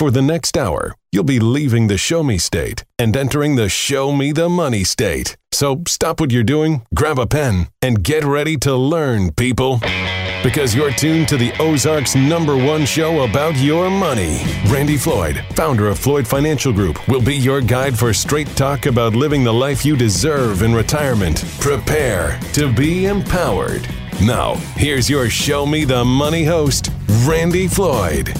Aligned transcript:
For 0.00 0.10
the 0.10 0.22
next 0.22 0.56
hour, 0.56 0.94
you'll 1.12 1.24
be 1.24 1.38
leaving 1.38 1.88
the 1.88 1.98
show 1.98 2.22
me 2.22 2.38
state 2.38 2.84
and 2.98 3.14
entering 3.14 3.56
the 3.56 3.68
show 3.68 4.12
me 4.12 4.32
the 4.32 4.48
money 4.48 4.82
state. 4.82 5.36
So 5.52 5.82
stop 5.86 6.20
what 6.20 6.30
you're 6.30 6.42
doing, 6.42 6.86
grab 6.94 7.18
a 7.18 7.26
pen, 7.26 7.66
and 7.82 8.02
get 8.02 8.24
ready 8.24 8.56
to 8.60 8.74
learn, 8.74 9.32
people. 9.32 9.78
Because 10.42 10.74
you're 10.74 10.90
tuned 10.90 11.28
to 11.28 11.36
the 11.36 11.52
Ozarks 11.60 12.16
number 12.16 12.56
one 12.56 12.86
show 12.86 13.24
about 13.24 13.56
your 13.56 13.90
money. 13.90 14.40
Randy 14.70 14.96
Floyd, 14.96 15.44
founder 15.54 15.88
of 15.88 15.98
Floyd 15.98 16.26
Financial 16.26 16.72
Group, 16.72 17.06
will 17.06 17.20
be 17.20 17.36
your 17.36 17.60
guide 17.60 17.98
for 17.98 18.14
straight 18.14 18.48
talk 18.56 18.86
about 18.86 19.14
living 19.14 19.44
the 19.44 19.52
life 19.52 19.84
you 19.84 19.98
deserve 19.98 20.62
in 20.62 20.74
retirement. 20.74 21.44
Prepare 21.60 22.40
to 22.54 22.72
be 22.72 23.04
empowered. 23.04 23.86
Now, 24.22 24.54
here's 24.76 25.10
your 25.10 25.28
Show 25.28 25.66
Me 25.66 25.84
the 25.84 26.06
Money 26.06 26.44
host, 26.44 26.88
Randy 27.26 27.68
Floyd. 27.68 28.34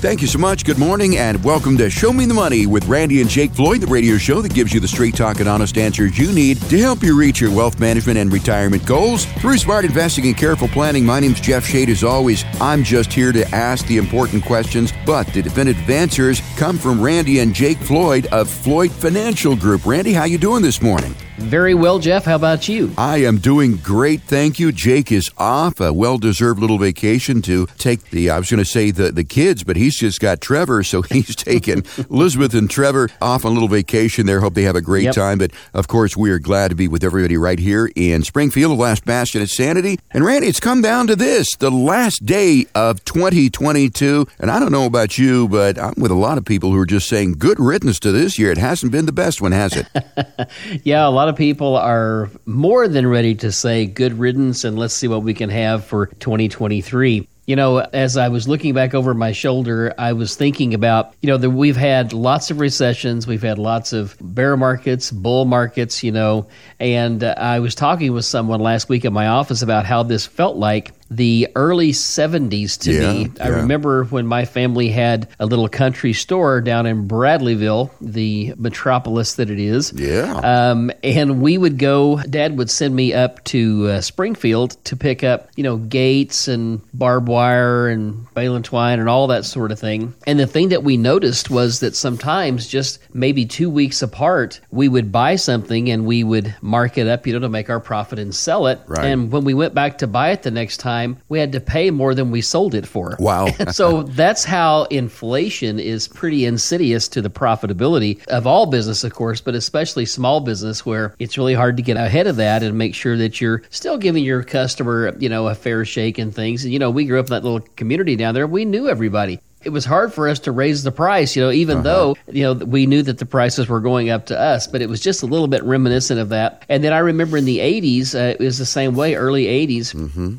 Thank 0.00 0.22
you 0.22 0.28
so 0.28 0.38
much. 0.38 0.64
Good 0.64 0.78
morning 0.78 1.16
and 1.16 1.42
welcome 1.42 1.76
to 1.78 1.90
Show 1.90 2.12
Me 2.12 2.24
the 2.24 2.32
Money 2.32 2.66
with 2.66 2.86
Randy 2.86 3.20
and 3.20 3.28
Jake 3.28 3.50
Floyd, 3.50 3.80
the 3.80 3.88
radio 3.88 4.16
show 4.16 4.40
that 4.40 4.54
gives 4.54 4.72
you 4.72 4.78
the 4.78 4.86
straight 4.86 5.16
talk 5.16 5.40
and 5.40 5.48
honest 5.48 5.76
answers 5.76 6.16
you 6.16 6.30
need 6.30 6.60
to 6.70 6.78
help 6.78 7.02
you 7.02 7.18
reach 7.18 7.40
your 7.40 7.50
wealth 7.50 7.80
management 7.80 8.16
and 8.16 8.32
retirement 8.32 8.86
goals 8.86 9.24
through 9.24 9.58
smart 9.58 9.84
investing 9.84 10.26
and 10.26 10.36
careful 10.36 10.68
planning. 10.68 11.04
My 11.04 11.18
name's 11.18 11.40
Jeff 11.40 11.66
Shade. 11.66 11.88
As 11.88 12.04
always, 12.04 12.44
I'm 12.60 12.84
just 12.84 13.12
here 13.12 13.32
to 13.32 13.44
ask 13.52 13.88
the 13.88 13.96
important 13.96 14.44
questions, 14.44 14.92
but 15.04 15.26
the 15.32 15.42
definitive 15.42 15.90
answers 15.90 16.42
come 16.56 16.78
from 16.78 17.02
Randy 17.02 17.40
and 17.40 17.52
Jake 17.52 17.78
Floyd 17.78 18.26
of 18.26 18.48
Floyd 18.48 18.92
Financial 18.92 19.56
Group. 19.56 19.84
Randy, 19.84 20.12
how 20.12 20.26
you 20.26 20.38
doing 20.38 20.62
this 20.62 20.80
morning? 20.80 21.12
Very 21.38 21.72
well, 21.72 21.98
Jeff. 21.98 22.24
How 22.24 22.34
about 22.36 22.68
you? 22.68 22.92
I 22.98 23.18
am 23.18 23.38
doing 23.38 23.76
great, 23.76 24.20
thank 24.22 24.58
you. 24.58 24.70
Jake 24.70 25.10
is 25.10 25.30
off, 25.38 25.80
a 25.80 25.92
well-deserved 25.94 26.60
little 26.60 26.76
vacation 26.78 27.40
to 27.42 27.66
take 27.78 28.10
the 28.10 28.28
I 28.28 28.38
was 28.38 28.50
going 28.50 28.58
to 28.58 28.68
say 28.68 28.90
the 28.90 29.12
the 29.12 29.24
kids, 29.24 29.64
but 29.64 29.76
he's 29.76 29.96
just 29.96 30.20
got 30.20 30.42
Trevor, 30.42 30.82
so 30.82 31.00
he's 31.10 31.34
taken 31.34 31.84
Elizabeth 32.10 32.52
and 32.54 32.68
Trevor 32.68 33.08
off 33.22 33.44
on 33.46 33.52
a 33.52 33.54
little 33.54 33.68
vacation 33.68 34.26
there. 34.26 34.40
Hope 34.40 34.54
they 34.54 34.64
have 34.64 34.76
a 34.76 34.82
great 34.82 35.04
Yep. 35.04 35.14
time, 35.14 35.38
but 35.38 35.52
of 35.72 35.88
course, 35.88 36.16
we 36.16 36.30
are 36.30 36.38
glad 36.38 36.68
to 36.68 36.74
be 36.74 36.86
with 36.88 37.02
everybody 37.02 37.36
right 37.38 37.58
here 37.58 37.90
in 37.96 38.24
Springfield, 38.24 38.72
the 38.72 38.82
last 38.82 39.04
bastion 39.06 39.40
of 39.40 39.48
sanity. 39.48 39.98
And 40.10 40.24
Randy, 40.24 40.48
it's 40.48 40.60
come 40.60 40.82
down 40.82 41.06
to 41.06 41.16
this, 41.16 41.48
the 41.58 41.70
last 41.70 42.26
day 42.26 42.66
of 42.74 43.02
2022, 43.04 44.26
and 44.40 44.50
I 44.50 44.58
don't 44.60 44.72
know 44.72 44.84
about 44.84 45.16
you, 45.16 45.48
but 45.48 45.78
I'm 45.78 45.94
with 45.96 46.10
a 46.10 46.14
lot 46.16 46.36
of 46.36 46.44
people 46.44 46.72
who 46.72 46.78
are 46.78 46.84
just 46.86 47.08
saying 47.08 47.36
good 47.38 47.58
riddance 47.58 47.98
to 48.00 48.12
this 48.12 48.38
year. 48.38 48.50
It 48.50 48.58
hasn't 48.58 48.92
been 48.92 49.06
the 49.06 49.12
best 49.12 49.40
one, 49.40 49.52
has 49.52 49.74
it? 49.74 49.86
Yeah, 50.84 51.06
a 51.06 51.10
lot 51.10 51.27
of 51.28 51.36
people 51.36 51.76
are 51.76 52.30
more 52.46 52.88
than 52.88 53.06
ready 53.06 53.34
to 53.36 53.52
say 53.52 53.86
good 53.86 54.18
riddance 54.18 54.64
and 54.64 54.78
let's 54.78 54.94
see 54.94 55.08
what 55.08 55.22
we 55.22 55.34
can 55.34 55.50
have 55.50 55.84
for 55.84 56.06
2023. 56.06 57.28
You 57.46 57.56
know, 57.56 57.78
as 57.78 58.18
I 58.18 58.28
was 58.28 58.46
looking 58.46 58.74
back 58.74 58.92
over 58.92 59.14
my 59.14 59.32
shoulder, 59.32 59.94
I 59.96 60.12
was 60.12 60.36
thinking 60.36 60.74
about, 60.74 61.14
you 61.22 61.28
know, 61.28 61.38
that 61.38 61.48
we've 61.48 61.78
had 61.78 62.12
lots 62.12 62.50
of 62.50 62.60
recessions, 62.60 63.26
we've 63.26 63.42
had 63.42 63.58
lots 63.58 63.94
of 63.94 64.16
bear 64.20 64.54
markets, 64.56 65.10
bull 65.10 65.46
markets, 65.46 66.02
you 66.02 66.12
know, 66.12 66.46
and 66.78 67.24
uh, 67.24 67.34
I 67.38 67.60
was 67.60 67.74
talking 67.74 68.12
with 68.12 68.26
someone 68.26 68.60
last 68.60 68.90
week 68.90 69.06
at 69.06 69.14
my 69.14 69.28
office 69.28 69.62
about 69.62 69.86
how 69.86 70.02
this 70.02 70.26
felt 70.26 70.56
like 70.56 70.92
the 71.10 71.48
early 71.56 71.92
70s 71.92 72.78
to 72.80 72.92
Yeah, 72.92 73.12
me. 73.12 73.30
I 73.40 73.48
yeah. 73.48 73.56
remember 73.56 74.04
when 74.04 74.26
my 74.26 74.44
family 74.44 74.88
had 74.90 75.28
a 75.38 75.46
little 75.46 75.68
country 75.68 76.12
store 76.12 76.60
down 76.60 76.84
in 76.86 77.08
Bradleyville, 77.08 77.90
the 78.00 78.52
metropolis 78.58 79.34
that 79.36 79.48
it 79.50 79.58
is. 79.58 79.92
Yeah. 79.94 80.34
Um, 80.36 80.90
and 81.02 81.40
we 81.40 81.56
would 81.56 81.78
go, 81.78 82.20
Dad 82.24 82.58
would 82.58 82.70
send 82.70 82.94
me 82.94 83.14
up 83.14 83.42
to 83.44 83.86
uh, 83.88 84.00
Springfield 84.02 84.76
to 84.84 84.96
pick 84.96 85.24
up, 85.24 85.48
you 85.56 85.62
know, 85.64 85.76
gates 85.78 86.46
and 86.48 86.80
barbed 86.92 87.28
wire 87.28 87.88
and 87.88 88.26
balin 88.34 88.62
twine 88.62 89.00
and 89.00 89.08
all 89.08 89.28
that 89.28 89.44
sort 89.46 89.72
of 89.72 89.78
thing. 89.78 90.12
And 90.26 90.38
the 90.38 90.46
thing 90.46 90.68
that 90.70 90.84
we 90.84 90.96
noticed 90.98 91.48
was 91.50 91.80
that 91.80 91.96
sometimes, 91.96 92.68
just 92.68 92.98
maybe 93.14 93.46
two 93.46 93.70
weeks 93.70 94.02
apart, 94.02 94.60
we 94.70 94.88
would 94.88 95.10
buy 95.10 95.36
something 95.36 95.90
and 95.90 96.04
we 96.04 96.22
would 96.22 96.54
mark 96.60 96.98
it 96.98 97.06
up, 97.06 97.26
you 97.26 97.32
know, 97.32 97.38
to 97.38 97.48
make 97.48 97.70
our 97.70 97.80
profit 97.80 98.18
and 98.18 98.34
sell 98.34 98.66
it. 98.66 98.78
Right. 98.86 99.06
And 99.06 99.32
when 99.32 99.44
we 99.44 99.54
went 99.54 99.72
back 99.72 99.98
to 99.98 100.06
buy 100.06 100.32
it 100.32 100.42
the 100.42 100.50
next 100.50 100.76
time, 100.78 100.97
we 101.28 101.38
had 101.38 101.52
to 101.52 101.60
pay 101.60 101.90
more 101.90 102.14
than 102.14 102.30
we 102.30 102.40
sold 102.40 102.74
it 102.74 102.86
for. 102.86 103.16
Wow. 103.18 103.46
so 103.72 104.02
that's 104.02 104.44
how 104.44 104.84
inflation 104.84 105.78
is 105.78 106.08
pretty 106.08 106.44
insidious 106.44 107.08
to 107.08 107.22
the 107.22 107.30
profitability 107.30 108.24
of 108.28 108.46
all 108.46 108.66
business, 108.66 109.04
of 109.04 109.14
course, 109.14 109.40
but 109.40 109.54
especially 109.54 110.06
small 110.06 110.40
business 110.40 110.84
where 110.84 111.14
it's 111.18 111.38
really 111.38 111.54
hard 111.54 111.76
to 111.76 111.82
get 111.82 111.96
ahead 111.96 112.26
of 112.26 112.36
that 112.36 112.62
and 112.62 112.76
make 112.76 112.94
sure 112.94 113.16
that 113.16 113.40
you're 113.40 113.62
still 113.70 113.98
giving 113.98 114.24
your 114.24 114.42
customer, 114.42 115.14
you 115.18 115.28
know, 115.28 115.48
a 115.48 115.54
fair 115.54 115.84
shake 115.84 116.18
and 116.18 116.34
things. 116.34 116.64
And, 116.64 116.72
you 116.72 116.78
know, 116.78 116.90
we 116.90 117.04
grew 117.04 117.20
up 117.20 117.26
in 117.26 117.30
that 117.30 117.44
little 117.44 117.60
community 117.76 118.16
down 118.16 118.34
there. 118.34 118.46
We 118.46 118.64
knew 118.64 118.88
everybody. 118.88 119.40
It 119.64 119.70
was 119.70 119.84
hard 119.84 120.14
for 120.14 120.28
us 120.28 120.38
to 120.40 120.52
raise 120.52 120.84
the 120.84 120.92
price, 120.92 121.34
you 121.34 121.42
know, 121.42 121.50
even 121.50 121.82
though, 121.82 122.16
you 122.30 122.42
know, 122.44 122.52
we 122.54 122.86
knew 122.86 123.02
that 123.02 123.18
the 123.18 123.26
prices 123.26 123.68
were 123.68 123.80
going 123.80 124.08
up 124.08 124.26
to 124.26 124.38
us, 124.38 124.66
but 124.68 124.80
it 124.80 124.88
was 124.88 125.00
just 125.00 125.22
a 125.22 125.26
little 125.26 125.48
bit 125.48 125.64
reminiscent 125.64 126.20
of 126.20 126.28
that. 126.28 126.64
And 126.68 126.84
then 126.84 126.92
I 126.92 126.98
remember 126.98 127.36
in 127.36 127.44
the 127.44 127.58
80s, 127.58 128.14
uh, 128.14 128.36
it 128.38 128.40
was 128.40 128.58
the 128.58 128.64
same 128.64 128.94
way, 128.94 129.16
early 129.16 129.44
80s. 129.44 129.94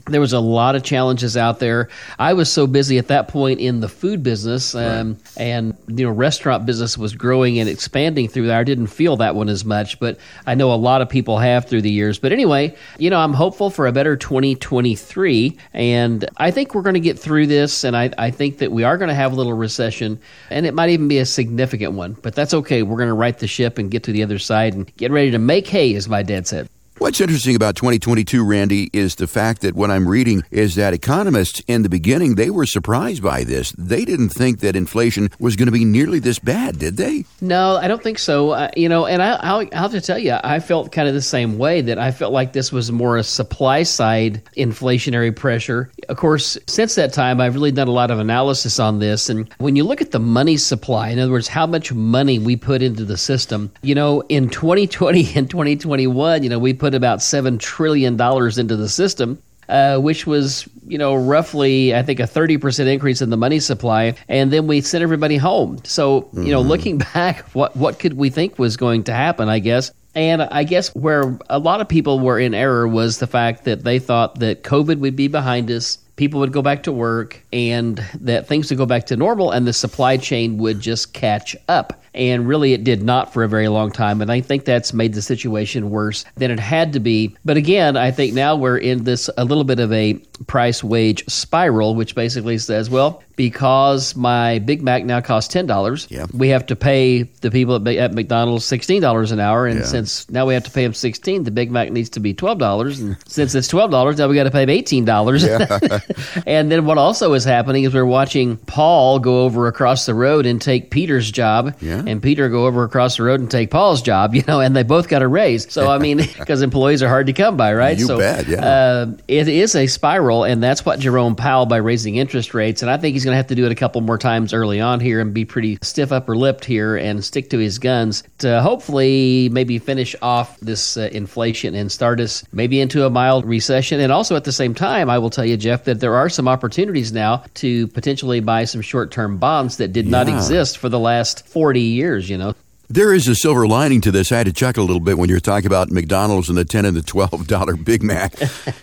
There 0.05 0.21
was 0.21 0.31
a 0.31 0.39
lot 0.39 0.75
of 0.75 0.83
challenges 0.83 1.35
out 1.35 1.59
there. 1.59 1.89
I 2.17 2.33
was 2.33 2.49
so 2.51 2.65
busy 2.65 2.97
at 2.97 3.07
that 3.07 3.27
point 3.27 3.59
in 3.59 3.81
the 3.81 3.89
food 3.89 4.23
business, 4.23 4.73
um, 4.73 5.17
and, 5.37 5.75
you 5.87 6.05
know, 6.05 6.11
restaurant 6.11 6.65
business 6.65 6.97
was 6.97 7.13
growing 7.13 7.59
and 7.59 7.67
expanding 7.69 8.29
through 8.29 8.47
there. 8.47 8.57
I 8.57 8.63
didn't 8.63 8.87
feel 8.87 9.17
that 9.17 9.35
one 9.35 9.49
as 9.49 9.65
much, 9.65 9.99
but 9.99 10.17
I 10.47 10.55
know 10.55 10.73
a 10.73 10.75
lot 10.75 11.01
of 11.01 11.09
people 11.09 11.37
have 11.39 11.65
through 11.65 11.81
the 11.81 11.91
years. 11.91 12.19
But 12.19 12.31
anyway, 12.31 12.75
you 12.97 13.09
know, 13.09 13.19
I'm 13.19 13.33
hopeful 13.33 13.69
for 13.69 13.85
a 13.85 13.91
better 13.91 14.15
2023, 14.15 15.57
and 15.73 16.29
I 16.37 16.51
think 16.51 16.73
we're 16.73 16.83
going 16.83 16.93
to 16.93 16.99
get 17.01 17.19
through 17.19 17.47
this, 17.47 17.83
and 17.83 17.97
I, 17.97 18.11
I 18.17 18.31
think 18.31 18.59
that 18.59 18.71
we 18.71 18.85
are 18.85 18.97
going 18.97 19.08
to 19.09 19.15
have 19.15 19.33
a 19.33 19.35
little 19.35 19.53
recession, 19.53 20.19
and 20.49 20.65
it 20.65 20.73
might 20.73 20.89
even 20.89 21.07
be 21.07 21.17
a 21.19 21.25
significant 21.25 21.93
one, 21.93 22.13
but 22.21 22.35
that's 22.35 22.53
okay. 22.53 22.83
We're 22.83 22.97
going 22.97 23.09
to 23.09 23.13
right 23.13 23.37
the 23.37 23.47
ship 23.47 23.77
and 23.77 23.91
get 23.91 24.03
to 24.03 24.11
the 24.11 24.23
other 24.23 24.39
side 24.39 24.73
and 24.73 24.95
get 24.95 25.11
ready 25.11 25.31
to 25.31 25.39
make 25.39 25.67
hay, 25.67 25.95
as 25.95 26.07
my 26.07 26.23
dad 26.23 26.47
said. 26.47 26.69
What's 26.99 27.21
interesting 27.21 27.55
about 27.55 27.77
2022, 27.77 28.43
Randy, 28.43 28.89
is 28.91 29.15
the 29.15 29.25
fact 29.25 29.61
that 29.61 29.73
what 29.73 29.89
I'm 29.89 30.05
reading 30.05 30.43
is 30.51 30.75
that 30.75 30.93
economists 30.93 31.61
in 31.65 31.83
the 31.83 31.87
beginning 31.87 32.35
they 32.35 32.49
were 32.49 32.65
surprised 32.65 33.23
by 33.23 33.45
this. 33.45 33.71
They 33.77 34.03
didn't 34.03 34.29
think 34.29 34.59
that 34.59 34.75
inflation 34.75 35.29
was 35.39 35.55
going 35.55 35.67
to 35.67 35.71
be 35.71 35.85
nearly 35.85 36.19
this 36.19 36.39
bad, 36.39 36.77
did 36.77 36.97
they? 36.97 37.23
No, 37.39 37.77
I 37.77 37.87
don't 37.87 38.03
think 38.03 38.19
so. 38.19 38.49
Uh, 38.49 38.69
you 38.75 38.89
know, 38.89 39.05
and 39.05 39.21
I, 39.21 39.35
I'll, 39.35 39.61
I'll 39.71 39.83
have 39.83 39.91
to 39.91 40.01
tell 40.01 40.19
you, 40.19 40.37
I 40.43 40.59
felt 40.59 40.91
kind 40.91 41.07
of 41.07 41.13
the 41.13 41.21
same 41.21 41.57
way 41.57 41.79
that 41.79 41.97
I 41.97 42.11
felt 42.11 42.33
like 42.33 42.51
this 42.51 42.73
was 42.73 42.91
more 42.91 43.15
a 43.15 43.23
supply 43.23 43.83
side 43.83 44.41
inflationary 44.57 45.33
pressure. 45.33 45.89
Of 46.09 46.17
course, 46.17 46.57
since 46.67 46.95
that 46.95 47.13
time, 47.13 47.39
I've 47.39 47.55
really 47.55 47.71
done 47.71 47.87
a 47.87 47.91
lot 47.91 48.11
of 48.11 48.19
analysis 48.19 48.77
on 48.77 48.99
this. 48.99 49.29
And 49.29 49.49
when 49.59 49.77
you 49.77 49.85
look 49.85 50.01
at 50.01 50.11
the 50.11 50.19
money 50.19 50.57
supply, 50.57 51.11
in 51.11 51.19
other 51.19 51.31
words, 51.31 51.47
how 51.47 51.65
much 51.65 51.93
money 51.93 52.39
we 52.39 52.57
put 52.57 52.81
into 52.81 53.05
the 53.05 53.15
system, 53.15 53.71
you 53.83 53.95
know, 53.95 54.19
in 54.27 54.49
2020 54.49 55.29
and 55.35 55.49
2021, 55.49 56.43
you 56.43 56.49
know, 56.49 56.59
we 56.59 56.73
put 56.73 56.88
about 56.93 57.19
$7 57.19 57.59
trillion 57.59 58.13
into 58.13 58.75
the 58.75 58.89
system 58.89 59.41
uh, 59.69 59.99
which 59.99 60.25
was, 60.25 60.67
you 60.87 60.97
know, 60.97 61.15
roughly, 61.15 61.95
I 61.95 62.01
think, 62.01 62.19
a 62.19 62.23
30% 62.23 62.91
increase 62.91 63.21
in 63.21 63.29
the 63.29 63.37
money 63.37 63.59
supply. 63.59 64.15
And 64.27 64.51
then 64.51 64.65
we 64.65 64.81
sent 64.81 65.03
everybody 65.03 65.37
home. 65.37 65.79
So, 65.83 66.27
you 66.33 66.51
know, 66.51 66.61
looking 66.61 66.97
back, 67.13 67.45
what, 67.49 67.75
what 67.77 67.99
could 67.99 68.13
we 68.13 68.31
think 68.31 68.57
was 68.57 68.75
going 68.77 69.03
to 69.05 69.13
happen, 69.13 69.47
I 69.47 69.59
guess? 69.59 69.91
And 70.15 70.41
I 70.41 70.63
guess 70.63 70.93
where 70.95 71.37
a 71.49 71.59
lot 71.59 71.81
of 71.81 71.87
people 71.87 72.19
were 72.19 72.39
in 72.39 72.55
error 72.55 72.87
was 72.87 73.19
the 73.19 73.27
fact 73.27 73.65
that 73.65 73.83
they 73.83 73.99
thought 73.99 74.39
that 74.39 74.63
COVID 74.63 74.97
would 74.99 75.15
be 75.15 75.27
behind 75.27 75.69
us, 75.69 75.99
people 76.15 76.39
would 76.39 76.51
go 76.51 76.63
back 76.63 76.83
to 76.83 76.91
work, 76.91 77.41
and 77.53 78.03
that 78.15 78.47
things 78.47 78.71
would 78.71 78.77
go 78.77 78.87
back 78.87 79.05
to 79.05 79.15
normal, 79.15 79.51
and 79.51 79.67
the 79.67 79.73
supply 79.73 80.17
chain 80.17 80.57
would 80.57 80.79
just 80.79 81.13
catch 81.13 81.55
up. 81.67 82.01
And 82.13 82.47
really, 82.47 82.73
it 82.73 82.83
did 82.83 83.03
not 83.03 83.33
for 83.33 83.43
a 83.43 83.47
very 83.49 83.67
long 83.67 83.91
time. 83.91 84.21
And 84.21 84.31
I 84.31 84.41
think 84.41 84.65
that's 84.65 84.93
made 84.93 85.13
the 85.13 85.21
situation 85.21 85.89
worse 85.89 86.25
than 86.35 86.51
it 86.51 86.59
had 86.59 86.93
to 86.93 86.99
be. 86.99 87.35
But 87.45 87.57
again, 87.57 87.95
I 87.97 88.11
think 88.11 88.33
now 88.33 88.55
we're 88.55 88.77
in 88.77 89.03
this 89.03 89.29
a 89.37 89.45
little 89.45 89.63
bit 89.63 89.79
of 89.79 89.91
a 89.93 90.13
price 90.47 90.83
wage 90.83 91.23
spiral, 91.27 91.95
which 91.95 92.15
basically 92.15 92.57
says, 92.57 92.89
well, 92.89 93.21
because 93.35 94.15
my 94.15 94.59
Big 94.59 94.81
Mac 94.81 95.05
now 95.05 95.21
costs 95.21 95.51
ten 95.53 95.65
dollars, 95.65 96.07
Yeah. 96.09 96.25
we 96.33 96.49
have 96.49 96.65
to 96.67 96.75
pay 96.75 97.23
the 97.23 97.49
people 97.51 97.75
at, 97.75 97.87
at 97.95 98.13
McDonald's 98.13 98.65
sixteen 98.65 99.01
dollars 99.01 99.31
an 99.31 99.39
hour, 99.39 99.65
and 99.65 99.79
Yeah. 99.79 99.85
since 99.85 100.29
now 100.29 100.45
we 100.45 100.53
have 100.55 100.63
to 100.65 100.71
pay 100.71 100.83
them 100.83 100.93
sixteen, 100.93 101.43
the 101.43 101.51
Big 101.51 101.71
Mac 101.71 101.89
needs 101.91 102.09
to 102.11 102.19
be 102.19 102.33
twelve 102.33 102.57
dollars, 102.57 102.99
and 102.99 103.15
since 103.27 103.55
it's 103.55 103.67
twelve 103.69 103.91
dollars, 103.91 104.17
now 104.17 104.27
we 104.27 104.35
got 104.35 104.43
to 104.43 104.51
pay 104.51 104.61
them 104.65 104.69
eighteen 104.71 105.05
dollars. 105.05 105.43
and 106.45 106.71
then 106.71 106.85
what 106.85 106.97
also 106.97 107.33
is 107.33 107.43
happening 107.43 107.83
is 107.83 107.93
we're 107.93 108.05
watching 108.05 108.57
Paul 108.57 109.19
go 109.19 109.43
over 109.43 109.67
across 109.67 110.05
the 110.05 110.13
road 110.13 110.45
and 110.45 110.61
take 110.61 110.89
Peter's 110.89 111.31
job, 111.31 111.75
Yeah. 111.81 111.98
And 112.07 112.21
Peter 112.21 112.49
go 112.49 112.65
over 112.65 112.83
across 112.83 113.17
the 113.17 113.23
road 113.23 113.39
and 113.39 113.49
take 113.49 113.71
Paul's 113.71 114.01
job, 114.01 114.35
you 114.39 114.43
know, 114.47 114.59
and 114.59 114.75
they 114.75 114.83
both 114.83 115.07
got 115.07 115.21
a 115.21 115.27
raise. 115.27 115.71
So 115.71 115.89
I 115.89 115.97
mean, 115.97 116.17
because 116.37 116.61
employees 116.61 117.03
are 117.03 117.09
hard 117.09 117.27
to 117.27 117.33
come 117.33 117.57
by, 117.57 117.73
right? 117.73 117.97
You 117.97 118.05
so 118.05 118.17
bet, 118.17 118.47
yeah. 118.47 118.65
uh, 118.65 119.11
it 119.27 119.47
is 119.47 119.75
a 119.75 119.87
spiral, 119.87 120.43
and 120.43 120.61
that's 120.61 120.85
what 120.85 120.99
Jerome 120.99 121.35
Powell, 121.35 121.65
by 121.65 121.77
raising 121.77 122.15
interest 122.15 122.53
rates, 122.53 122.81
and 122.81 122.91
I 122.91 122.97
think 122.97 123.13
he's 123.13 123.23
going 123.23 123.33
to 123.33 123.37
have 123.37 123.47
to 123.47 123.55
do 123.55 123.65
it 123.65 123.71
a 123.71 123.75
couple 123.75 124.01
more 124.01 124.17
times 124.17 124.53
early 124.53 124.79
on 124.79 124.99
here 124.99 125.19
and 125.19 125.33
be 125.33 125.45
pretty 125.45 125.77
stiff 125.81 126.11
upper 126.11 126.35
lipped 126.35 126.65
here 126.65 126.95
and 126.95 127.23
stick 127.23 127.49
to 127.51 127.57
his 127.57 127.79
guns 127.79 128.23
to 128.39 128.61
hopefully 128.61 129.49
maybe 129.51 129.79
finish 129.79 130.15
off 130.21 130.59
this 130.59 130.97
uh, 130.97 131.09
inflation 131.11 131.75
and 131.75 131.91
start 131.91 132.19
us 132.19 132.43
maybe 132.51 132.79
into 132.79 133.05
a 133.05 133.09
mild 133.09 133.45
recession. 133.45 133.99
And 133.99 134.11
also 134.11 134.35
at 134.35 134.43
the 134.43 134.51
same 134.51 134.73
time, 134.73 135.09
I 135.09 135.17
will 135.17 135.29
tell 135.29 135.45
you, 135.45 135.57
Jeff, 135.57 135.85
that 135.85 135.99
there 135.99 136.15
are 136.15 136.29
some 136.29 136.47
opportunities 136.47 137.11
now 137.11 137.43
to 137.55 137.87
potentially 137.87 138.39
buy 138.39 138.65
some 138.65 138.81
short 138.81 139.11
term 139.11 139.37
bonds 139.37 139.77
that 139.77 139.93
did 139.93 140.07
not 140.07 140.27
exist 140.29 140.77
for 140.77 140.89
the 140.89 140.99
last 140.99 141.47
40 141.47 141.81
years, 141.89 142.29
you 142.29 142.37
know. 142.37 142.55
There 142.91 143.13
is 143.13 143.27
a 143.27 143.35
silver 143.35 143.67
lining 143.67 144.01
to 144.01 144.11
this. 144.11 144.31
I 144.31 144.39
had 144.39 144.47
to 144.47 144.51
chuckle 144.51 144.83
a 144.83 144.87
little 144.87 144.99
bit 144.99 145.19
when 145.19 145.29
you're 145.29 145.39
talking 145.39 145.67
about 145.67 145.91
McDonald's 145.91 146.49
and 146.49 146.57
the 146.57 146.65
ten 146.65 146.85
and 146.85 146.97
the 146.97 147.03
twelve 147.03 147.45
dollar 147.45 147.75
Big 147.77 148.01
Mac. 148.01 148.33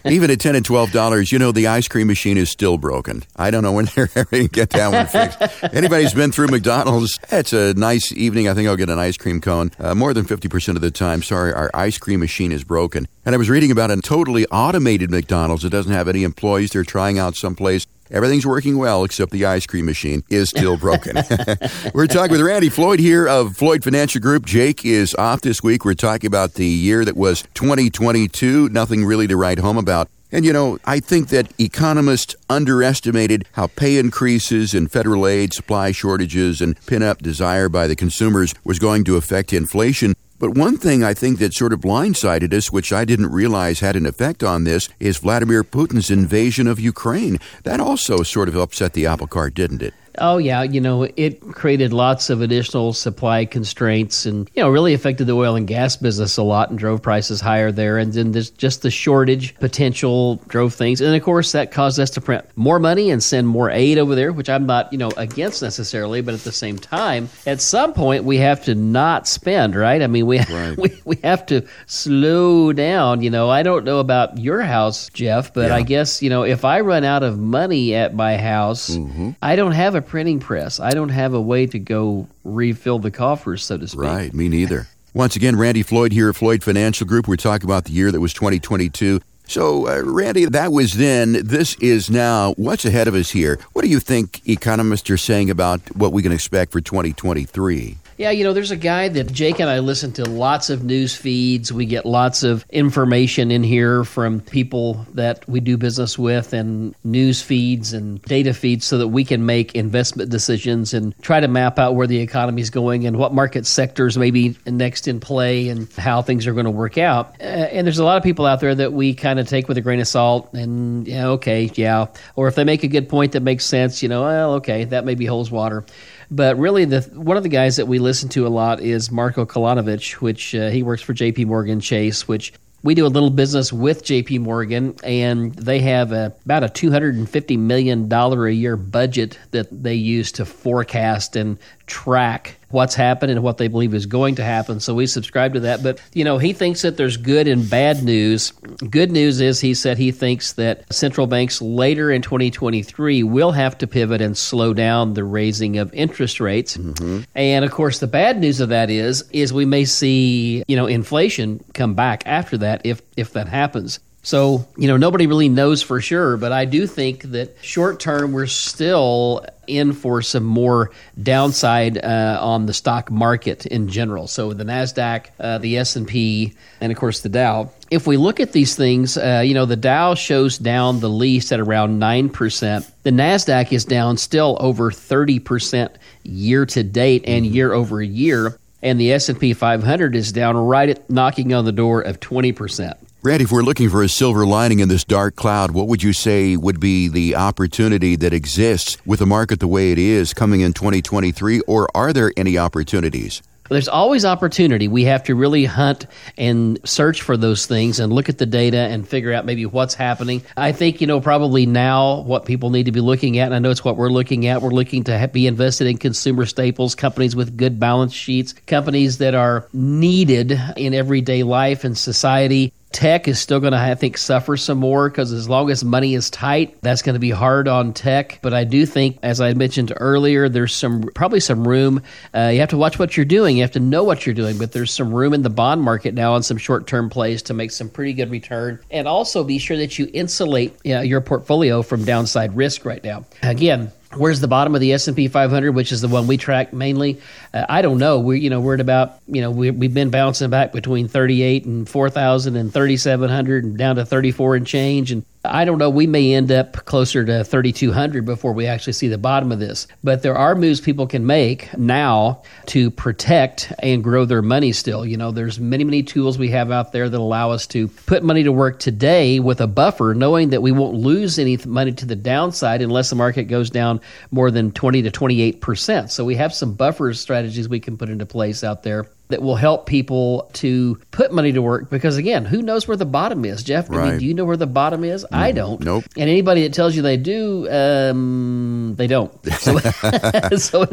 Even 0.04 0.30
at 0.30 0.38
ten 0.38 0.54
and 0.54 0.64
twelve 0.64 0.92
dollars, 0.92 1.32
you 1.32 1.40
know 1.40 1.50
the 1.50 1.66
ice 1.66 1.88
cream 1.88 2.06
machine 2.06 2.36
is 2.38 2.48
still 2.48 2.78
broken. 2.78 3.24
I 3.34 3.50
don't 3.50 3.64
know 3.64 3.72
when 3.72 3.86
they're 3.96 4.08
ever 4.14 4.30
going 4.30 4.44
to 4.44 4.48
get 4.48 4.70
that 4.70 4.92
one 4.92 5.06
fixed. 5.08 5.74
Anybody's 5.74 6.14
been 6.14 6.30
through 6.30 6.46
McDonald's, 6.46 7.18
it's 7.32 7.52
a 7.52 7.74
nice 7.74 8.12
evening. 8.12 8.46
I 8.46 8.54
think 8.54 8.68
I'll 8.68 8.76
get 8.76 8.90
an 8.90 9.00
ice 9.00 9.16
cream 9.16 9.40
cone. 9.40 9.72
Uh, 9.80 9.96
more 9.96 10.14
than 10.14 10.24
fifty 10.24 10.46
percent 10.46 10.76
of 10.76 10.82
the 10.82 10.92
time, 10.92 11.20
sorry, 11.20 11.52
our 11.52 11.68
ice 11.74 11.98
cream 11.98 12.20
machine 12.20 12.52
is 12.52 12.62
broken. 12.62 13.08
And 13.24 13.34
I 13.34 13.38
was 13.38 13.50
reading 13.50 13.72
about 13.72 13.90
a 13.90 14.00
totally 14.00 14.46
automated 14.52 15.10
McDonald's. 15.10 15.64
It 15.64 15.70
doesn't 15.70 15.92
have 15.92 16.06
any 16.06 16.22
employees. 16.22 16.70
They're 16.70 16.84
trying 16.84 17.18
out 17.18 17.34
someplace 17.34 17.88
Everything's 18.10 18.46
working 18.46 18.78
well 18.78 19.04
except 19.04 19.32
the 19.32 19.44
ice 19.44 19.66
cream 19.66 19.86
machine 19.86 20.22
is 20.28 20.50
still 20.50 20.76
broken. 20.76 21.16
We're 21.94 22.06
talking 22.06 22.32
with 22.32 22.40
Randy 22.40 22.68
Floyd 22.68 23.00
here 23.00 23.26
of 23.26 23.56
Floyd 23.56 23.82
Financial 23.82 24.20
Group. 24.20 24.46
Jake 24.46 24.84
is 24.84 25.14
off 25.14 25.40
this 25.40 25.62
week. 25.62 25.84
We're 25.84 25.94
talking 25.94 26.28
about 26.28 26.54
the 26.54 26.66
year 26.66 27.04
that 27.04 27.16
was 27.16 27.42
2022. 27.54 28.68
Nothing 28.68 29.04
really 29.04 29.26
to 29.26 29.36
write 29.36 29.58
home 29.58 29.78
about. 29.78 30.08
And 30.32 30.44
you 30.44 30.52
know, 30.52 30.78
I 30.84 31.00
think 31.00 31.28
that 31.28 31.52
economists 31.58 32.34
underestimated 32.50 33.46
how 33.52 33.68
pay 33.68 33.98
increases 33.98 34.74
and 34.74 34.90
federal 34.90 35.26
aid, 35.26 35.52
supply 35.52 35.92
shortages, 35.92 36.60
and 36.60 36.76
pin 36.86 37.02
up 37.02 37.22
desire 37.22 37.68
by 37.68 37.86
the 37.86 37.96
consumers 37.96 38.54
was 38.64 38.78
going 38.78 39.04
to 39.04 39.16
affect 39.16 39.52
inflation. 39.52 40.14
But 40.38 40.54
one 40.54 40.76
thing 40.76 41.02
I 41.02 41.14
think 41.14 41.38
that 41.38 41.54
sort 41.54 41.72
of 41.72 41.80
blindsided 41.80 42.52
us, 42.52 42.70
which 42.70 42.92
I 42.92 43.06
didn't 43.06 43.32
realize 43.32 43.80
had 43.80 43.96
an 43.96 44.04
effect 44.04 44.42
on 44.42 44.64
this, 44.64 44.88
is 45.00 45.16
Vladimir 45.16 45.64
Putin's 45.64 46.10
invasion 46.10 46.66
of 46.66 46.78
Ukraine. 46.78 47.38
That 47.62 47.80
also 47.80 48.22
sort 48.22 48.48
of 48.48 48.56
upset 48.56 48.92
the 48.92 49.06
apple 49.06 49.28
cart, 49.28 49.54
didn't 49.54 49.82
it? 49.82 49.94
Oh 50.18 50.38
yeah, 50.38 50.62
you 50.62 50.80
know 50.80 51.08
it 51.16 51.40
created 51.52 51.92
lots 51.92 52.30
of 52.30 52.40
additional 52.40 52.92
supply 52.92 53.44
constraints, 53.44 54.26
and 54.26 54.50
you 54.54 54.62
know 54.62 54.68
really 54.68 54.94
affected 54.94 55.26
the 55.26 55.34
oil 55.34 55.56
and 55.56 55.66
gas 55.66 55.96
business 55.96 56.36
a 56.36 56.42
lot, 56.42 56.70
and 56.70 56.78
drove 56.78 57.02
prices 57.02 57.40
higher 57.40 57.72
there. 57.72 57.98
And 57.98 58.12
then 58.12 58.32
there's 58.32 58.50
just 58.50 58.82
the 58.82 58.90
shortage 58.90 59.54
potential 59.56 60.36
drove 60.48 60.74
things, 60.74 61.00
and 61.00 61.14
of 61.14 61.22
course 61.22 61.52
that 61.52 61.72
caused 61.72 61.98
us 62.00 62.10
to 62.10 62.20
print 62.20 62.44
more 62.56 62.78
money 62.78 63.10
and 63.10 63.22
send 63.22 63.48
more 63.48 63.70
aid 63.70 63.98
over 63.98 64.14
there, 64.14 64.32
which 64.32 64.48
I'm 64.48 64.66
not 64.66 64.92
you 64.92 64.98
know 64.98 65.10
against 65.16 65.62
necessarily, 65.62 66.20
but 66.20 66.34
at 66.34 66.40
the 66.40 66.52
same 66.52 66.78
time, 66.78 67.28
at 67.46 67.60
some 67.60 67.92
point 67.92 68.24
we 68.24 68.38
have 68.38 68.64
to 68.64 68.74
not 68.74 69.28
spend, 69.28 69.74
right? 69.74 70.02
I 70.02 70.06
mean 70.06 70.26
we 70.26 70.38
right. 70.50 70.76
we 70.76 71.00
we 71.04 71.16
have 71.24 71.46
to 71.46 71.66
slow 71.86 72.72
down. 72.72 73.22
You 73.22 73.30
know, 73.30 73.50
I 73.50 73.62
don't 73.62 73.84
know 73.84 74.00
about 74.00 74.38
your 74.38 74.62
house, 74.62 75.10
Jeff, 75.10 75.52
but 75.52 75.68
yeah. 75.68 75.76
I 75.76 75.82
guess 75.82 76.22
you 76.22 76.30
know 76.30 76.42
if 76.42 76.64
I 76.64 76.80
run 76.80 77.04
out 77.04 77.22
of 77.22 77.38
money 77.38 77.94
at 77.94 78.14
my 78.14 78.36
house, 78.36 78.90
mm-hmm. 78.90 79.30
I 79.42 79.56
don't 79.56 79.72
have 79.72 79.94
a 79.94 80.02
printing 80.06 80.40
press. 80.40 80.80
I 80.80 80.90
don't 80.90 81.10
have 81.10 81.34
a 81.34 81.40
way 81.40 81.66
to 81.66 81.78
go 81.78 82.28
refill 82.44 82.98
the 82.98 83.10
coffers, 83.10 83.64
so 83.64 83.78
to 83.78 83.86
speak. 83.86 84.00
Right, 84.00 84.32
me 84.32 84.48
neither. 84.48 84.88
Once 85.14 85.34
again, 85.34 85.56
Randy 85.56 85.82
Floyd 85.82 86.12
here 86.12 86.28
at 86.28 86.36
Floyd 86.36 86.62
Financial 86.62 87.06
Group. 87.06 87.26
We're 87.26 87.36
talking 87.36 87.66
about 87.66 87.84
the 87.84 87.92
year 87.92 88.12
that 88.12 88.20
was 88.20 88.34
2022. 88.34 89.20
So, 89.46 89.88
uh, 89.88 90.02
Randy, 90.04 90.44
that 90.46 90.72
was 90.72 90.94
then. 90.94 91.46
This 91.46 91.74
is 91.76 92.10
now. 92.10 92.52
What's 92.54 92.84
ahead 92.84 93.08
of 93.08 93.14
us 93.14 93.30
here? 93.30 93.58
What 93.72 93.82
do 93.82 93.88
you 93.88 94.00
think 94.00 94.46
economists 94.46 95.08
are 95.08 95.16
saying 95.16 95.50
about 95.50 95.80
what 95.96 96.12
we 96.12 96.22
can 96.22 96.32
expect 96.32 96.72
for 96.72 96.80
2023? 96.80 97.96
Yeah, 98.18 98.30
you 98.30 98.44
know, 98.44 98.54
there's 98.54 98.70
a 98.70 98.76
guy 98.76 99.08
that 99.10 99.30
Jake 99.30 99.60
and 99.60 99.68
I 99.68 99.80
listen 99.80 100.10
to 100.12 100.24
lots 100.24 100.70
of 100.70 100.82
news 100.82 101.14
feeds. 101.14 101.70
We 101.70 101.84
get 101.84 102.06
lots 102.06 102.42
of 102.42 102.64
information 102.70 103.50
in 103.50 103.62
here 103.62 104.04
from 104.04 104.40
people 104.40 105.06
that 105.12 105.46
we 105.46 105.60
do 105.60 105.76
business 105.76 106.18
with 106.18 106.54
and 106.54 106.94
news 107.04 107.42
feeds 107.42 107.92
and 107.92 108.22
data 108.22 108.54
feeds 108.54 108.86
so 108.86 108.96
that 108.96 109.08
we 109.08 109.22
can 109.22 109.44
make 109.44 109.74
investment 109.74 110.30
decisions 110.30 110.94
and 110.94 111.14
try 111.20 111.40
to 111.40 111.48
map 111.48 111.78
out 111.78 111.94
where 111.94 112.06
the 112.06 112.18
economy 112.18 112.62
is 112.62 112.70
going 112.70 113.06
and 113.06 113.18
what 113.18 113.34
market 113.34 113.66
sectors 113.66 114.16
may 114.16 114.30
be 114.30 114.56
next 114.66 115.06
in 115.08 115.20
play 115.20 115.68
and 115.68 115.92
how 115.92 116.22
things 116.22 116.46
are 116.46 116.54
going 116.54 116.64
to 116.64 116.70
work 116.70 116.96
out. 116.96 117.36
Uh, 117.38 117.44
and 117.44 117.86
there's 117.86 117.98
a 117.98 118.04
lot 118.04 118.16
of 118.16 118.22
people 118.22 118.46
out 118.46 118.60
there 118.60 118.74
that 118.74 118.94
we 118.94 119.12
kind 119.12 119.38
of 119.38 119.46
take 119.46 119.68
with 119.68 119.76
a 119.76 119.82
grain 119.82 120.00
of 120.00 120.08
salt 120.08 120.54
and, 120.54 121.06
yeah, 121.06 121.28
okay, 121.28 121.70
yeah. 121.74 122.06
Or 122.34 122.48
if 122.48 122.54
they 122.54 122.64
make 122.64 122.82
a 122.82 122.88
good 122.88 123.10
point 123.10 123.32
that 123.32 123.42
makes 123.42 123.66
sense, 123.66 124.02
you 124.02 124.08
know, 124.08 124.22
well, 124.22 124.54
okay, 124.54 124.84
that 124.84 125.04
maybe 125.04 125.26
holds 125.26 125.50
water. 125.50 125.84
But 126.30 126.58
really, 126.58 126.84
the 126.84 127.02
one 127.14 127.36
of 127.36 127.42
the 127.42 127.48
guys 127.48 127.76
that 127.76 127.86
we 127.86 127.98
listen 127.98 128.28
to 128.30 128.46
a 128.46 128.48
lot 128.48 128.80
is 128.80 129.10
Marco 129.10 129.44
Kolanovic, 129.46 130.14
which 130.14 130.54
uh, 130.54 130.70
he 130.70 130.82
works 130.82 131.02
for 131.02 131.12
J.P. 131.12 131.44
Morgan 131.44 131.80
Chase, 131.80 132.26
which 132.26 132.52
we 132.86 132.94
do 132.94 133.04
a 133.04 133.08
little 133.08 133.30
business 133.30 133.72
with 133.72 134.04
JP 134.04 134.40
Morgan, 134.40 134.94
and 135.02 135.52
they 135.54 135.80
have 135.80 136.12
a, 136.12 136.32
about 136.44 136.62
a 136.62 136.68
$250 136.68 137.58
million 137.58 138.12
a 138.12 138.48
year 138.50 138.76
budget 138.76 139.38
that 139.50 139.66
they 139.82 139.94
use 139.94 140.30
to 140.32 140.44
forecast 140.44 141.34
and 141.34 141.58
track 141.86 142.56
what's 142.70 142.94
happened 142.94 143.30
and 143.30 143.42
what 143.42 143.58
they 143.58 143.68
believe 143.68 143.94
is 143.94 144.06
going 144.06 144.34
to 144.34 144.44
happen. 144.44 144.80
So 144.80 144.94
we 144.94 145.06
subscribe 145.06 145.54
to 145.54 145.60
that. 145.60 145.82
But, 145.82 146.00
you 146.12 146.24
know, 146.24 146.38
he 146.38 146.52
thinks 146.52 146.82
that 146.82 146.96
there's 146.96 147.16
good 147.16 147.46
and 147.46 147.68
bad 147.68 148.02
news. 148.02 148.50
Good 148.90 149.12
news 149.12 149.40
is 149.40 149.60
he 149.60 149.72
said 149.74 149.96
he 149.96 150.10
thinks 150.10 150.54
that 150.54 150.92
central 150.92 151.26
banks 151.26 151.62
later 151.62 152.10
in 152.10 152.22
2023 152.22 153.22
will 153.22 153.52
have 153.52 153.78
to 153.78 153.86
pivot 153.86 154.20
and 154.20 154.36
slow 154.36 154.74
down 154.74 155.14
the 155.14 155.24
raising 155.24 155.78
of 155.78 155.92
interest 155.94 156.40
rates. 156.40 156.76
Mm-hmm. 156.76 157.22
And 157.34 157.64
of 157.64 157.70
course, 157.70 158.00
the 158.00 158.06
bad 158.06 158.40
news 158.40 158.60
of 158.60 158.68
that 158.70 158.90
is 158.90 159.24
is 159.30 159.52
we 159.52 159.64
may 159.64 159.84
see, 159.84 160.64
you 160.66 160.76
know, 160.76 160.86
inflation 160.86 161.64
come 161.72 161.94
back 161.94 162.24
after 162.26 162.58
that 162.58 162.82
if 162.84 163.00
if 163.16 163.32
that 163.32 163.48
happens. 163.48 164.00
So, 164.26 164.66
you 164.76 164.88
know, 164.88 164.96
nobody 164.96 165.28
really 165.28 165.48
knows 165.48 165.82
for 165.82 166.00
sure, 166.00 166.36
but 166.36 166.50
I 166.50 166.64
do 166.64 166.88
think 166.88 167.22
that 167.30 167.58
short 167.62 168.00
term 168.00 168.32
we're 168.32 168.46
still 168.46 169.46
in 169.66 169.92
for 169.92 170.22
some 170.22 170.44
more 170.44 170.90
downside 171.22 171.98
uh, 171.98 172.38
on 172.40 172.66
the 172.66 172.72
stock 172.72 173.10
market 173.10 173.66
in 173.66 173.88
general. 173.88 174.26
So 174.26 174.52
the 174.52 174.64
Nasdaq, 174.64 175.26
uh, 175.40 175.58
the 175.58 175.78
S 175.78 175.96
and 175.96 176.06
P, 176.06 176.54
and 176.80 176.92
of 176.92 176.98
course 176.98 177.20
the 177.20 177.28
Dow. 177.28 177.70
If 177.90 178.06
we 178.06 178.16
look 178.16 178.40
at 178.40 178.52
these 178.52 178.74
things, 178.74 179.16
uh, 179.16 179.42
you 179.44 179.54
know, 179.54 179.66
the 179.66 179.76
Dow 179.76 180.14
shows 180.14 180.58
down 180.58 181.00
the 181.00 181.10
least 181.10 181.52
at 181.52 181.60
around 181.60 181.98
nine 181.98 182.28
percent. 182.28 182.90
The 183.02 183.10
Nasdaq 183.10 183.72
is 183.72 183.84
down 183.84 184.16
still 184.16 184.56
over 184.60 184.90
thirty 184.90 185.38
percent 185.38 185.96
year 186.22 186.66
to 186.66 186.82
date 186.82 187.24
and 187.26 187.46
year 187.46 187.72
over 187.72 188.02
year, 188.02 188.58
and 188.82 189.00
the 189.00 189.12
S 189.12 189.28
and 189.28 189.38
P 189.38 189.52
500 189.52 190.16
is 190.16 190.32
down 190.32 190.56
right 190.56 190.88
at 190.88 191.08
knocking 191.08 191.54
on 191.54 191.64
the 191.64 191.72
door 191.72 192.00
of 192.00 192.20
twenty 192.20 192.52
percent. 192.52 192.96
Randy, 193.26 193.42
if 193.42 193.50
we're 193.50 193.62
looking 193.62 193.90
for 193.90 194.04
a 194.04 194.08
silver 194.08 194.46
lining 194.46 194.78
in 194.78 194.88
this 194.88 195.02
dark 195.02 195.34
cloud, 195.34 195.72
what 195.72 195.88
would 195.88 196.00
you 196.00 196.12
say 196.12 196.56
would 196.56 196.78
be 196.78 197.08
the 197.08 197.34
opportunity 197.34 198.14
that 198.14 198.32
exists 198.32 198.98
with 199.04 199.18
the 199.18 199.26
market 199.26 199.58
the 199.58 199.66
way 199.66 199.90
it 199.90 199.98
is 199.98 200.32
coming 200.32 200.60
in 200.60 200.72
2023, 200.72 201.58
or 201.62 201.88
are 201.92 202.12
there 202.12 202.30
any 202.36 202.56
opportunities? 202.56 203.42
There's 203.68 203.88
always 203.88 204.24
opportunity. 204.24 204.86
We 204.86 205.02
have 205.06 205.24
to 205.24 205.34
really 205.34 205.64
hunt 205.64 206.06
and 206.38 206.78
search 206.88 207.22
for 207.22 207.36
those 207.36 207.66
things 207.66 207.98
and 207.98 208.12
look 208.12 208.28
at 208.28 208.38
the 208.38 208.46
data 208.46 208.76
and 208.76 209.08
figure 209.08 209.32
out 209.32 209.44
maybe 209.44 209.66
what's 209.66 209.94
happening. 209.94 210.42
I 210.56 210.70
think, 210.70 211.00
you 211.00 211.08
know, 211.08 211.20
probably 211.20 211.66
now 211.66 212.20
what 212.20 212.44
people 212.44 212.70
need 212.70 212.84
to 212.84 212.92
be 212.92 213.00
looking 213.00 213.40
at, 213.40 213.46
and 213.46 213.56
I 213.56 213.58
know 213.58 213.70
it's 213.70 213.84
what 213.84 213.96
we're 213.96 214.08
looking 214.08 214.46
at, 214.46 214.62
we're 214.62 214.70
looking 214.70 215.02
to 215.02 215.28
be 215.32 215.48
invested 215.48 215.88
in 215.88 215.98
consumer 215.98 216.46
staples, 216.46 216.94
companies 216.94 217.34
with 217.34 217.56
good 217.56 217.80
balance 217.80 218.12
sheets, 218.12 218.52
companies 218.68 219.18
that 219.18 219.34
are 219.34 219.66
needed 219.72 220.52
in 220.76 220.94
everyday 220.94 221.42
life 221.42 221.82
and 221.82 221.98
society 221.98 222.72
Tech 222.96 223.28
is 223.28 223.38
still 223.38 223.60
going 223.60 223.74
to, 223.74 223.78
I 223.78 223.94
think, 223.94 224.16
suffer 224.16 224.56
some 224.56 224.78
more 224.78 225.10
because 225.10 225.30
as 225.30 225.50
long 225.50 225.68
as 225.70 225.84
money 225.84 226.14
is 226.14 226.30
tight, 226.30 226.78
that's 226.80 227.02
going 227.02 227.12
to 227.12 227.20
be 227.20 227.28
hard 227.28 227.68
on 227.68 227.92
tech. 227.92 228.38
But 228.40 228.54
I 228.54 228.64
do 228.64 228.86
think, 228.86 229.18
as 229.22 229.38
I 229.38 229.52
mentioned 229.52 229.92
earlier, 229.98 230.48
there's 230.48 230.74
some 230.74 231.02
probably 231.14 231.40
some 231.40 231.68
room. 231.68 232.00
Uh, 232.34 232.48
you 232.54 232.60
have 232.60 232.70
to 232.70 232.78
watch 232.78 232.98
what 232.98 233.14
you're 233.14 233.26
doing. 233.26 233.58
You 233.58 233.64
have 233.64 233.72
to 233.72 233.80
know 233.80 234.02
what 234.02 234.24
you're 234.24 234.34
doing. 234.34 234.56
But 234.56 234.72
there's 234.72 234.90
some 234.90 235.12
room 235.12 235.34
in 235.34 235.42
the 235.42 235.50
bond 235.50 235.82
market 235.82 236.14
now 236.14 236.32
on 236.32 236.42
some 236.42 236.56
short-term 236.56 237.10
plays 237.10 237.42
to 237.42 237.52
make 237.52 237.70
some 237.70 237.90
pretty 237.90 238.14
good 238.14 238.30
return, 238.30 238.80
and 238.90 239.06
also 239.06 239.44
be 239.44 239.58
sure 239.58 239.76
that 239.76 239.98
you 239.98 240.08
insulate 240.14 240.74
you 240.82 240.94
know, 240.94 241.02
your 241.02 241.20
portfolio 241.20 241.82
from 241.82 242.02
downside 242.06 242.56
risk 242.56 242.86
right 242.86 243.04
now. 243.04 243.26
Again, 243.42 243.92
Where's 244.14 244.40
the 244.40 244.48
bottom 244.48 244.74
of 244.74 244.80
the 244.80 244.92
S 244.92 245.08
and 245.08 245.16
P 245.16 245.28
500, 245.28 245.72
which 245.72 245.90
is 245.92 246.00
the 246.00 246.08
one 246.08 246.26
we 246.26 246.36
track 246.36 246.72
mainly? 246.72 247.20
Uh, 247.52 247.66
I 247.68 247.82
don't 247.82 247.98
know. 247.98 248.20
We, 248.20 248.40
you 248.40 248.50
know, 248.50 248.60
we're 248.60 248.74
at 248.74 248.80
about, 248.80 249.20
you 249.26 249.40
know, 249.40 249.50
we, 249.50 249.70
we've 249.70 249.92
been 249.92 250.10
bouncing 250.10 250.48
back 250.48 250.72
between 250.72 251.08
38 251.08 251.64
and 251.64 251.88
4,000 251.88 252.56
and 252.56 252.72
3,700 252.72 253.64
and 253.64 253.76
down 253.76 253.96
to 253.96 254.06
34 254.06 254.56
and 254.56 254.66
change. 254.66 255.12
And 255.12 255.24
I 255.50 255.64
don't 255.64 255.78
know, 255.78 255.90
we 255.90 256.06
may 256.06 256.34
end 256.34 256.52
up 256.52 256.84
closer 256.84 257.24
to 257.24 257.44
3,200 257.44 258.24
before 258.24 258.52
we 258.52 258.66
actually 258.66 258.92
see 258.92 259.08
the 259.08 259.18
bottom 259.18 259.52
of 259.52 259.58
this. 259.58 259.86
But 260.04 260.22
there 260.22 260.36
are 260.36 260.54
moves 260.54 260.80
people 260.80 261.06
can 261.06 261.26
make 261.26 261.76
now 261.76 262.42
to 262.66 262.90
protect 262.90 263.72
and 263.80 264.02
grow 264.04 264.24
their 264.24 264.42
money 264.42 264.72
still. 264.72 265.04
You 265.04 265.16
know, 265.16 265.30
there's 265.30 265.58
many, 265.58 265.84
many 265.84 266.02
tools 266.02 266.38
we 266.38 266.50
have 266.50 266.70
out 266.70 266.92
there 266.92 267.08
that 267.08 267.18
allow 267.18 267.50
us 267.50 267.66
to 267.68 267.88
put 267.88 268.22
money 268.22 268.42
to 268.44 268.52
work 268.52 268.78
today 268.78 269.40
with 269.40 269.60
a 269.60 269.66
buffer, 269.66 270.14
knowing 270.14 270.50
that 270.50 270.62
we 270.62 270.72
won't 270.72 270.94
lose 270.94 271.38
any 271.38 271.56
money 271.66 271.92
to 271.92 272.06
the 272.06 272.16
downside 272.16 272.82
unless 272.82 273.10
the 273.10 273.16
market 273.16 273.44
goes 273.44 273.70
down 273.70 274.00
more 274.30 274.50
than 274.50 274.72
20 274.72 275.02
to 275.02 275.10
28%. 275.10 276.10
So 276.10 276.24
we 276.24 276.36
have 276.36 276.54
some 276.54 276.74
buffer 276.74 277.12
strategies 277.14 277.68
we 277.68 277.80
can 277.80 277.96
put 277.96 278.08
into 278.08 278.26
place 278.26 278.62
out 278.62 278.82
there 278.82 279.06
that 279.28 279.42
will 279.42 279.56
help 279.56 279.86
people 279.86 280.50
to 280.54 280.98
put 281.10 281.32
money 281.32 281.52
to 281.52 281.60
work 281.62 281.90
because 281.90 282.16
again 282.16 282.44
who 282.44 282.62
knows 282.62 282.86
where 282.86 282.96
the 282.96 283.06
bottom 283.06 283.44
is? 283.44 283.62
Jeff 283.62 283.88
right. 283.90 284.00
i 284.00 284.10
mean 284.10 284.18
do 284.18 284.26
you 284.26 284.34
know 284.34 284.44
where 284.44 284.56
the 284.56 284.66
bottom 284.66 285.04
is? 285.04 285.24
Mm, 285.24 285.36
i 285.36 285.52
don't. 285.52 285.80
nope. 285.80 286.04
And 286.16 286.30
anybody 286.30 286.62
that 286.62 286.72
tells 286.74 286.94
you 286.94 287.02
they 287.02 287.16
do 287.16 287.68
um, 287.70 288.94
they 288.96 289.06
don't. 289.06 289.32
So, 289.56 289.78
so 290.58 290.86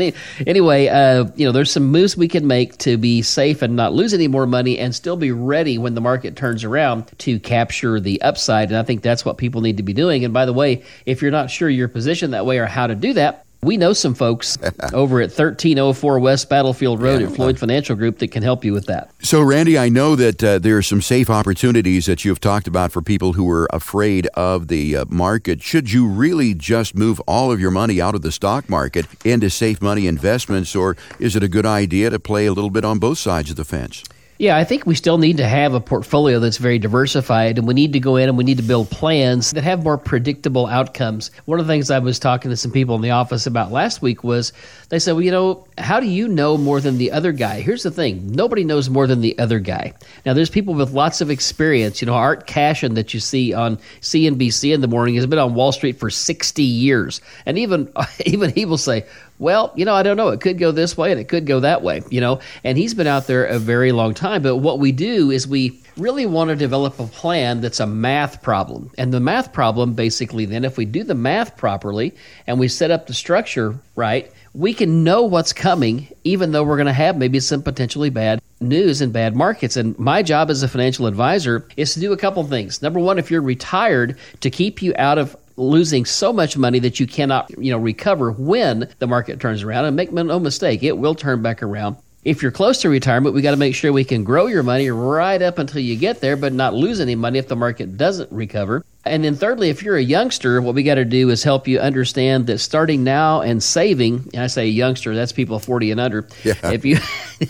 anyway 0.48 0.88
uh, 0.88 1.26
you 1.36 1.46
know 1.46 1.52
there's 1.52 1.72
some 1.72 1.86
moves 1.86 2.16
we 2.18 2.28
can 2.28 2.48
make 2.48 2.78
to 2.80 2.98
be 2.98 3.22
safe 3.22 3.62
and 3.62 3.76
not 3.76 3.94
lose 3.94 4.14
any 4.14 4.28
more 4.28 4.46
money 4.46 4.80
and 4.80 4.96
still 4.96 5.18
be 5.18 5.32
ready 5.32 5.78
when 5.78 5.94
the 5.94 6.02
market 6.02 6.36
turns 6.36 6.64
around 6.64 7.12
to 7.20 7.40
capture 7.40 8.00
the 8.00 8.22
upside. 8.22 8.70
And 8.70 8.78
i 8.78 8.84
think 8.84 9.02
that's 9.02 9.26
what 9.26 9.38
people 9.38 9.62
need 9.62 9.78
to 9.78 9.84
be 9.84 9.94
doing. 9.94 10.26
And 10.26 10.34
by 10.34 10.46
the 10.46 10.54
way 10.54 10.84
if 11.06 11.22
you're 11.22 11.32
not 11.32 11.52
sure 11.52 11.70
your 11.70 11.88
position 11.88 12.32
that 12.32 12.46
way 12.46 12.58
or 12.58 12.66
how 12.66 12.88
to 12.88 12.96
do 12.96 13.14
that 13.14 13.46
we 13.64 13.78
know 13.78 13.94
some 13.94 14.14
folks 14.14 14.58
over 14.94 15.22
at 15.22 15.30
1304 15.30 16.20
West 16.20 16.50
Battlefield 16.50 17.02
Road 17.02 17.22
yeah. 17.22 17.28
at 17.28 17.36
Floyd 17.36 17.60
Financial 17.60 17.96
Group 17.96 18.20
that 18.20 18.30
can 18.30 18.44
help 18.44 18.64
you 18.64 18.74
with 18.74 18.86
that. 18.88 19.12
So, 19.22 19.42
Randy, 19.42 19.78
I 19.78 19.90
know 19.90 20.16
that 20.16 20.44
uh, 20.44 20.60
there 20.60 20.78
are 20.78 20.82
some 20.82 21.02
safe 21.02 21.30
opportunities 21.30 22.06
that 22.06 22.26
you've 22.26 22.40
talked 22.40 22.68
about 22.68 22.92
for 22.92 23.02
people 23.02 23.34
who 23.34 23.50
are 23.50 23.68
afraid 23.72 24.28
of 24.28 24.68
the 24.68 24.98
uh, 24.98 25.06
market. 25.10 25.62
Should 25.62 25.92
you 25.92 26.08
really 26.08 26.54
just 26.54 26.96
move 26.96 27.20
all 27.22 27.52
of 27.52 27.60
your 27.60 27.72
money 27.72 28.02
out 28.02 28.16
of 28.16 28.22
the 28.22 28.32
stock 28.32 28.70
market 28.70 29.06
into 29.26 29.50
safe 29.50 29.82
money 29.82 30.08
investments, 30.08 30.76
or 30.76 30.98
is 31.20 31.36
it 31.36 31.44
a 31.44 31.48
good 31.48 31.66
idea 31.66 32.10
to 32.10 32.20
play 32.20 32.46
a 32.46 32.54
little 32.54 32.70
bit 32.70 32.86
on 32.86 33.00
both 33.00 33.18
sides 33.18 33.50
of 33.50 33.56
the 33.56 33.66
fence? 33.66 34.04
Yeah, 34.44 34.58
I 34.58 34.66
think 34.66 34.86
we 34.86 34.96
still 34.96 35.18
need 35.18 35.38
to 35.38 35.48
have 35.48 35.74
a 35.74 35.80
portfolio 35.80 36.38
that's 36.42 36.58
very 36.58 36.78
diversified, 36.78 37.58
and 37.58 37.66
we 37.66 37.74
need 37.74 37.94
to 37.94 38.00
go 38.02 38.18
in 38.18 38.28
and 38.28 38.38
we 38.38 38.44
need 38.44 38.58
to 38.58 38.64
build 38.64 38.90
plans 38.90 39.52
that 39.52 39.64
have 39.64 39.86
more 39.86 39.98
predictable 39.98 40.68
outcomes. 40.68 41.32
One 41.46 41.62
of 41.62 41.66
the 41.66 41.72
things 41.72 41.90
I 41.90 42.00
was 42.00 42.20
talking 42.20 42.52
to 42.52 42.58
some 42.58 42.70
people 42.70 42.94
in 42.98 43.02
the 43.02 43.12
office 43.12 43.48
about 43.48 43.72
last 43.72 44.02
week 44.02 44.22
was 44.22 44.52
they 44.90 45.00
said, 45.00 45.14
Well, 45.14 45.22
you 45.22 45.32
know, 45.32 45.66
how 45.78 46.02
do 46.02 46.08
you 46.08 46.28
know 46.28 46.58
more 46.58 46.82
than 46.82 46.98
the 46.98 47.10
other 47.14 47.32
guy? 47.32 47.62
Here's 47.62 47.84
the 47.84 47.90
thing 47.90 48.34
nobody 48.34 48.66
knows 48.66 48.90
more 48.90 49.08
than 49.08 49.22
the 49.22 49.40
other 49.40 49.60
guy. 49.60 49.94
Now, 50.26 50.34
there's 50.34 50.50
people 50.50 50.74
with 50.74 50.92
lots 50.92 51.22
of 51.22 51.30
experience. 51.30 52.02
You 52.02 52.08
know, 52.08 52.14
Art 52.16 52.46
Cashin 52.46 52.96
that 52.96 53.14
you 53.14 53.22
see 53.22 53.54
on 53.54 53.78
CNBC 54.02 54.74
in 54.74 54.82
the 54.82 54.90
morning 54.90 55.16
has 55.16 55.26
been 55.26 55.40
on 55.40 55.54
Wall 55.54 55.72
Street 55.72 55.98
for 55.98 56.10
60 56.10 56.62
years. 56.62 57.22
And 57.46 57.58
even, 57.58 57.90
even 58.26 58.50
he 58.50 58.66
will 58.66 58.78
say, 58.78 59.06
well, 59.44 59.74
you 59.76 59.84
know, 59.86 59.94
I 59.94 60.02
don't 60.02 60.18
know. 60.18 60.30
It 60.30 60.42
could 60.42 60.58
go 60.58 60.72
this 60.72 60.98
way 60.98 61.12
and 61.12 61.20
it 61.20 61.28
could 61.28 61.46
go 61.46 61.60
that 61.60 61.84
way, 61.84 62.02
you 62.10 62.22
know. 62.22 62.40
And 62.64 62.78
he's 62.78 62.94
been 62.94 63.08
out 63.08 63.28
there 63.28 63.46
a 63.46 63.60
very 63.60 63.92
long 63.92 64.14
time. 64.14 64.42
But 64.42 64.58
what 64.58 64.80
we 64.80 64.92
do 64.92 65.30
is 65.30 65.48
we 65.48 65.80
really 65.98 66.26
want 66.26 66.50
to 66.50 66.56
develop 66.56 67.00
a 67.00 67.08
plan 67.08 67.62
that's 67.62 67.80
a 67.80 67.86
math 67.86 68.42
problem. 68.42 68.90
And 68.98 69.14
the 69.14 69.20
math 69.20 69.54
problem, 69.54 69.94
basically, 69.94 70.46
then, 70.46 70.64
if 70.66 70.78
we 70.78 70.86
do 70.86 71.04
the 71.04 71.14
math 71.14 71.58
properly 71.58 72.14
and 72.48 72.60
we 72.60 72.68
set 72.68 72.90
up 72.90 73.06
the 73.06 73.14
structure 73.14 73.78
right, 73.96 74.32
we 74.54 74.74
can 74.74 75.04
know 75.04 75.24
what's 75.24 75.52
coming, 75.52 76.08
even 76.24 76.52
though 76.52 76.64
we're 76.64 76.78
going 76.78 76.86
to 76.86 76.94
have 76.94 77.18
maybe 77.18 77.40
some 77.40 77.62
potentially 77.62 78.10
bad 78.10 78.42
news 78.62 79.02
and 79.02 79.12
bad 79.12 79.36
markets. 79.36 79.76
And 79.76 79.98
my 80.00 80.24
job 80.24 80.50
as 80.50 80.64
a 80.64 80.68
financial 80.68 81.06
advisor 81.06 81.68
is 81.76 81.94
to 81.94 82.00
do 82.00 82.14
a 82.14 82.18
couple 82.18 82.44
things. 82.44 82.82
Number 82.82 83.00
one, 83.00 83.20
if 83.20 83.30
you're 83.30 83.42
retired, 83.42 84.18
to 84.42 84.50
keep 84.50 84.82
you 84.82 84.94
out 84.98 85.18
of 85.18 85.36
losing 85.56 86.06
so 86.06 86.34
much 86.34 86.58
money 86.58 86.80
that 86.80 87.00
you 87.00 87.08
cannot, 87.08 87.50
you 87.58 87.72
know, 87.72 87.78
recover 87.78 88.32
when 88.32 88.90
the 89.00 89.08
market 89.08 89.40
turns 89.40 89.64
around. 89.64 89.86
And 89.86 89.96
make 89.96 90.12
no 90.12 90.40
mistake, 90.40 90.84
it 90.84 90.98
will 90.98 91.16
turn 91.16 91.42
back 91.42 91.62
around. 91.64 91.98
If 92.24 92.42
you're 92.42 92.52
close 92.52 92.80
to 92.82 92.90
retirement, 92.90 93.36
we 93.36 93.42
got 93.42 93.52
to 93.52 93.58
make 93.58 93.76
sure 93.76 93.92
we 93.92 94.06
can 94.06 94.24
grow 94.24 94.48
your 94.48 94.64
money 94.64 94.90
right 94.90 95.42
up 95.42 95.58
until 95.58 95.82
you 95.82 95.98
get 95.98 96.22
there, 96.22 96.38
but 96.38 96.54
not 96.54 96.74
lose 96.74 97.02
any 97.02 97.16
money 97.16 97.38
if 97.38 97.50
the 97.50 97.56
market 97.56 97.98
doesn't 97.98 98.32
recover. 98.32 98.86
And 99.06 99.24
then, 99.24 99.36
thirdly, 99.36 99.70
if 99.70 99.84
you're 99.84 99.98
a 99.98 100.04
youngster, 100.04 100.62
what 100.62 100.76
we 100.76 100.84
got 100.84 100.96
to 100.96 101.04
do 101.04 101.30
is 101.30 101.44
help 101.44 101.68
you 101.68 101.80
understand 101.80 102.48
that 102.48 102.60
starting 102.60 103.04
now 103.04 103.42
and 103.42 103.62
saving, 103.62 104.30
and 104.34 104.44
I 104.44 104.48
say 104.48 104.68
youngster, 104.68 105.14
that's 105.14 105.34
people 105.34 105.60
40 105.60 105.92
and 105.92 106.00
under. 106.00 106.26
Yeah. 106.44 106.54
If 106.64 106.86
you, 106.86 107.00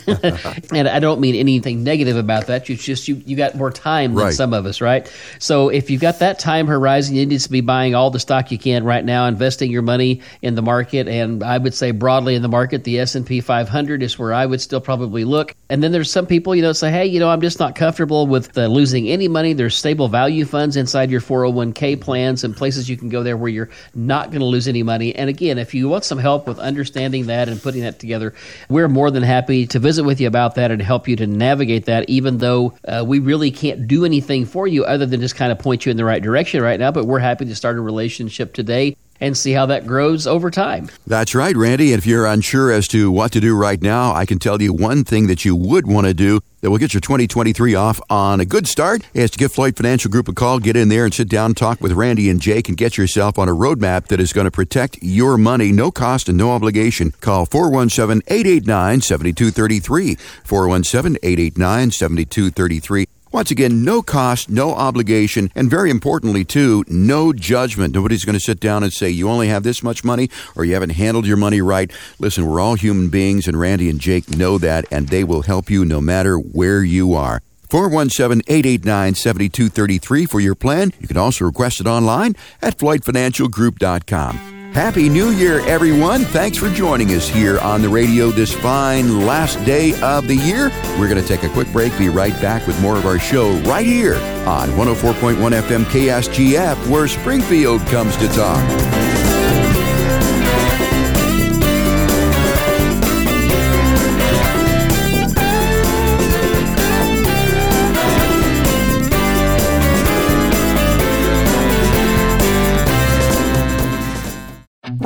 and 0.73 0.87
I 0.87 0.99
don't 0.99 1.19
mean 1.19 1.35
anything 1.35 1.83
negative 1.83 2.17
about 2.17 2.47
that. 2.47 2.69
You 2.69 2.75
just 2.75 3.07
you 3.07 3.21
you 3.25 3.37
got 3.37 3.53
more 3.53 3.69
time 3.69 4.15
than 4.15 4.25
right. 4.25 4.33
some 4.33 4.51
of 4.51 4.65
us, 4.65 4.81
right? 4.81 5.11
So 5.37 5.69
if 5.69 5.91
you've 5.91 6.01
got 6.01 6.19
that 6.19 6.39
time 6.39 6.65
horizon, 6.65 7.15
you 7.15 7.25
need 7.25 7.39
to 7.39 7.49
be 7.51 7.61
buying 7.61 7.93
all 7.93 8.09
the 8.09 8.19
stock 8.19 8.51
you 8.51 8.57
can 8.57 8.83
right 8.83 9.05
now, 9.05 9.27
investing 9.27 9.69
your 9.69 9.83
money 9.83 10.21
in 10.41 10.55
the 10.55 10.63
market, 10.63 11.07
and 11.07 11.43
I 11.43 11.59
would 11.59 11.75
say 11.75 11.91
broadly 11.91 12.33
in 12.33 12.41
the 12.41 12.49
market, 12.49 12.83
the 12.83 12.99
S 12.99 13.13
and 13.13 13.27
P 13.27 13.41
500 13.41 14.01
is 14.01 14.17
where 14.17 14.33
I 14.33 14.47
would 14.47 14.59
still 14.59 14.81
probably 14.81 15.23
look. 15.23 15.53
And 15.69 15.83
then 15.83 15.91
there's 15.91 16.09
some 16.09 16.25
people, 16.25 16.55
you 16.55 16.63
know, 16.63 16.73
say, 16.73 16.89
hey, 16.89 17.05
you 17.05 17.19
know, 17.19 17.29
I'm 17.29 17.41
just 17.41 17.59
not 17.59 17.75
comfortable 17.75 18.25
with 18.25 18.57
uh, 18.57 18.65
losing 18.67 19.07
any 19.09 19.27
money. 19.27 19.53
There's 19.53 19.75
stable 19.75 20.07
value 20.07 20.45
funds 20.45 20.77
inside 20.77 21.11
your 21.11 21.21
4 21.21 21.42
401k 21.43 21.99
plans 21.99 22.43
and 22.43 22.55
places 22.55 22.89
you 22.89 22.97
can 22.97 23.09
go 23.09 23.23
there 23.23 23.37
where 23.37 23.49
you're 23.49 23.69
not 23.93 24.29
going 24.29 24.39
to 24.39 24.45
lose 24.45 24.67
any 24.67 24.83
money. 24.83 25.15
And 25.15 25.29
again, 25.29 25.57
if 25.57 25.73
you 25.73 25.89
want 25.89 26.03
some 26.05 26.17
help 26.17 26.47
with 26.47 26.59
understanding 26.59 27.27
that 27.27 27.49
and 27.49 27.61
putting 27.61 27.81
that 27.81 27.99
together, 27.99 28.33
we're 28.69 28.87
more 28.87 29.11
than 29.11 29.23
happy 29.23 29.67
to 29.67 29.79
visit 29.79 30.03
with 30.03 30.21
you 30.21 30.27
about 30.27 30.55
that 30.55 30.71
and 30.71 30.81
help 30.81 31.07
you 31.07 31.15
to 31.17 31.27
navigate 31.27 31.85
that, 31.85 32.09
even 32.09 32.37
though 32.37 32.73
uh, 32.87 33.03
we 33.05 33.19
really 33.19 33.51
can't 33.51 33.87
do 33.87 34.05
anything 34.05 34.45
for 34.45 34.67
you 34.67 34.85
other 34.85 35.05
than 35.05 35.19
just 35.21 35.35
kind 35.35 35.51
of 35.51 35.59
point 35.59 35.85
you 35.85 35.91
in 35.91 35.97
the 35.97 36.05
right 36.05 36.21
direction 36.21 36.61
right 36.61 36.79
now. 36.79 36.91
But 36.91 37.05
we're 37.05 37.19
happy 37.19 37.45
to 37.45 37.55
start 37.55 37.77
a 37.77 37.81
relationship 37.81 38.53
today 38.53 38.95
and 39.19 39.37
see 39.37 39.53
how 39.53 39.65
that 39.67 39.87
grows 39.87 40.27
over 40.27 40.51
time. 40.51 40.89
That's 41.07 41.33
right, 41.33 41.55
Randy. 41.55 41.93
And 41.93 41.99
if 41.99 42.05
you're 42.05 42.25
unsure 42.25 42.71
as 42.71 42.87
to 42.89 43.11
what 43.11 43.31
to 43.31 43.39
do 43.39 43.55
right 43.55 43.81
now, 43.81 44.13
I 44.13 44.25
can 44.25 44.39
tell 44.39 44.61
you 44.61 44.73
one 44.73 45.03
thing 45.03 45.27
that 45.27 45.45
you 45.45 45.55
would 45.55 45.87
want 45.87 46.07
to 46.07 46.13
do 46.13 46.41
that 46.61 46.71
will 46.71 46.77
get 46.77 46.93
your 46.93 47.01
2023 47.01 47.75
off 47.75 47.99
on 48.09 48.39
a 48.39 48.45
good 48.45 48.67
start 48.67 49.03
is 49.13 49.31
to 49.31 49.37
give 49.37 49.51
Floyd 49.51 49.75
Financial 49.75 50.09
Group 50.09 50.27
a 50.27 50.33
call, 50.33 50.59
get 50.59 50.75
in 50.75 50.89
there 50.89 51.05
and 51.05 51.13
sit 51.13 51.29
down, 51.29 51.53
talk 51.53 51.81
with 51.81 51.91
Randy 51.91 52.29
and 52.29 52.41
Jake, 52.41 52.69
and 52.69 52.77
get 52.77 52.97
yourself 52.97 53.37
on 53.37 53.49
a 53.49 53.53
roadmap 53.53 54.07
that 54.07 54.19
is 54.19 54.33
going 54.33 54.45
to 54.45 54.51
protect 54.51 54.97
your 55.01 55.37
money, 55.37 55.71
no 55.71 55.91
cost 55.91 56.29
and 56.29 56.37
no 56.37 56.51
obligation. 56.51 57.11
Call 57.21 57.45
417 57.45 58.23
889 58.27 59.01
7233. 59.01 60.15
417 60.43 61.17
889 61.21 61.91
7233. 61.91 63.12
Once 63.33 63.49
again, 63.49 63.83
no 63.83 64.03
cost, 64.03 64.47
no 64.47 64.75
obligation, 64.75 65.51
and 65.55 65.67
very 65.67 65.89
importantly, 65.89 66.45
too, 66.45 66.85
no 66.87 67.33
judgment. 67.33 67.91
Nobody's 67.91 68.25
going 68.25 68.37
to 68.37 68.39
sit 68.39 68.59
down 68.59 68.83
and 68.83 68.93
say, 68.93 69.09
you 69.09 69.27
only 69.27 69.47
have 69.47 69.63
this 69.63 69.81
much 69.81 70.03
money 70.03 70.29
or 70.55 70.63
you 70.63 70.75
haven't 70.75 70.91
handled 70.91 71.25
your 71.25 71.35
money 71.35 71.59
right. 71.59 71.91
Listen, 72.19 72.45
we're 72.45 72.59
all 72.59 72.75
human 72.75 73.09
beings, 73.09 73.47
and 73.47 73.59
Randy 73.59 73.89
and 73.89 73.99
Jake 73.99 74.29
know 74.29 74.59
that, 74.59 74.85
and 74.91 75.09
they 75.09 75.23
will 75.23 75.41
help 75.41 75.71
you 75.71 75.83
no 75.83 75.99
matter 75.99 76.37
where 76.37 76.83
you 76.83 77.15
are. 77.15 77.41
417 77.71 78.43
889 78.47 79.15
7233 79.15 80.25
for 80.27 80.39
your 80.39 80.53
plan. 80.53 80.93
You 80.99 81.07
can 81.07 81.17
also 81.17 81.43
request 81.45 81.81
it 81.81 81.87
online 81.87 82.35
at 82.61 82.77
FloydFinancialGroup.com. 82.77 84.62
Happy 84.73 85.07
New 85.07 85.29
Year, 85.29 85.59
everyone. 85.67 86.23
Thanks 86.25 86.57
for 86.57 86.67
joining 86.67 87.09
us 87.11 87.29
here 87.29 87.59
on 87.59 87.83
the 87.83 87.89
radio 87.89 88.31
this 88.31 88.51
fine 88.51 89.23
last 89.23 89.63
day 89.65 89.93
of 90.01 90.27
the 90.27 90.35
year. 90.35 90.69
We're 90.97 91.07
going 91.07 91.21
to 91.21 91.27
take 91.27 91.43
a 91.43 91.49
quick 91.49 91.71
break, 91.71 91.95
be 91.99 92.09
right 92.09 92.33
back 92.41 92.65
with 92.65 92.81
more 92.81 92.97
of 92.97 93.05
our 93.05 93.19
show 93.19 93.51
right 93.59 93.85
here 93.85 94.15
on 94.47 94.69
104.1 94.69 95.35
FM 95.35 95.83
KSGF, 95.85 96.89
where 96.89 97.07
Springfield 97.07 97.81
comes 97.81 98.17
to 98.17 98.27
talk. 98.29 99.02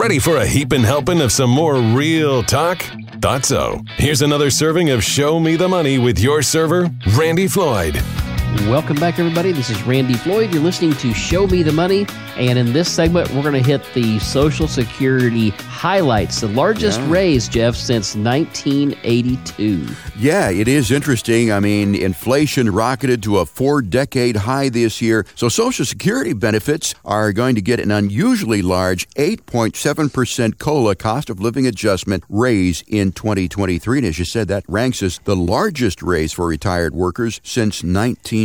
Ready 0.07 0.19
for 0.19 0.37
a 0.37 0.47
heaping 0.47 0.83
helping 0.83 1.19
of 1.19 1.33
some 1.33 1.49
more 1.49 1.75
real 1.75 2.41
talk? 2.41 2.81
Thought 3.21 3.43
so. 3.43 3.83
Here's 3.97 4.21
another 4.21 4.49
serving 4.49 4.89
of 4.89 5.03
Show 5.03 5.37
Me 5.37 5.57
the 5.57 5.67
Money 5.67 5.97
with 5.97 6.17
your 6.17 6.41
server, 6.41 6.89
Randy 7.17 7.49
Floyd. 7.49 8.01
Welcome 8.47 8.95
back, 8.95 9.19
everybody. 9.19 9.51
This 9.51 9.69
is 9.69 9.83
Randy 9.83 10.13
Floyd. 10.13 10.53
You're 10.53 10.63
listening 10.63 10.93
to 10.93 11.13
Show 11.13 11.47
Me 11.47 11.63
the 11.63 11.73
Money. 11.73 12.07
And 12.37 12.59
in 12.59 12.71
this 12.71 12.89
segment, 12.89 13.29
we're 13.31 13.41
going 13.41 13.61
to 13.61 13.67
hit 13.67 13.83
the 13.93 14.19
Social 14.19 14.67
Security 14.67 15.49
highlights, 15.49 16.41
the 16.41 16.47
largest 16.49 16.99
yeah. 16.99 17.11
raise, 17.11 17.49
Jeff, 17.49 17.75
since 17.75 18.15
1982. 18.15 19.87
Yeah, 20.17 20.49
it 20.49 20.67
is 20.67 20.91
interesting. 20.91 21.51
I 21.51 21.59
mean, 21.59 21.95
inflation 21.95 22.69
rocketed 22.69 23.23
to 23.23 23.39
a 23.39 23.45
four 23.45 23.81
decade 23.81 24.35
high 24.35 24.69
this 24.69 25.01
year. 25.01 25.25
So 25.35 25.49
Social 25.49 25.83
Security 25.83 26.33
benefits 26.33 26.93
are 27.03 27.33
going 27.33 27.55
to 27.55 27.61
get 27.61 27.79
an 27.79 27.89
unusually 27.89 28.61
large 28.61 29.09
8.7% 29.15 30.59
COLA 30.59 30.95
cost 30.95 31.29
of 31.29 31.39
living 31.39 31.65
adjustment 31.65 32.23
raise 32.29 32.83
in 32.87 33.11
2023. 33.11 33.97
And 33.97 34.07
as 34.07 34.19
you 34.19 34.25
said, 34.25 34.47
that 34.49 34.63
ranks 34.67 35.01
as 35.01 35.19
the 35.23 35.35
largest 35.35 36.03
raise 36.03 36.33
for 36.33 36.45
retired 36.45 36.93
workers 36.93 37.41
since 37.43 37.83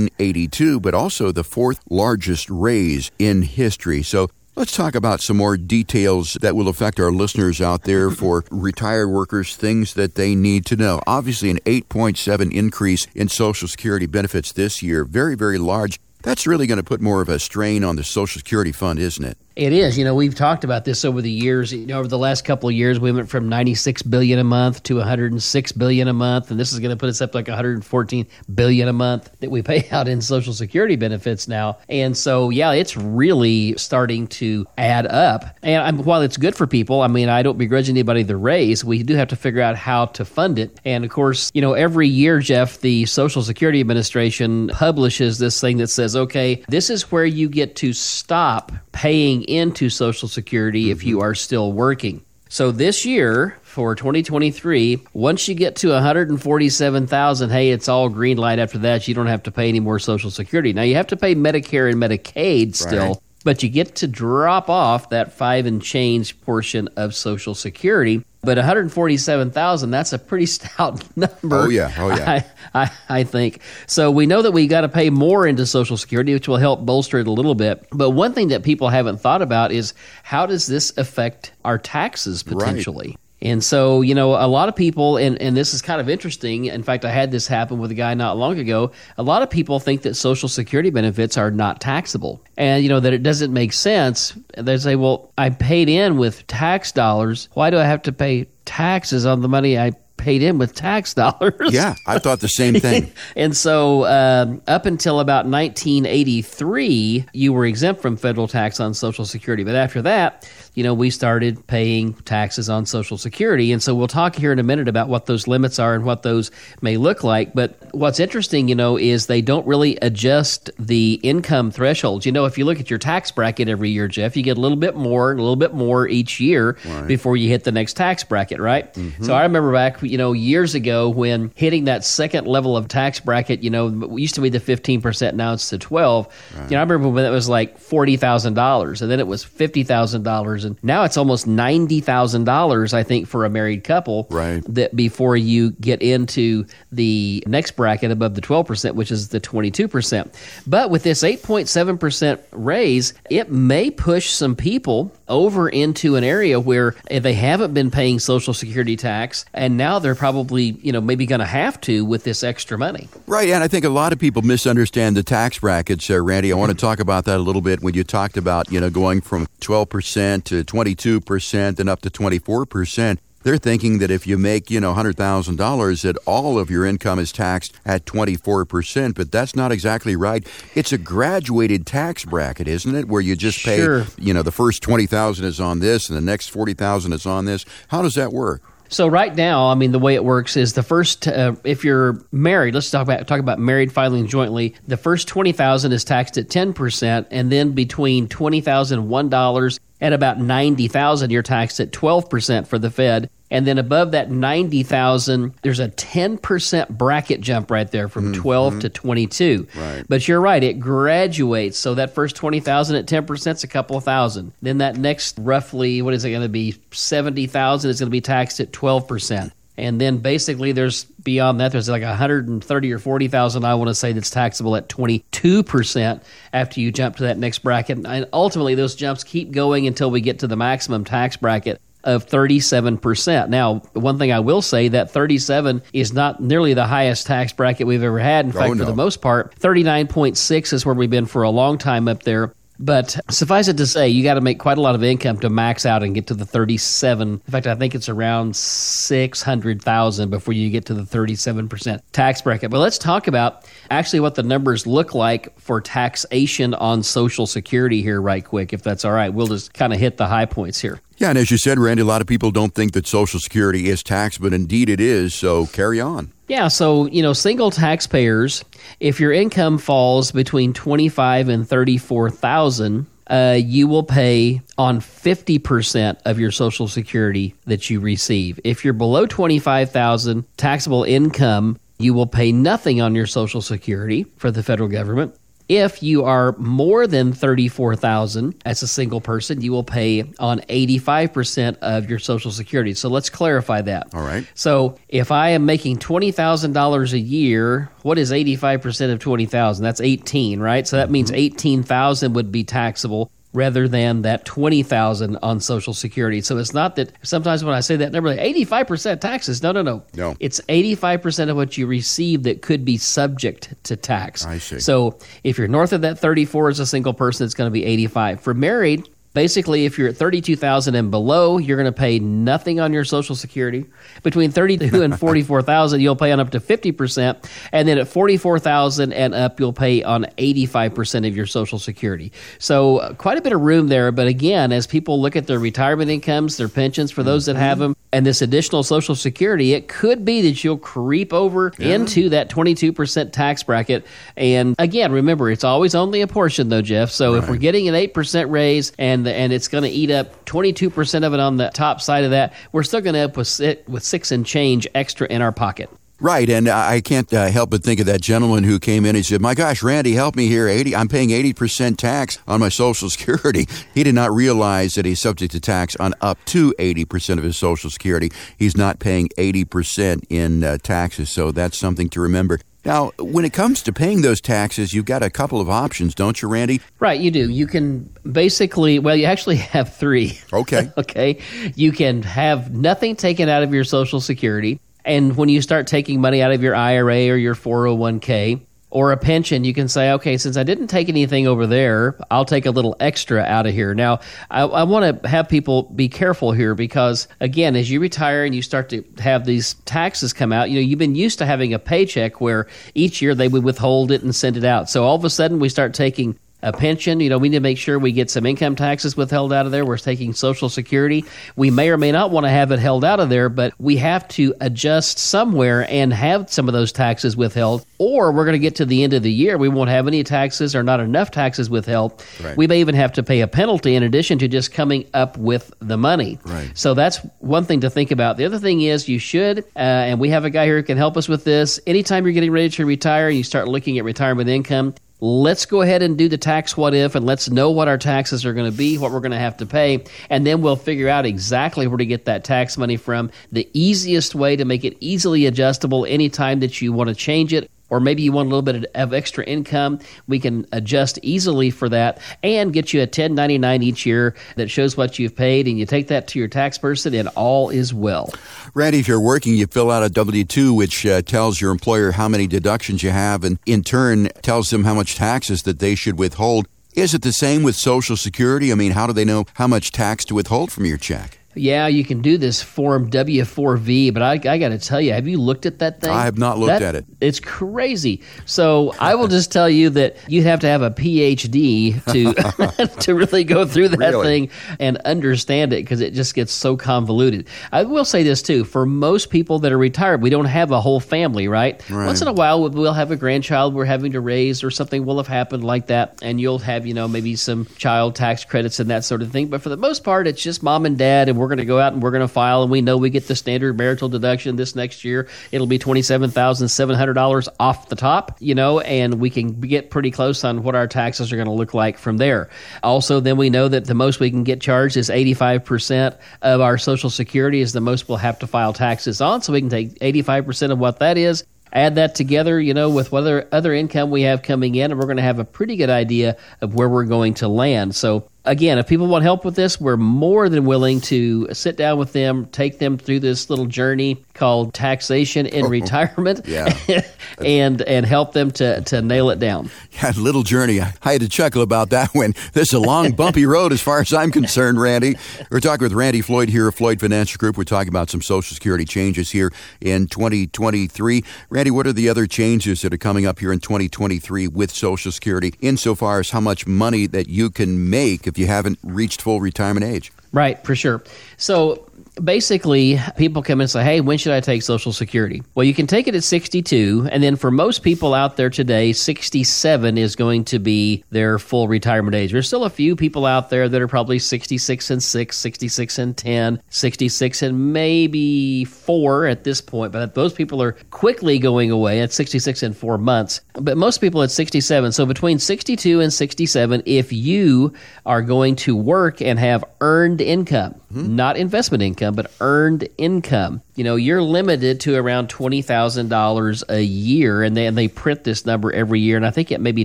1982, 0.01 0.81
but 0.81 0.95
also 0.95 1.33
the 1.33 1.45
fourth 1.45 1.81
largest 1.89 2.49
raise 2.51 3.11
in 3.19 3.43
history. 3.43 4.03
So 4.03 4.29
Let's 4.55 4.77
talk 4.77 4.95
about 4.95 5.23
some 5.23 5.39
more 5.39 5.57
details 5.57 6.35
that 6.43 6.55
will 6.55 6.69
affect 6.69 7.01
our 7.01 7.11
listeners 7.11 7.63
out 7.63 7.85
there 7.85 8.11
for 8.11 8.45
retired 8.51 9.09
workers, 9.09 9.57
things 9.57 9.95
that 9.95 10.15
they 10.15 10.35
need 10.35 10.67
to 10.67 10.77
know. 10.77 11.01
Obviously, 11.07 11.49
an 11.49 11.59
8.7 11.61 12.53
increase 12.53 13.07
in 13.15 13.29
Social 13.29 13.67
Security 13.67 14.05
benefits 14.05 14.53
this 14.53 14.83
year, 14.83 15.07
very, 15.07 15.37
very 15.37 15.57
large. 15.57 15.99
That's 16.23 16.47
really 16.47 16.67
going 16.67 16.77
to 16.77 16.85
put 16.85 17.01
more 17.01 17.23
of 17.23 17.31
a 17.31 17.39
strain 17.39 17.83
on 17.83 17.97
the 17.97 18.05
Social 18.05 18.41
Security 18.41 18.73
fund, 18.73 18.99
isn't 18.99 19.25
it? 19.25 19.39
It 19.55 19.73
is. 19.75 19.99
You 19.99 20.05
know, 20.05 20.15
we've 20.15 20.35
talked 20.35 20.65
about 20.65 20.85
this 20.85 21.05
over 21.05 21.21
the 21.21 21.31
years. 21.31 21.73
You 21.73 21.87
know, 21.87 21.99
over 21.99 22.09
the 22.09 22.19
last 22.19 22.45
couple 22.45 22.69
of 22.69 22.75
years, 22.75 22.99
we 22.99 23.13
went 23.13 23.29
from 23.29 23.49
96 23.49 24.03
billion 24.03 24.39
a 24.39 24.45
month 24.45 24.83
to 24.85 24.97
106 24.97 25.73
billion 25.73 26.09
a 26.09 26.13
month, 26.13 26.51
and 26.51 26.59
this 26.59 26.73
is 26.73 26.79
going 26.79 26.91
to 26.91 26.97
put 26.97 27.11
us 27.11 27.21
up 27.21 27.35
like 27.35 27.49
114 27.49 28.27
billion 28.55 28.89
a 28.89 28.93
month 28.93 29.31
that 29.41 29.51
we 29.51 29.61
pay 29.61 29.89
out 29.93 30.09
in 30.09 30.23
Social 30.23 30.55
Security 30.55 30.97
benefits 30.97 31.49
now. 31.49 31.79
And 31.89 32.17
so, 32.17 32.49
yeah, 32.49 32.73
it's 32.73 32.97
really 32.97 33.77
starting 33.77 34.27
to 34.29 34.67
add 34.79 35.07
up. 35.07 35.45
And 35.63 35.83
I'm, 35.83 35.99
while 36.05 36.23
it's 36.23 36.39
good 36.39 36.57
for 36.57 36.67
people, 36.67 37.03
I 37.03 37.09
mean, 37.09 37.29
I 37.29 37.43
don't 37.43 37.59
begrudge 37.59 37.91
anybody 37.91 38.23
the 38.23 38.37
raise. 38.37 38.85
We 38.85 39.03
do 39.03 39.15
have 39.17 39.29
to 39.29 39.37
figure 39.37 39.61
out 39.61 39.77
how 39.77 40.07
to 40.07 40.25
fund 40.25 40.59
it. 40.59 40.81
And 40.85 41.05
of 41.05 41.11
course, 41.11 41.51
you 41.53 41.61
know, 41.61 41.75
every 41.75 42.09
year, 42.09 42.39
Jeff, 42.39 42.81
the 42.81 43.05
Social 43.05 43.43
Security 43.43 43.81
Administration 43.81 44.69
publishes 44.69 45.39
this 45.39 45.61
thing 45.61 45.77
that 45.77 45.89
says, 45.89 46.17
okay, 46.17 46.65
this 46.69 46.89
is 46.89 47.13
where 47.13 47.27
you 47.27 47.51
get 47.51 47.77
to 47.77 47.93
stop 47.93 48.73
paying 48.93 49.42
into 49.43 49.91
Social 49.91 50.29
Security 50.29 50.85
mm-hmm. 50.85 50.93
if 50.93 51.05
you 51.05 51.21
are 51.21 51.35
still 51.35 51.73
working. 51.73 52.25
So 52.49 52.71
this 52.71 53.07
year 53.07 53.57
for 53.63 53.95
2023, 53.95 55.07
once 55.15 55.49
you 55.49 55.55
get 55.55 55.77
to 55.77 55.89
147,000, 55.89 57.51
hey, 57.51 57.71
it's 57.71 57.89
all 57.89 58.11
green 58.11 58.37
light 58.37 58.59
after 58.59 58.77
that. 58.79 59.09
You 59.09 59.15
don't 59.15 59.27
have 59.27 59.45
to 59.45 59.51
pay 59.51 59.71
any 59.71 59.81
more 59.81 59.99
Social 59.99 60.31
Security. 60.31 60.75
Now 60.75 60.83
you 60.83 60.97
have 60.97 61.07
to 61.07 61.17
pay 61.17 61.35
Medicare 61.35 61.91
and 61.91 61.99
Medicaid 61.99 62.75
still. 62.75 63.07
Right. 63.07 63.17
But 63.45 63.63
you 63.63 63.71
get 63.71 63.95
to 63.97 64.07
drop 64.07 64.69
off 64.69 65.09
that 65.09 65.33
five 65.33 65.65
and 65.65 65.83
change 65.83 66.39
portion 66.43 66.89
of 66.97 67.15
Social 67.15 67.55
Security. 67.55 68.23
But 68.45 68.57
147,000, 68.57 69.91
that's 69.91 70.13
a 70.13 70.19
pretty 70.19 70.47
stout 70.57 71.05
number. 71.17 71.57
Oh, 71.57 71.69
yeah. 71.69 71.93
Oh, 71.97 72.09
yeah. 72.09 72.43
I, 72.75 72.83
I, 72.83 72.91
I 73.09 73.25
think. 73.25 73.61
So 73.87 74.11
we 74.11 74.27
know 74.27 74.43
that 74.43 74.51
we 74.51 74.67
got 74.67 74.81
to 74.81 74.89
pay 74.89 75.11
more 75.11 75.47
into 75.47 75.65
Social 75.65 75.97
Security, 75.97 76.33
which 76.33 76.49
will 76.49 76.57
help 76.57 76.85
bolster 76.85 77.19
it 77.19 77.29
a 77.29 77.31
little 77.31 77.55
bit. 77.55 77.87
But 77.93 78.11
one 78.11 78.33
thing 78.33 78.49
that 78.49 78.65
people 78.65 78.89
haven't 78.89 79.21
thought 79.21 79.43
about 79.43 79.71
is 79.71 79.95
how 80.25 80.47
does 80.47 80.67
this 80.67 80.93
affect 80.99 81.53
our 81.65 81.79
taxes 81.79 82.43
potentially? 82.43 83.11
Right. 83.11 83.17
And 83.43 83.63
so, 83.63 84.03
you 84.03 84.15
know, 84.15 84.35
a 84.35 84.47
lot 84.47 84.69
of 84.69 84.77
people, 84.77 85.17
and, 85.17 85.41
and 85.43 85.57
this 85.57 85.75
is 85.75 85.83
kind 85.83 86.01
of 86.01 86.09
interesting. 86.09 86.67
In 86.67 86.85
fact, 86.85 87.05
I 87.05 87.11
had 87.11 87.33
this 87.33 87.49
happen 87.49 87.79
with 87.79 87.91
a 87.91 87.95
guy 87.95 88.15
not 88.15 88.39
long 88.39 88.59
ago. 88.59 88.93
A 89.19 89.23
lot 89.23 89.43
of 89.43 89.51
people 89.51 89.81
think 89.81 90.03
that 90.03 90.15
Social 90.15 90.49
Security 90.49 90.91
benefits 90.91 91.37
are 91.37 91.51
not 91.51 91.81
taxable 91.81 92.41
and, 92.57 92.85
you 92.85 92.89
know, 92.89 93.01
that 93.01 93.13
it 93.13 93.25
doesn't 93.25 93.53
make 93.53 93.73
sense. 93.73 94.33
They 94.57 94.79
say, 94.79 94.95
well, 94.95 95.33
I 95.37 95.51
paid 95.51 95.89
in 95.89 96.19
with 96.19 96.47
tax 96.47 96.93
dollars. 96.93 97.49
Why 97.55 97.71
do 97.71 97.79
I 97.79 97.85
have 97.85 98.03
to 98.03 98.13
pay 98.13 98.47
taxes 98.65 99.27
on 99.27 99.43
the 99.43 99.49
money 99.49 99.77
I 99.77 99.93
paid 100.23 100.43
in 100.43 100.57
with 100.59 100.75
tax 100.75 101.15
dollars. 101.23 101.73
Yeah, 101.73 101.95
I 102.07 102.19
thought 102.19 102.41
the 102.41 102.49
same 102.49 102.75
thing. 102.75 103.13
and 103.37 103.57
so, 103.57 104.07
um, 104.07 104.63
up 104.67 104.87
until 104.87 105.21
about 105.21 105.47
1983, 105.47 107.27
you 107.33 107.53
were 107.53 107.67
exempt 107.67 108.01
from 108.01 108.17
federal 108.17 108.49
tax 108.49 108.81
on 108.81 108.95
Social 108.95 109.25
Security. 109.25 109.65
But 109.65 109.75
after 109.75 110.01
that, 110.03 110.51
you 110.75 110.83
know, 110.83 110.95
we 110.95 111.11
started 111.11 111.67
paying 111.67 112.15
taxes 112.15 112.71
on 112.71 112.87
Social 112.87 113.19
Security. 113.19 113.73
And 113.73 113.83
so 113.83 113.95
we'll 113.95 114.09
talk 114.09 114.35
here 114.35 114.53
in 114.53 114.59
a 114.59 114.63
minute 114.63 114.89
about 114.89 115.09
what 115.09 115.27
those 115.27 115.47
limits 115.47 115.79
are 115.79 115.95
and 115.95 116.05
what 116.05 116.23
those 116.23 116.51
may 116.81 116.97
look 116.97 117.23
like. 117.23 117.53
But 117.53 117.77
what's 117.93 118.19
interesting, 118.19 118.69
you 118.69 118.75
know, 118.75 118.97
is 118.97 119.27
they 119.27 119.43
don't 119.43 119.67
really 119.67 119.97
adjust 120.01 120.71
the 120.79 121.21
income 121.23 121.71
thresholds. 121.71 122.25
You 122.25 122.33
know, 122.33 122.47
if 122.47 122.57
you 122.57 122.65
look 122.65 122.81
at 122.81 122.89
your 122.89 122.99
tax 122.99 123.31
bracket 123.31 123.69
every 123.69 123.91
year, 123.91 124.09
Jeff, 124.09 124.35
you 124.35 124.43
get 124.43 124.57
a 124.57 124.61
little 124.61 124.79
bit 124.79 124.97
more, 124.97 125.31
and 125.31 125.39
a 125.39 125.43
little 125.43 125.57
bit 125.57 125.75
more 125.75 126.09
each 126.09 126.41
year 126.41 126.79
right. 126.87 127.07
before 127.07 127.37
you 127.37 127.51
hit 127.51 127.65
the 127.65 127.73
next 127.73 127.95
tax 127.95 128.25
bracket, 128.25 128.59
right? 128.59 128.93
Mm-hmm. 128.95 129.25
So 129.25 129.35
I 129.35 129.43
remember 129.43 129.73
back, 129.73 130.03
you 130.03 130.17
know, 130.17 130.33
years 130.33 130.75
ago 130.75 131.11
when 131.11 131.53
hitting 131.55 131.85
that 131.85 132.03
second 132.03 132.47
level 132.47 132.79
of 132.79 132.89
tax 132.89 133.21
bracket, 133.21 133.63
you 133.63 133.69
know, 133.69 134.17
used 134.17 134.37
to 134.37 134.41
be 134.41 134.49
the 134.49 134.61
15%, 134.61 135.35
now 135.35 135.53
it's 135.53 135.69
the 135.69 135.77
12. 135.77 136.29
Right. 136.57 136.63
You 136.65 136.77
know, 136.77 136.79
I 136.79 136.83
remember 136.83 137.09
when 137.11 137.27
it 137.27 137.31
was 137.31 137.49
like 137.49 137.79
$40,000 137.79 139.03
and 139.03 139.11
then 139.11 139.21
it 139.21 139.27
was 139.27 139.45
$50,000 139.45 140.62
and 140.65 140.77
now 140.83 141.05
it's 141.05 141.17
almost 141.17 141.47
ninety 141.47 142.01
thousand 142.01 142.45
dollars, 142.45 142.95
I 142.95 143.03
think, 143.03 143.29
for 143.29 143.45
a 143.45 143.51
married 143.51 143.85
couple. 143.85 144.27
Right. 144.31 144.63
That 144.67 144.95
before 144.95 145.37
you 145.37 145.73
get 145.73 146.03
into 146.03 146.67
the 146.91 147.43
next 147.47 147.73
bracket 147.73 148.11
above 148.11 148.35
the 148.35 148.41
twelve 148.41 148.67
percent, 148.67 148.95
which 148.95 149.11
is 149.11 149.29
the 149.29 149.41
twenty 149.41 149.71
two 149.71 149.89
percent. 149.89 150.35
But 150.67 150.91
with 150.91 151.03
this 151.03 151.25
eight 151.25 151.43
point 151.43 151.69
seven 151.69 151.99
percent 151.99 152.41
raise, 152.53 153.15
it 153.31 153.51
may 153.51 153.91
push 153.91 154.31
some 154.31 154.57
people 154.57 155.13
over 155.29 155.69
into 155.69 156.17
an 156.17 156.25
area 156.25 156.61
where 156.61 156.95
they 157.11 157.35
haven't 157.35 157.75
been 157.75 157.91
paying 157.91 158.19
Social 158.19 158.55
Security 158.55 158.97
tax, 158.97 159.45
and 159.53 159.77
now 159.77 159.99
they're 159.99 160.15
probably, 160.15 160.79
you 160.83 160.93
know, 160.93 161.01
maybe 161.01 161.27
going 161.27 161.41
to 161.41 161.47
have 161.47 161.81
to 161.83 162.05
with 162.05 162.25
this 162.25 162.43
extra 162.43 162.79
money. 162.79 163.09
Right, 163.27 163.49
and 163.49 163.63
I 163.63 163.69
think 163.69 163.85
a 163.85 163.91
lot 163.91 164.13
of 164.13 164.19
people 164.19 164.43
misunderstand 164.43 165.17
the 165.17 165.23
tax 165.23 165.59
brackets, 165.59 166.11
uh, 166.11 166.21
Randy. 166.21 166.53
I 166.53 166.57
want 166.57 166.71
to 166.71 166.77
talk 166.77 167.01
about 167.01 167.25
that 167.27 167.37
a 167.37 167.43
little 167.43 167.63
bit 167.63 167.83
when 167.83 167.95
you 167.95 168.05
talked 168.05 168.37
about, 168.37 168.71
you 168.71 168.81
know, 168.81 168.91
going 168.91 169.21
from 169.21 169.47
12% 169.61 170.45
to 170.45 170.65
22% 170.65 171.79
and 171.79 171.89
up 171.89 172.01
to 172.03 172.11
24% 172.11 173.19
they're 173.43 173.59
thinking 173.59 173.99
that 173.99 174.11
if 174.11 174.27
you 174.27 174.39
make, 174.39 174.71
you 174.71 174.81
know, 174.81 174.95
$100,000 174.95 176.03
that 176.03 176.17
all 176.27 176.59
of 176.59 176.71
your 176.71 176.85
income 176.85 177.19
is 177.19 177.33
taxed 177.33 177.75
at 177.85 178.05
24%, 178.05 179.15
but 179.15 179.31
that's 179.31 179.57
not 179.57 179.73
exactly 179.73 180.17
right. 180.17 180.47
It's 180.75 180.93
a 180.93 180.99
graduated 180.99 181.87
tax 181.87 182.25
bracket, 182.25 182.69
isn't 182.69 182.95
it? 182.95 183.09
Where 183.09 183.21
you 183.21 183.37
just 183.37 183.65
pay, 183.65 183.77
sure. 183.77 184.07
you 184.19 184.35
know, 184.35 184.43
the 184.43 184.53
first 184.53 184.83
20,000 184.83 185.45
is 185.45 185.61
on 185.61 185.81
this 185.81 186.09
and 186.09 186.17
the 186.17 186.23
next 186.23 186.49
40,000 186.49 187.13
is 187.13 187.27
on 187.27 187.45
this. 187.45 187.65
How 187.89 188.03
does 188.03 188.15
that 188.15 188.33
work? 188.33 188.63
So 188.93 189.09
right 189.09 189.35
now, 189.35 189.69
I 189.69 189.75
mean, 189.75 189.91
the 189.93 189.99
way 189.99 190.15
it 190.15 190.25
works 190.25 190.55
is 190.55 190.75
the 190.75 190.83
first, 190.83 191.27
uh, 191.27 191.55
if 191.65 191.83
you're 191.83 192.23
married, 192.31 192.75
let's 192.75 192.91
talk 192.91 193.03
about 193.03 193.27
talk 193.27 193.41
about 193.41 193.59
married 193.59 193.91
filing 193.91 194.27
jointly. 194.27 194.75
The 194.87 194.99
first 194.99 195.29
twenty 195.29 195.53
thousand 195.53 195.93
is 195.93 196.05
taxed 196.05 196.37
at 196.37 196.51
ten 196.51 196.75
percent, 196.75 197.27
and 197.31 197.51
then 197.51 197.73
between 197.73 198.29
twenty 198.29 198.61
thousand 198.61 199.09
one 199.09 199.31
dollars 199.31 199.81
and 200.03 200.13
about 200.13 200.39
90,000 200.39 201.31
you're 201.31 201.43
taxed 201.43 201.79
at 201.79 201.93
12% 201.93 202.67
for 202.67 202.77
the 202.77 202.91
Fed 202.91 203.31
and 203.53 203.67
then 203.67 203.77
above 203.77 204.13
that 204.13 204.31
90,000 204.31 205.55
there's 205.61 205.79
a 205.79 205.89
10% 205.89 206.89
bracket 206.89 207.41
jump 207.43 207.71
right 207.71 207.89
there 207.91 208.09
from 208.09 208.33
mm-hmm. 208.33 208.41
12 208.41 208.81
to 208.81 208.89
22. 208.89 209.69
Right. 209.77 210.05
But 210.09 210.27
you're 210.27 210.41
right, 210.41 210.65
it 210.65 210.81
graduates. 210.81 211.79
So 211.79 211.95
that 211.95 212.15
first 212.15 212.35
20,000 212.35 212.97
at 212.97 213.07
10% 213.07 213.53
is 213.53 213.63
a 213.63 213.69
couple 213.69 213.97
of 213.97 214.05
thousand. 214.05 214.53
Then 214.63 214.79
that 214.79 214.97
next 214.97 215.37
roughly 215.39 216.01
what 216.01 216.15
is 216.15 216.25
it 216.25 216.31
going 216.31 216.43
to 216.43 216.49
be 216.49 216.77
70,000 216.93 217.91
is 217.91 218.01
going 218.01 218.09
to 218.09 218.11
be 218.11 218.23
taxed 218.23 218.59
at 218.59 218.73
12% 218.73 219.53
and 219.79 220.01
then 220.01 220.19
basically 220.19 220.73
there's 220.73 221.05
beyond 221.05 221.61
that 221.61 221.73
there's 221.73 221.89
like 221.89 222.03
130 222.03 222.93
or 222.93 222.99
40,000 222.99 223.65
I 223.65 223.75
want 223.75 223.89
to 223.89 223.95
say 223.95 224.13
that's 224.13 224.31
taxable 224.31 224.77
at 224.77 224.89
22% 224.89 226.23
after 226.53 226.81
you 226.81 226.93
jump 226.93 227.17
to 227.17 227.25
that 227.25 227.39
next 227.39 227.61
bracket 227.61 228.07
and 228.07 228.27
ultimately 228.33 228.75
those 228.75 228.95
jumps 228.95 229.25
keep 229.25 229.51
going 229.51 229.87
until 229.87 230.11
we 230.11 230.21
get 230.21 230.41
to 230.41 230.47
the 230.47 230.57
maximum 230.57 231.05
tax 231.05 231.37
bracket 231.37 231.81
of 232.05 232.27
37%. 232.27 233.49
Now, 233.49 233.83
one 233.93 234.19
thing 234.19 234.33
I 234.33 234.41
will 234.41 234.63
say 234.63 234.89
that 234.89 235.11
37 235.11 235.83
is 235.93 236.13
not 236.13 236.43
nearly 236.43 236.75
the 236.75 236.87
highest 236.87 237.27
tax 237.27 237.53
bracket 237.53 237.87
we've 237.87 238.03
ever 238.03 238.19
had. 238.19 238.47
In 238.47 238.51
oh, 238.53 238.55
fact, 238.55 238.75
no. 238.75 238.85
for 238.85 238.91
the 238.91 238.97
most 238.97 239.21
part, 239.21 239.55
39.6 239.57 240.73
is 240.73 240.87
where 240.87 240.95
we've 240.95 241.11
been 241.11 241.27
for 241.27 241.43
a 241.43 241.51
long 241.51 241.79
time 241.79 242.09
up 242.09 242.23
there. 242.23 242.53
But 242.83 243.17
suffice 243.31 243.69
it 243.69 243.77
to 243.77 243.87
say, 243.87 244.09
you 244.09 244.25
got 244.25 244.35
to 244.35 244.41
make 244.41 244.59
quite 244.59 244.77
a 244.77 244.81
lot 244.81 244.97
of 244.97 245.05
income 245.05 245.39
to 245.41 245.49
max 245.49 245.87
out 245.87 246.03
and 246.03 246.17
get 246.17 246.27
to 246.27 246.35
the 246.35 246.45
37. 246.45 247.29
In 247.29 247.39
fact, 247.39 247.69
I 247.69 247.77
think 247.77 247.95
it's 247.95 248.09
around 248.09 248.57
600,000 248.57 250.31
before 250.31 250.53
you 250.53 250.69
get 250.69 250.87
to 250.87 250.95
the 250.95 251.03
37% 251.03 252.01
tax 252.11 252.43
bracket. 252.43 252.73
But 252.73 252.81
let's 252.81 252.99
talk 252.99 253.29
about 253.29 253.71
actually 253.91 254.19
what 254.19 254.35
the 254.35 254.43
numbers 254.43 254.85
look 254.85 255.15
like 255.15 255.57
for 255.61 255.81
taxation 255.81 256.75
on 256.75 257.05
Social 257.05 257.47
Security 257.47 258.03
here, 258.03 258.21
right 258.21 258.45
quick, 258.45 258.73
if 258.73 258.83
that's 258.83 259.05
all 259.05 259.13
right. 259.13 259.33
We'll 259.33 259.47
just 259.47 259.73
kind 259.75 259.93
of 259.93 260.01
hit 260.01 260.17
the 260.17 260.27
high 260.27 260.47
points 260.47 260.81
here. 260.81 261.01
Yeah, 261.23 261.29
and 261.29 261.39
as 261.39 261.53
you 261.53 261.57
said, 261.57 261.79
Randy, 261.79 262.03
a 262.03 262.05
lot 262.05 262.21
of 262.21 262.27
people 262.27 262.51
don't 262.51 262.75
think 262.75 262.95
that 262.95 263.07
Social 263.07 263.39
Security 263.39 263.89
is 263.89 264.03
taxed, 264.03 264.41
but 264.41 264.53
indeed 264.53 264.89
it 264.89 265.01
is. 265.01 265.35
So 265.35 265.67
carry 265.67 266.01
on. 266.01 266.33
Yeah, 266.49 266.67
so 266.67 267.07
you 267.07 267.23
know, 267.23 267.33
single 267.33 267.71
taxpayers, 267.71 268.65
if 268.99 269.21
your 269.21 269.31
income 269.31 269.79
falls 269.79 270.33
between 270.33 270.73
twenty 270.73 271.09
five 271.09 271.49
and 271.49 271.67
thirty 271.67 271.97
four 271.97 272.29
thousand 272.29 273.07
uh, 273.29 273.57
you 273.65 273.87
will 273.87 274.03
pay 274.03 274.61
on 274.77 275.01
50% 275.01 276.19
of 276.27 276.41
your 276.41 276.51
Social 276.51 276.89
Security 276.89 277.55
that 277.67 277.89
you 277.89 278.01
receive. 278.01 278.59
If 278.65 278.85
you're 278.85 278.93
below 278.93 279.27
25,000 279.27 280.45
taxable 280.57 281.05
income, 281.05 281.79
you 281.99 282.13
will 282.13 282.27
pay 282.27 282.53
nothing 282.53 283.01
on 283.01 283.15
your 283.15 283.27
Social 283.27 283.63
Security 283.63 284.25
for 284.37 284.51
the 284.51 284.63
federal 284.63 284.89
government. 284.89 285.35
If 285.69 286.03
you 286.03 286.25
are 286.25 286.57
more 286.59 287.07
than 287.07 287.33
34,000 287.33 288.63
as 288.65 288.83
a 288.83 288.89
single 288.89 289.21
person, 289.21 289.61
you 289.61 289.73
will 289.73 289.85
pay 289.85 290.25
on 290.39 290.61
85% 290.61 291.79
of 291.79 292.11
your 292.11 292.19
social 292.19 292.51
security. 292.51 292.95
So 292.95 293.09
let's 293.09 293.31
clarify 293.31 293.83
that. 293.83 294.15
All 294.15 294.23
right. 294.23 294.47
So 294.55 294.97
if 295.09 295.31
I 295.31 295.51
am 295.51 295.67
making 295.67 295.99
$20,000 295.99 297.13
a 297.13 297.19
year, 297.19 297.91
what 298.03 298.19
is 298.19 298.33
85% 298.33 299.13
of 299.13 299.19
20,000? 299.19 299.85
That's 299.85 300.01
18, 300.01 300.61
right? 300.61 300.87
So 300.87 300.97
that 300.97 301.11
means 301.11 301.31
mm-hmm. 301.31 301.57
18,000 301.57 302.33
would 302.35 302.53
be 302.53 302.65
taxable 302.65 303.31
rather 303.53 303.87
than 303.87 304.23
that 304.23 304.45
20,000 304.45 305.37
on 305.43 305.61
social 305.61 305.93
security. 305.93 306.41
So 306.41 306.57
it's 306.59 306.73
not 306.73 306.97
that 306.97 307.13
sometimes 307.23 307.63
when 307.65 307.75
I 307.75 307.81
say 307.81 307.97
that 307.97 308.13
number 308.13 308.31
like 308.31 308.41
85% 308.41 309.21
taxes. 309.21 309.63
No, 309.63 309.73
no, 309.73 309.83
no. 309.83 310.03
No. 310.15 310.35
It's 310.41 310.61
85% 310.63 311.51
of 311.51 311.57
what 311.57 311.77
you 311.77 311.87
receive 311.87 312.45
that 312.45 312.63
could 312.63 312.85
be 312.85 312.97
subject 312.97 313.75
to 313.85 313.97
tax. 313.97 314.45
I 314.47 314.59
see. 314.59 314.81
So 314.81 315.19
if 315.45 315.59
you're 315.59 315.69
north 315.69 315.93
of 315.93 316.01
that 316.03 316.19
34 316.19 316.71
as 316.71 316.81
a 316.81 316.87
single 316.87 317.15
person, 317.15 317.45
it's 317.45 317.55
going 317.55 317.69
to 317.69 317.73
be 317.73 317.85
85. 317.85 318.41
For 318.41 318.55
married, 318.55 319.09
Basically, 319.35 319.87
if 319.87 319.99
you're 319.99 320.09
at 320.09 320.17
32,000 320.17 320.95
and 320.95 321.11
below, 321.11 321.59
you're 321.59 321.77
going 321.77 321.87
to 321.87 321.93
pay 321.93 322.19
nothing 322.19 322.81
on 322.81 322.93
your 322.93 323.05
social 323.05 323.35
security. 323.35 323.87
Between 324.23 324.51
32 324.51 325.03
and 325.03 325.19
44,000, 325.19 326.01
you'll 326.01 326.17
pay 326.17 326.33
on 326.33 326.41
up 326.41 326.51
to 326.51 326.61
50%, 326.61 327.49
and 327.73 327.89
then 327.89 327.99
at 327.99 328.09
44,000 328.09 329.13
and 329.13 329.35
up, 329.35 329.59
you'll 329.59 329.73
pay 329.73 330.03
on 330.03 330.27
85% 330.37 331.27
of 331.27 331.37
your 331.37 331.47
social 331.47 331.79
security. 331.79 332.33
So, 332.59 332.99
uh, 332.99 333.15
quite 333.15 333.39
a 333.39 333.43
bit 333.43 333.53
of 333.53 333.61
room 333.63 333.89
there, 333.89 334.13
but 334.13 334.27
again, 334.27 334.73
as 334.73 334.87
people 334.87 335.21
look 335.21 335.37
at 335.37 335.47
their 335.47 335.59
retirement 335.59 336.11
incomes, 336.11 336.57
their 336.57 336.69
pensions 336.69 337.11
for 337.11 337.23
those 337.23 337.47
that 337.47 337.57
have 337.57 337.79
them, 337.79 337.97
and 338.13 338.27
this 338.27 338.43
additional 338.43 338.83
social 338.83 339.15
security, 339.15 339.73
it 339.73 339.89
could 339.89 340.25
be 340.25 340.43
that 340.43 340.63
you'll 340.63 340.77
creep 340.77 341.33
over 341.33 341.73
into 341.79 342.29
that 342.29 342.51
22% 342.51 343.33
tax 343.33 343.63
bracket. 343.63 344.05
And 344.37 344.75
again, 344.79 345.13
remember, 345.13 345.51
it's 345.51 345.65
always 345.65 345.95
only 345.95 346.21
a 346.21 346.27
portion 346.27 346.69
though, 346.69 346.83
Jeff. 346.83 347.11
So 347.11 347.35
if 347.35 347.49
we're 347.49 347.57
getting 347.57 347.89
an 347.89 347.95
8% 347.95 348.51
raise 348.51 348.93
and 348.99 349.22
and 349.31 349.53
it's 349.53 349.69
going 349.69 349.85
to 349.85 349.91
eat 349.91 350.11
up 350.11 350.45
22% 350.47 351.27
of 351.27 351.35
it 351.35 351.41
on 351.41 351.57
the 351.57 351.71
top 351.71 352.01
side 352.01 352.25
of 352.25 352.31
that, 352.31 352.53
we're 352.73 352.83
still 352.83 353.01
going 353.01 353.15
to 353.15 353.21
up 353.21 353.37
with, 353.37 353.61
with 353.89 354.03
6 354.03 354.33
and 354.33 354.45
change 354.45 354.87
extra 354.95 355.27
in 355.29 355.43
our 355.43 355.53
pocket. 355.53 355.91
Right, 356.23 356.49
and 356.49 356.69
I 356.69 357.01
can't 357.01 357.33
uh, 357.35 357.49
help 357.49 357.71
but 357.71 357.83
think 357.83 357.99
of 357.99 358.07
that 358.07 358.21
gentleman 358.21 358.63
who 358.63 358.79
came 358.79 359.05
in 359.05 359.17
and 359.17 359.27
said, 359.27 359.41
"My 359.41 359.55
gosh, 359.55 359.83
Randy, 359.83 360.13
help 360.13 360.37
me 360.37 360.47
here. 360.47 360.69
Eighty, 360.69 360.95
I'm 360.95 361.09
paying 361.09 361.33
eighty 361.33 361.53
percent 361.53 361.99
tax 361.99 362.39
on 362.47 362.61
my 362.61 362.69
Social 362.69 363.11
Security." 363.11 363.67
He 363.93 364.05
did 364.05 364.15
not 364.15 364.31
realize 364.31 364.95
that 364.95 365.05
he's 365.05 365.21
subject 365.21 365.51
to 365.51 365.61
tax 365.61 365.97
on 365.97 366.15
up 366.21 366.39
to 366.47 366.73
eighty 366.79 367.05
percent 367.05 367.39
of 367.39 367.45
his 367.45 367.57
Social 367.57 367.91
Security. 367.91 368.31
He's 368.57 368.77
not 368.77 369.01
paying 369.01 369.31
eighty 369.37 369.65
percent 369.65 370.25
in 370.31 370.63
uh, 370.63 370.79
taxes, 370.81 371.29
so 371.29 371.51
that's 371.51 371.77
something 371.77 372.09
to 372.11 372.21
remember. 372.21 372.61
Now, 372.85 373.13
when 373.19 373.45
it 373.45 373.53
comes 373.53 373.83
to 373.83 373.93
paying 373.93 374.23
those 374.23 374.41
taxes, 374.41 374.93
you've 374.93 375.05
got 375.05 375.23
a 375.23 375.31
couple 375.31 375.61
of 375.61 375.71
options, 375.71 376.15
don't 376.15 376.41
you, 376.43 376.49
Randy? 376.49 376.81
Right, 376.99 377.21
you 377.21 377.31
do. 377.31 377.49
You 377.49 377.67
can 377.67 378.13
basically, 378.31 378.99
well, 378.99 379.15
you 379.15 379.27
actually 379.27 379.57
have 379.73 379.95
three. 379.95 380.41
Okay. 380.53 380.91
okay. 380.99 381.39
You 381.77 381.93
can 381.93 382.23
have 382.23 382.75
nothing 382.75 383.17
taken 383.17 383.49
out 383.49 383.63
of 383.63 383.73
your 383.73 383.85
Social 383.85 384.21
Security. 384.21 384.81
And 385.05 385.37
when 385.37 385.49
you 385.49 385.63
start 385.63 385.87
taking 385.87 386.21
money 386.21 386.43
out 386.43 386.53
of 386.53 386.63
your 386.63 386.75
IRA 386.75 387.29
or 387.29 387.37
your 387.37 387.55
401k 387.55 388.61
or 388.93 389.11
a 389.11 389.17
pension, 389.17 389.65
you 389.65 389.73
can 389.73 389.89
say, 389.89 390.13
okay, 390.13 390.37
since 390.37 390.59
I 390.59 390.65
didn't 390.65 390.89
take 390.89 391.09
anything 391.09 391.47
over 391.47 391.67
there, 391.67 392.15
I'll 392.31 392.45
take 392.45 392.67
a 392.67 392.71
little 392.71 392.95
extra 393.01 393.41
out 393.41 393.67
of 393.67 393.73
here. 393.73 393.95
Now, 393.95 394.21
I, 394.51 394.65
I 394.65 394.83
want 394.83 395.23
to 395.23 395.29
have 395.29 395.49
people 395.49 395.85
be 395.85 396.11
careful 396.11 396.53
here 396.53 396.75
because, 396.75 397.27
again, 397.41 397.75
as 397.75 397.91
you 397.91 398.01
retire 398.01 398.45
and 398.45 398.55
you 398.55 398.61
start 398.61 398.91
to 398.91 399.03
have 399.19 399.47
these 399.47 399.75
taxes 399.87 400.35
come 400.35 400.53
out, 400.53 400.69
you 400.69 400.75
know, 400.75 400.83
you've 400.83 400.99
been 400.99 401.15
used 401.15 401.39
to 401.39 401.47
having 401.47 401.73
a 401.73 401.79
paycheck 401.79 402.43
where 402.43 402.67
each 402.95 403.23
year 403.23 403.35
they 403.35 403.49
would 403.49 403.65
withhold 403.65 404.13
it 404.13 404.23
and 404.23 404.35
send 404.35 404.59
it 404.59 404.65
out. 404.65 404.91
So 404.91 405.05
all 405.05 405.17
of 405.17 405.25
a 405.25 405.31
sudden 405.31 405.59
we 405.59 405.71
start 405.71 405.95
taking 405.95 406.39
a 406.63 406.73
pension. 406.73 407.21
You 407.21 407.31
know, 407.31 407.39
we 407.39 407.49
need 407.49 407.57
to 407.57 407.61
make 407.61 407.79
sure 407.79 407.99
we 407.99 408.13
get 408.13 408.31
some 408.31 408.47
income 408.47 408.77
taxes 408.77 409.17
withheld 409.17 409.53
out 409.53 409.67
of 409.67 409.73
there. 409.73 409.85
We're 409.85 409.99
taking 409.99 410.33
Social 410.33 410.69
Security. 410.69 411.25
We 411.57 411.71
may 411.71 411.91
or 411.91 411.97
may 411.97 412.13
not 412.13 412.31
want 412.31 412.45
to 412.45 412.51
have 412.51 412.71
it 412.71 412.79
held 412.79 413.05
out 413.05 413.21
of 413.21 413.29
there, 413.29 413.49
but 413.49 413.75
we 413.79 413.97
have 413.97 414.27
to 414.29 414.55
adjust 414.61 415.19
somewhere 415.19 415.87
and 415.91 416.13
have 416.13 416.51
some 416.53 416.69
of 416.69 416.73
those 416.73 416.93
taxes 416.93 417.37
withheld. 417.37 417.85
Or 417.99 418.33
we're 418.33 418.45
going 418.45 418.55
to 418.55 418.59
get 418.59 418.77
to 418.77 418.85
the 418.85 419.03
end 419.03 419.13
of 419.13 419.23
the 419.23 419.33
year, 419.33 419.57
we 419.59 419.69
won't 419.69 419.91
have 419.91 420.07
any 420.07 420.25
taxes 420.25 420.75
or 420.75 420.83
not 420.83 421.01
enough 421.01 421.31
taxes 421.31 421.71
withheld. 421.71 422.25
Right. 422.43 422.57
We 422.57 422.67
may 422.67 422.81
even 422.81 422.95
have 422.95 423.13
to 423.15 423.23
pay 423.23 423.41
a 423.41 423.49
penalty 423.49 423.95
in 423.95 424.03
addition 424.03 424.39
to 424.39 424.49
just 424.49 424.73
coming 424.73 425.07
up 425.15 425.37
with 425.37 425.73
the 425.81 425.97
money. 425.97 426.39
Right. 426.45 426.71
So 426.75 426.95
that's 426.95 427.19
one 427.39 427.65
thing 427.65 427.81
to 427.81 427.91
think 427.91 428.11
about. 428.11 428.37
The 428.37 428.45
other 428.45 428.59
thing 428.59 428.83
is 428.83 429.09
you 429.09 429.19
should, 429.19 429.61
uh, 429.77 429.79
and 429.79 430.21
we 430.21 430.31
have 430.31 430.45
a 430.45 430.51
guy 430.51 430.65
here 430.67 430.77
who 430.77 430.83
can 430.83 430.99
help 430.99 431.17
us 431.17 431.29
with 431.29 431.45
this. 431.45 431.81
Anytime 431.87 432.25
you're 432.25 432.33
getting 432.33 432.51
ready 432.51 432.69
to 432.71 432.87
retire, 432.87 433.29
you 433.31 433.43
start 433.43 433.69
looking 433.69 433.99
at 433.99 434.05
retirement 434.05 434.49
income. 434.49 434.95
Let's 435.25 435.67
go 435.67 435.83
ahead 435.83 436.03
and 436.03 436.19
do 436.19 436.29
the 436.29 436.37
tax 436.37 436.77
what 436.77 436.95
if 436.95 437.15
and 437.15 437.25
let's 437.25 437.49
know 437.49 437.71
what 437.71 437.87
our 437.87 437.97
taxes 437.97 438.45
are 438.45 438.53
going 438.53 438.69
to 438.69 438.77
be, 438.77 438.99
what 438.99 439.13
we're 439.13 439.21
going 439.21 439.31
to 439.31 439.39
have 439.39 439.57
to 439.59 439.67
pay, 439.67 440.03
and 440.29 440.45
then 440.45 440.63
we'll 440.63 440.75
figure 440.75 441.09
out 441.09 441.25
exactly 441.25 441.87
where 441.87 441.97
to 441.97 442.05
get 442.05 442.25
that 442.25 442.43
tax 442.43 442.77
money 442.77 442.97
from. 442.97 443.31
The 443.53 443.71
easiest 443.73 444.35
way 444.35 444.57
to 444.57 444.65
make 444.65 444.83
it 444.85 444.97
easily 444.99 445.47
adjustable 445.47 446.07
anytime 446.07 446.59
that 446.59 446.83
you 446.83 446.93
want 446.93 447.09
to 447.09 447.15
change 447.15 447.53
it 447.53 447.71
or 447.93 448.01
maybe 448.01 448.23
you 448.23 448.33
want 448.33 448.47
a 448.47 448.49
little 448.49 448.63
bit 448.63 448.91
of 448.95 449.13
extra 449.13 449.45
income, 449.45 449.99
we 450.27 450.41
can 450.41 450.67
adjust 450.73 451.19
easily 451.21 451.71
for 451.71 451.91
that 451.91 452.19
and 452.43 452.73
get 452.73 452.95
you 452.95 453.01
a 453.01 453.05
1099 453.05 453.83
each 453.83 454.07
year 454.07 454.35
that 454.57 454.71
shows 454.71 454.97
what 454.97 455.19
you've 455.19 455.37
paid, 455.37 455.69
and 455.69 455.79
you 455.79 455.85
take 455.85 456.09
that 456.09 456.27
to 456.27 456.39
your 456.39 456.49
tax 456.49 456.79
person, 456.79 457.13
and 457.13 457.29
all 457.37 457.69
is 457.69 457.93
well. 457.93 458.33
Randy, 458.73 458.99
if 458.99 459.07
you're 459.07 459.21
working, 459.21 459.55
you 459.55 459.67
fill 459.67 459.91
out 459.91 460.03
a 460.03 460.09
W 460.09 460.43
2, 460.43 460.73
which 460.73 461.05
uh, 461.05 461.21
tells 461.21 461.61
your 461.61 461.71
employer 461.71 462.13
how 462.13 462.29
many 462.29 462.47
deductions 462.47 463.03
you 463.03 463.11
have, 463.11 463.45
and 463.45 463.59
in 463.67 463.83
turn 463.83 464.31
tells 464.41 464.71
them 464.71 464.85
how 464.85 464.95
much 464.95 465.17
taxes 465.17 465.65
that 465.65 465.79
they 465.79 465.95
should 465.95 466.19
withhold. 466.19 466.67
Is 466.95 467.13
it 467.13 467.21
the 467.21 467.33
same 467.33 467.63
with 467.63 467.77
Social 467.77 468.17
Security? 468.17 468.73
I 468.73 468.75
mean, 468.75 468.93
how 468.93 469.07
do 469.07 469.13
they 469.13 469.27
know 469.27 469.45
how 469.55 469.67
much 469.67 469.93
tax 469.93 470.25
to 470.27 470.35
withhold 470.35 470.73
from 470.73 470.87
your 470.87 470.97
check? 470.99 471.42
Yeah, 471.55 471.87
you 471.87 472.05
can 472.05 472.23
do 472.23 472.39
this 472.39 472.63
Form 472.63 473.11
W4V, 473.11 474.13
but 474.15 474.23
I, 474.23 474.33
I 474.33 474.59
got 474.59 474.71
to 474.71 474.79
tell 474.79 475.01
you, 475.01 475.13
have 475.13 475.29
you 475.29 475.39
looked 475.39 475.67
at 475.67 475.81
that 475.81 476.01
thing? 476.01 476.11
I 476.11 476.25
have 476.25 476.39
not 476.39 476.59
looked 476.59 476.69
That- 476.69 476.83
at 476.83 476.95
it. 476.95 477.05
It's 477.21 477.39
crazy. 477.41 478.21
So 478.47 478.93
I 478.99 479.15
will 479.15 479.29
just 479.29 479.53
tell 479.53 479.69
you 479.71 479.91
that 479.91 480.17
you'd 480.29 480.45
have 480.45 480.61
to 480.61 480.67
have 480.67 480.83
a 480.83 480.91
PhD 480.91 482.03
to 482.13 482.87
to 483.03 483.15
really 483.15 483.45
go 483.45 483.65
through 483.67 483.89
that 483.91 483.99
Really? 483.99 484.25
thing 484.27 484.51
and 484.81 484.97
understand 484.99 485.73
it 485.73 485.85
because 485.85 486.01
it 486.01 486.15
just 486.15 486.35
gets 486.35 486.53
so 486.53 486.77
convoluted. 486.77 487.47
I 487.71 487.85
will 487.85 488.05
say 488.05 488.23
this 488.23 488.43
too: 488.43 488.65
for 488.65 488.87
most 488.87 489.31
people 489.31 489.59
that 489.61 489.73
are 489.73 489.79
retired, 489.79 490.23
we 490.23 490.31
don't 490.31 490.47
have 490.47 490.71
a 490.71 490.81
whole 490.81 491.01
family, 491.01 491.49
right? 491.49 491.81
Right. 491.91 492.07
Once 492.07 492.23
in 492.23 492.29
a 492.29 492.33
while, 492.33 492.69
we'll 492.69 492.93
have 492.93 493.11
a 493.11 493.17
grandchild 493.17 493.75
we're 493.75 493.85
having 493.85 494.13
to 494.13 494.21
raise, 494.21 494.65
or 494.65 494.71
something 494.71 495.05
will 495.05 495.19
have 495.19 495.29
happened 495.29 495.63
like 495.65 495.87
that, 495.89 496.19
and 496.23 496.41
you'll 496.41 496.59
have 496.61 496.87
you 496.87 496.95
know 496.95 497.07
maybe 497.07 497.37
some 497.37 497.67
child 497.77 498.15
tax 498.17 498.45
credits 498.45 498.81
and 498.81 498.91
that 498.91 499.05
sort 499.05 499.23
of 499.23 499.31
thing. 499.31 499.49
But 499.49 499.63
for 499.63 499.69
the 499.69 499.77
most 499.77 500.03
part, 500.03 500.27
it's 500.27 500.43
just 500.43 500.63
mom 500.63 500.87
and 500.87 500.99
dad, 500.99 501.29
and 501.29 501.39
we're 501.43 501.49
going 501.49 501.59
to 501.59 501.65
go 501.65 501.81
out 501.81 501.93
and 501.93 502.03
we're 502.03 502.13
going 502.13 502.23
to 502.23 502.29
file, 502.29 502.63
and 502.63 502.71
we 502.71 502.81
know 502.81 502.97
we 502.97 503.11
get 503.11 503.27
the 503.27 503.35
standard 503.35 503.77
marital 503.77 504.09
deduction 504.09 504.55
this 504.55 504.77
next 504.77 505.05
year. 505.05 505.29
It'll 505.51 505.67
be 505.67 505.79
twenty 505.79 506.01
seven 506.03 506.31
thousand 506.31 506.69
seven 506.69 506.97
hundred 506.97 507.15
dollars 507.15 507.49
off 507.59 507.89
the 507.89 507.97
top, 507.97 508.37
you 508.39 508.55
know, 508.55 508.81
and 508.81 509.15
we 509.21 509.29
can 509.29 509.61
get 509.61 509.91
pretty 509.91 510.13
close 510.13 510.45
on 510.45 510.63
what 510.63 510.75
our 510.75 510.87
taxes 510.87 511.33
are 511.33 511.37
going 511.37 511.49
to 511.49 511.53
look 511.53 511.75
like 511.75 511.99
from 511.99 512.17
there. 512.17 512.49
Also, 512.83 513.21
then 513.21 513.37
we 513.37 513.51
know 513.51 513.69
that 513.69 513.87
the 513.87 513.95
most 513.95 514.21
we 514.21 514.31
can 514.31 514.45
get 514.45 514.61
charged 514.61 514.97
is 514.97 515.11
eighty 515.11 515.35
five 515.35 515.65
percent 515.65 516.17
of 516.41 516.61
our 516.61 516.79
Social 516.79 517.11
Security 517.11 517.61
is 517.61 517.73
the 517.73 517.81
most 517.81 518.09
we'll 518.09 518.19
have 518.19 518.39
to 518.39 518.47
file 518.47 518.73
taxes 518.73 519.21
on, 519.21 519.43
so 519.43 519.53
we 519.53 519.61
can 519.61 519.69
take 519.69 519.99
eighty 520.01 520.23
five 520.23 520.47
percent 520.47 520.73
of 520.73 520.79
what 520.79 521.01
that 521.01 521.19
is 521.19 521.45
add 521.73 521.95
that 521.95 522.15
together, 522.15 522.61
you 522.61 522.75
know, 522.75 522.91
with 522.91 523.11
whether 523.11 523.49
other 523.51 523.73
income 523.73 524.11
we 524.11 524.23
have 524.23 524.43
coming 524.43 524.75
in, 524.75 524.91
and 524.91 525.01
we're 525.01 525.07
going 525.07 525.17
to 525.17 525.23
have 525.23 525.39
a 525.39 525.45
pretty 525.45 525.77
good 525.77 525.89
idea 525.89 526.37
of 526.61 526.75
where 526.75 526.89
we're 526.89 527.07
going 527.07 527.33
to 527.33 527.49
land. 527.49 527.95
So 527.95 528.29
again, 528.45 528.79
if 528.79 528.87
people 528.87 529.07
want 529.07 529.23
help 529.23 529.45
with 529.45 529.55
this, 529.55 529.81
we're 529.81 529.97
more 529.97 530.49
than 530.49 530.65
willing 530.65 531.01
to 531.03 531.53
sit 531.53 531.77
down 531.77 531.99
with 531.99 532.13
them, 532.13 532.47
take 532.47 532.79
them 532.79 532.99
through 532.99 533.21
this 533.21 533.51
little 533.51 533.67
journey 533.67 534.23
called 534.35 534.75
taxation 534.75 535.47
in 535.47 535.65
oh, 535.65 535.67
oh. 535.67 535.71
retirement, 535.71 536.41
Yeah. 536.47 536.75
and 537.39 537.83
and 537.83 538.07
help 538.07 538.33
them 538.33 538.51
to 538.53 538.81
to 538.83 539.03
nail 539.03 539.31
it 539.31 539.39
down. 539.39 539.71
Yeah, 539.93 540.13
little 540.17 540.43
journey. 540.43 540.81
I 540.81 540.93
I 541.03 541.13
had 541.13 541.21
to 541.23 541.29
chuckle 541.29 541.63
about 541.63 541.91
that 541.91 542.11
one. 542.15 542.35
This 542.53 542.69
is 542.69 542.75
a 542.75 542.81
long, 542.81 543.13
bumpy 543.13 543.47
road 543.47 543.73
as 543.73 543.81
far 543.81 544.01
as 544.01 544.13
I'm 544.13 544.31
concerned, 544.31 544.81
Randy. 544.81 545.17
We're 545.51 545.61
talking 545.61 545.85
with 545.85 545.93
Randy 545.93 546.21
Floyd 546.21 546.49
here 546.49 546.69
of 546.69 546.75
Floyd 546.75 547.01
Financial 547.01 547.39
Group. 547.39 547.57
We're 547.57 547.65
talking 547.65 547.89
about 547.89 548.11
some 548.11 548.23
Social 548.23 548.55
Security 548.55 548.85
changes 548.85 549.31
here 549.31 549.53
in 549.81 550.07
2023. 550.07 551.25
Randy, 551.51 551.71
what 551.71 551.87
are 551.87 551.93
the 551.93 552.09
other 552.09 552.27
changes 552.27 552.83
that 552.83 552.95
are 552.95 552.99
coming 552.99 553.27
up 553.27 553.39
here 553.39 553.53
in 553.53 553.61
2023 553.61 554.49
with 554.49 554.71
Social 554.71 555.13
Security 555.13 555.55
insofar 555.61 556.21
as 556.21 556.31
how 556.31 556.41
much 556.41 556.67
money 556.67 557.07
that 557.07 557.29
you 557.29 557.51
can 557.51 557.91
make 557.91 558.27
if 558.33 558.39
you 558.39 558.47
haven't 558.47 558.79
reached 558.83 559.21
full 559.21 559.41
retirement 559.41 559.85
age? 559.85 560.11
Right, 560.33 560.65
for 560.65 560.75
sure. 560.75 561.05
So 561.37 561.87
basically, 562.23 563.01
people 563.17 563.43
come 563.43 563.61
and 563.61 563.71
say, 563.71 563.83
Hey, 563.83 564.01
when 564.01 564.19
should 564.19 564.33
I 564.33 564.41
take 564.41 564.63
Social 564.63 564.93
Security? 564.93 565.43
Well, 565.55 565.65
you 565.65 565.75
can 565.75 565.87
take 565.87 566.09
it 566.09 566.15
at 566.15 566.25
62. 566.25 567.09
And 567.11 567.23
then 567.23 567.37
for 567.37 567.51
most 567.51 567.83
people 567.83 568.15
out 568.15 568.37
there 568.37 568.51
today, 568.51 568.93
67 568.93 569.99
is 569.99 570.17
going 570.17 570.45
to 570.45 570.59
be 570.59 571.05
their 571.11 571.39
full 571.39 571.69
retirement 571.69 572.15
age. 572.15 572.33
There's 572.33 572.47
still 572.47 572.65
a 572.65 572.71
few 572.71 572.97
people 572.97 573.27
out 573.27 573.51
there 573.51 573.69
that 573.69 573.81
are 573.81 573.89
probably 573.89 574.19
66 574.19 574.91
and 574.91 575.03
6, 575.03 575.39
66 575.39 575.99
and 575.99 576.17
10, 576.17 576.63
66 576.69 577.43
and 577.43 577.73
maybe 577.73 578.65
4 578.65 579.27
at 579.27 579.45
this 579.45 579.61
point. 579.61 579.93
But 579.93 580.15
those 580.15 580.33
people 580.33 580.63
are 580.63 580.73
quickly 580.91 581.39
going 581.39 581.71
away 581.71 582.01
at 582.01 582.13
66 582.13 582.63
and 582.63 582.77
4 582.77 582.99
months. 582.99 583.41
But 583.55 583.77
most 583.77 583.99
people 583.99 584.23
at 584.23 584.31
67. 584.31 584.93
So 584.93 585.07
between 585.07 585.39
62 585.39 586.01
and 586.01 586.13
67, 586.13 586.83
if 586.87 587.13
you 587.13 587.73
are 588.07 588.23
going 588.23 588.57
to 588.57 588.77
work 588.77 589.23
and 589.23 589.39
have 589.39 589.65
earned 589.81 590.21
income, 590.21 590.81
mm-hmm. 590.93 591.17
not 591.17 591.37
investment 591.37 591.83
income, 591.83 592.15
but 592.15 592.31
earned 592.41 592.89
income. 592.99 593.63
You 593.75 593.85
know, 593.85 593.97
you're 593.97 594.23
limited 594.23 594.81
to 594.81 594.95
around 594.95 595.29
twenty 595.29 595.63
thousand 595.63 596.09
dollars 596.09 596.63
a 596.69 596.81
year, 596.81 597.43
and 597.43 597.57
they 597.57 597.67
and 597.67 597.77
they 597.77 597.89
print 597.89 598.25
this 598.25 598.45
number 598.45 598.73
every 598.73 599.01
year, 599.01 599.17
and 599.17 599.27
I 599.27 599.31
think 599.31 599.51
it 599.51 599.61
may 599.61 599.73
be 599.73 599.85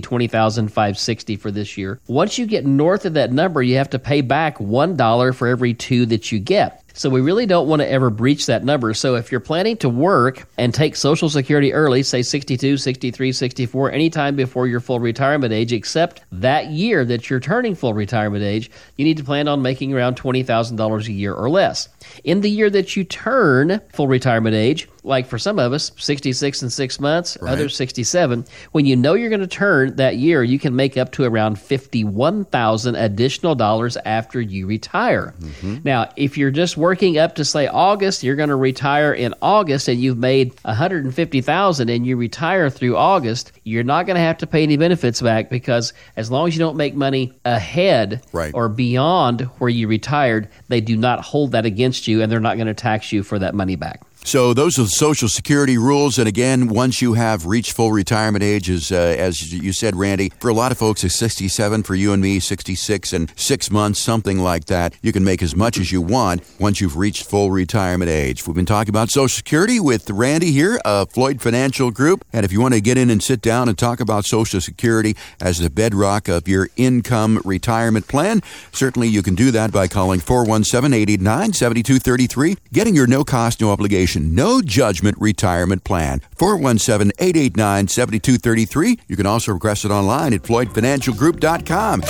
twenty 0.00 0.26
thousand 0.26 0.68
five 0.68 0.98
sixty 0.98 1.36
for 1.36 1.50
this 1.50 1.76
year. 1.76 2.00
Once 2.06 2.38
you 2.38 2.46
get 2.46 2.66
north 2.66 3.06
of 3.06 3.14
that 3.14 3.32
number, 3.32 3.62
you 3.62 3.76
have 3.76 3.90
to 3.90 3.98
pay 3.98 4.20
back 4.20 4.60
one 4.60 4.96
dollar 4.96 5.32
for 5.32 5.48
every 5.48 5.74
two 5.74 6.06
that 6.06 6.30
you 6.30 6.38
get. 6.38 6.84
So 6.98 7.08
we 7.08 7.20
really 7.20 7.46
don't 7.46 7.68
want 7.68 7.80
to 7.80 7.88
ever 7.88 8.10
breach 8.10 8.46
that 8.46 8.64
number. 8.64 8.92
So 8.92 9.14
if 9.14 9.30
you're 9.30 9.40
planning 9.40 9.76
to 9.76 9.88
work 9.88 10.48
and 10.58 10.74
take 10.74 10.96
Social 10.96 11.30
Security 11.30 11.72
early, 11.72 12.02
say 12.02 12.22
62, 12.22 12.76
63, 12.76 13.30
64, 13.30 13.92
anytime 13.92 14.34
before 14.34 14.66
your 14.66 14.80
full 14.80 14.98
retirement 14.98 15.52
age, 15.52 15.72
except 15.72 16.22
that 16.32 16.70
year 16.70 17.04
that 17.04 17.30
you're 17.30 17.38
turning 17.38 17.76
full 17.76 17.94
retirement 17.94 18.42
age, 18.42 18.68
you 18.96 19.04
need 19.04 19.16
to 19.16 19.22
plan 19.22 19.46
on 19.46 19.62
making 19.62 19.94
around 19.94 20.16
$20,000 20.16 21.06
a 21.06 21.12
year 21.12 21.32
or 21.32 21.48
less. 21.48 21.88
In 22.24 22.40
the 22.40 22.50
year 22.50 22.70
that 22.70 22.96
you 22.96 23.04
turn 23.04 23.80
full 23.92 24.08
retirement 24.08 24.54
age, 24.54 24.88
like 25.08 25.26
for 25.26 25.38
some 25.38 25.58
of 25.58 25.72
us, 25.72 25.90
66 25.96 26.62
and 26.62 26.72
six 26.72 27.00
months, 27.00 27.38
right. 27.40 27.52
others 27.52 27.74
67. 27.74 28.44
When 28.72 28.84
you 28.84 28.94
know 28.94 29.14
you're 29.14 29.30
going 29.30 29.40
to 29.40 29.46
turn 29.46 29.96
that 29.96 30.16
year, 30.16 30.42
you 30.42 30.58
can 30.58 30.76
make 30.76 30.96
up 30.96 31.12
to 31.12 31.24
around 31.24 31.58
51,000 31.58 32.94
additional 32.94 33.54
dollars 33.54 33.96
after 34.04 34.40
you 34.40 34.66
retire. 34.66 35.34
Mm-hmm. 35.40 35.78
Now, 35.84 36.10
if 36.16 36.36
you're 36.36 36.50
just 36.50 36.76
working 36.76 37.18
up 37.18 37.36
to 37.36 37.44
say 37.44 37.66
August, 37.66 38.22
you're 38.22 38.36
going 38.36 38.50
to 38.50 38.56
retire 38.56 39.12
in 39.12 39.34
August 39.40 39.88
and 39.88 40.00
you've 40.00 40.18
made 40.18 40.54
150,000 40.62 41.88
and 41.88 42.06
you 42.06 42.16
retire 42.16 42.68
through 42.68 42.96
August, 42.96 43.52
you're 43.64 43.84
not 43.84 44.06
going 44.06 44.16
to 44.16 44.20
have 44.20 44.38
to 44.38 44.46
pay 44.46 44.62
any 44.62 44.76
benefits 44.76 45.22
back 45.22 45.48
because 45.48 45.94
as 46.16 46.30
long 46.30 46.48
as 46.48 46.54
you 46.54 46.58
don't 46.58 46.76
make 46.76 46.94
money 46.94 47.32
ahead 47.46 48.22
right. 48.32 48.52
or 48.54 48.68
beyond 48.68 49.40
where 49.58 49.70
you 49.70 49.88
retired, 49.88 50.48
they 50.68 50.82
do 50.82 50.96
not 50.96 51.20
hold 51.20 51.52
that 51.52 51.64
against 51.64 51.97
you 52.06 52.22
and 52.22 52.30
they're 52.30 52.38
not 52.40 52.56
going 52.56 52.66
to 52.66 52.74
tax 52.74 53.12
you 53.12 53.22
for 53.22 53.38
that 53.38 53.54
money 53.54 53.76
back. 53.76 54.02
So 54.24 54.52
those 54.52 54.78
are 54.78 54.82
the 54.82 54.88
Social 54.88 55.28
Security 55.28 55.78
rules. 55.78 56.18
And 56.18 56.28
again, 56.28 56.68
once 56.68 57.00
you 57.00 57.14
have 57.14 57.46
reached 57.46 57.72
full 57.72 57.92
retirement 57.92 58.44
age, 58.44 58.68
as, 58.68 58.92
uh, 58.92 58.96
as 58.96 59.54
you 59.54 59.72
said, 59.72 59.96
Randy, 59.96 60.30
for 60.38 60.48
a 60.48 60.52
lot 60.52 60.70
of 60.70 60.76
folks, 60.76 61.02
it's 61.02 61.14
67. 61.14 61.82
For 61.84 61.94
you 61.94 62.12
and 62.12 62.20
me, 62.20 62.38
66 62.38 63.14
and 63.14 63.32
six 63.36 63.70
months, 63.70 64.00
something 64.00 64.38
like 64.38 64.66
that. 64.66 64.94
You 65.00 65.12
can 65.12 65.24
make 65.24 65.42
as 65.42 65.56
much 65.56 65.78
as 65.78 65.92
you 65.92 66.02
want 66.02 66.42
once 66.60 66.78
you've 66.80 66.98
reached 66.98 67.24
full 67.24 67.50
retirement 67.50 68.10
age. 68.10 68.46
We've 68.46 68.54
been 68.54 68.66
talking 68.66 68.90
about 68.90 69.08
Social 69.08 69.34
Security 69.34 69.80
with 69.80 70.10
Randy 70.10 70.52
here 70.52 70.78
of 70.84 71.10
Floyd 71.10 71.40
Financial 71.40 71.90
Group. 71.90 72.22
And 72.30 72.44
if 72.44 72.52
you 72.52 72.60
want 72.60 72.74
to 72.74 72.82
get 72.82 72.98
in 72.98 73.08
and 73.08 73.22
sit 73.22 73.40
down 73.40 73.68
and 73.68 73.78
talk 73.78 73.98
about 73.98 74.26
Social 74.26 74.60
Security 74.60 75.16
as 75.40 75.58
the 75.58 75.70
bedrock 75.70 76.28
of 76.28 76.46
your 76.46 76.68
income 76.76 77.40
retirement 77.46 78.08
plan, 78.08 78.42
certainly 78.72 79.08
you 79.08 79.22
can 79.22 79.34
do 79.34 79.50
that 79.52 79.72
by 79.72 79.88
calling 79.88 80.20
417 80.20 80.92
889 80.92 81.52
7233, 81.54 82.56
getting 82.74 82.94
your 82.94 83.06
no 83.06 83.24
cost, 83.24 83.62
no 83.62 83.70
no 84.16 84.60
Judgment 84.62 85.16
Retirement 85.20 85.84
Plan. 85.84 86.20
417 86.36 87.12
889 87.18 87.88
7233. 87.88 89.00
You 89.08 89.16
can 89.16 89.26
also 89.26 89.52
request 89.52 89.84
it 89.84 89.90
online 89.90 90.32
at 90.34 90.42
FloydFinancialGroup.com. 90.42 92.02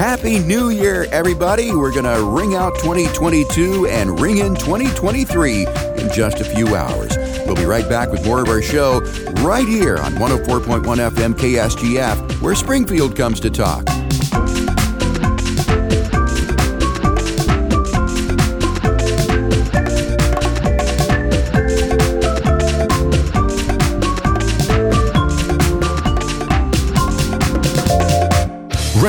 Happy 0.00 0.38
New 0.38 0.70
Year, 0.70 1.06
everybody. 1.12 1.74
We're 1.74 1.92
going 1.92 2.04
to 2.04 2.24
ring 2.24 2.54
out 2.54 2.74
2022 2.76 3.86
and 3.86 4.18
ring 4.18 4.38
in 4.38 4.54
2023 4.54 5.66
in 5.66 6.10
just 6.10 6.40
a 6.40 6.44
few 6.44 6.74
hours. 6.74 7.18
We'll 7.44 7.54
be 7.54 7.66
right 7.66 7.86
back 7.86 8.10
with 8.10 8.24
more 8.24 8.40
of 8.40 8.48
our 8.48 8.62
show 8.62 9.00
right 9.42 9.68
here 9.68 9.98
on 9.98 10.14
104.1 10.14 10.82
FM 11.10 11.34
KSGF, 11.34 12.40
where 12.40 12.54
Springfield 12.54 13.14
comes 13.14 13.40
to 13.40 13.50
talk. 13.50 13.84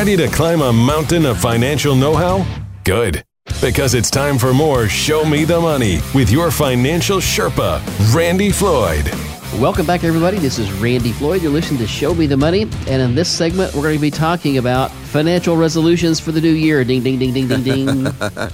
Ready 0.01 0.17
to 0.17 0.27
climb 0.29 0.63
a 0.63 0.73
mountain 0.73 1.27
of 1.27 1.39
financial 1.39 1.93
know 1.93 2.15
how? 2.15 2.43
Good. 2.83 3.23
Because 3.61 3.93
it's 3.93 4.09
time 4.09 4.39
for 4.39 4.51
more 4.51 4.87
Show 4.87 5.23
Me 5.23 5.43
the 5.43 5.61
Money 5.61 5.99
with 6.15 6.31
your 6.31 6.49
financial 6.49 7.19
Sherpa, 7.19 7.79
Randy 8.11 8.49
Floyd. 8.49 9.05
Welcome 9.59 9.85
back, 9.85 10.05
everybody. 10.05 10.39
This 10.39 10.57
is 10.57 10.71
Randy 10.71 11.11
Floyd. 11.11 11.41
You're 11.41 11.51
listening 11.51 11.79
to 11.81 11.87
Show 11.87 12.15
Me 12.15 12.25
the 12.25 12.37
Money. 12.37 12.61
And 12.61 13.01
in 13.01 13.15
this 13.15 13.29
segment, 13.29 13.75
we're 13.75 13.83
going 13.83 13.97
to 13.97 14.01
be 14.01 14.09
talking 14.09 14.57
about 14.57 14.91
financial 14.91 15.57
resolutions 15.57 16.21
for 16.21 16.31
the 16.31 16.39
new 16.39 16.53
year. 16.53 16.85
Ding, 16.85 17.03
ding, 17.03 17.19
ding, 17.19 17.33
ding, 17.33 17.47
ding, 17.49 17.63
ding. 17.63 18.05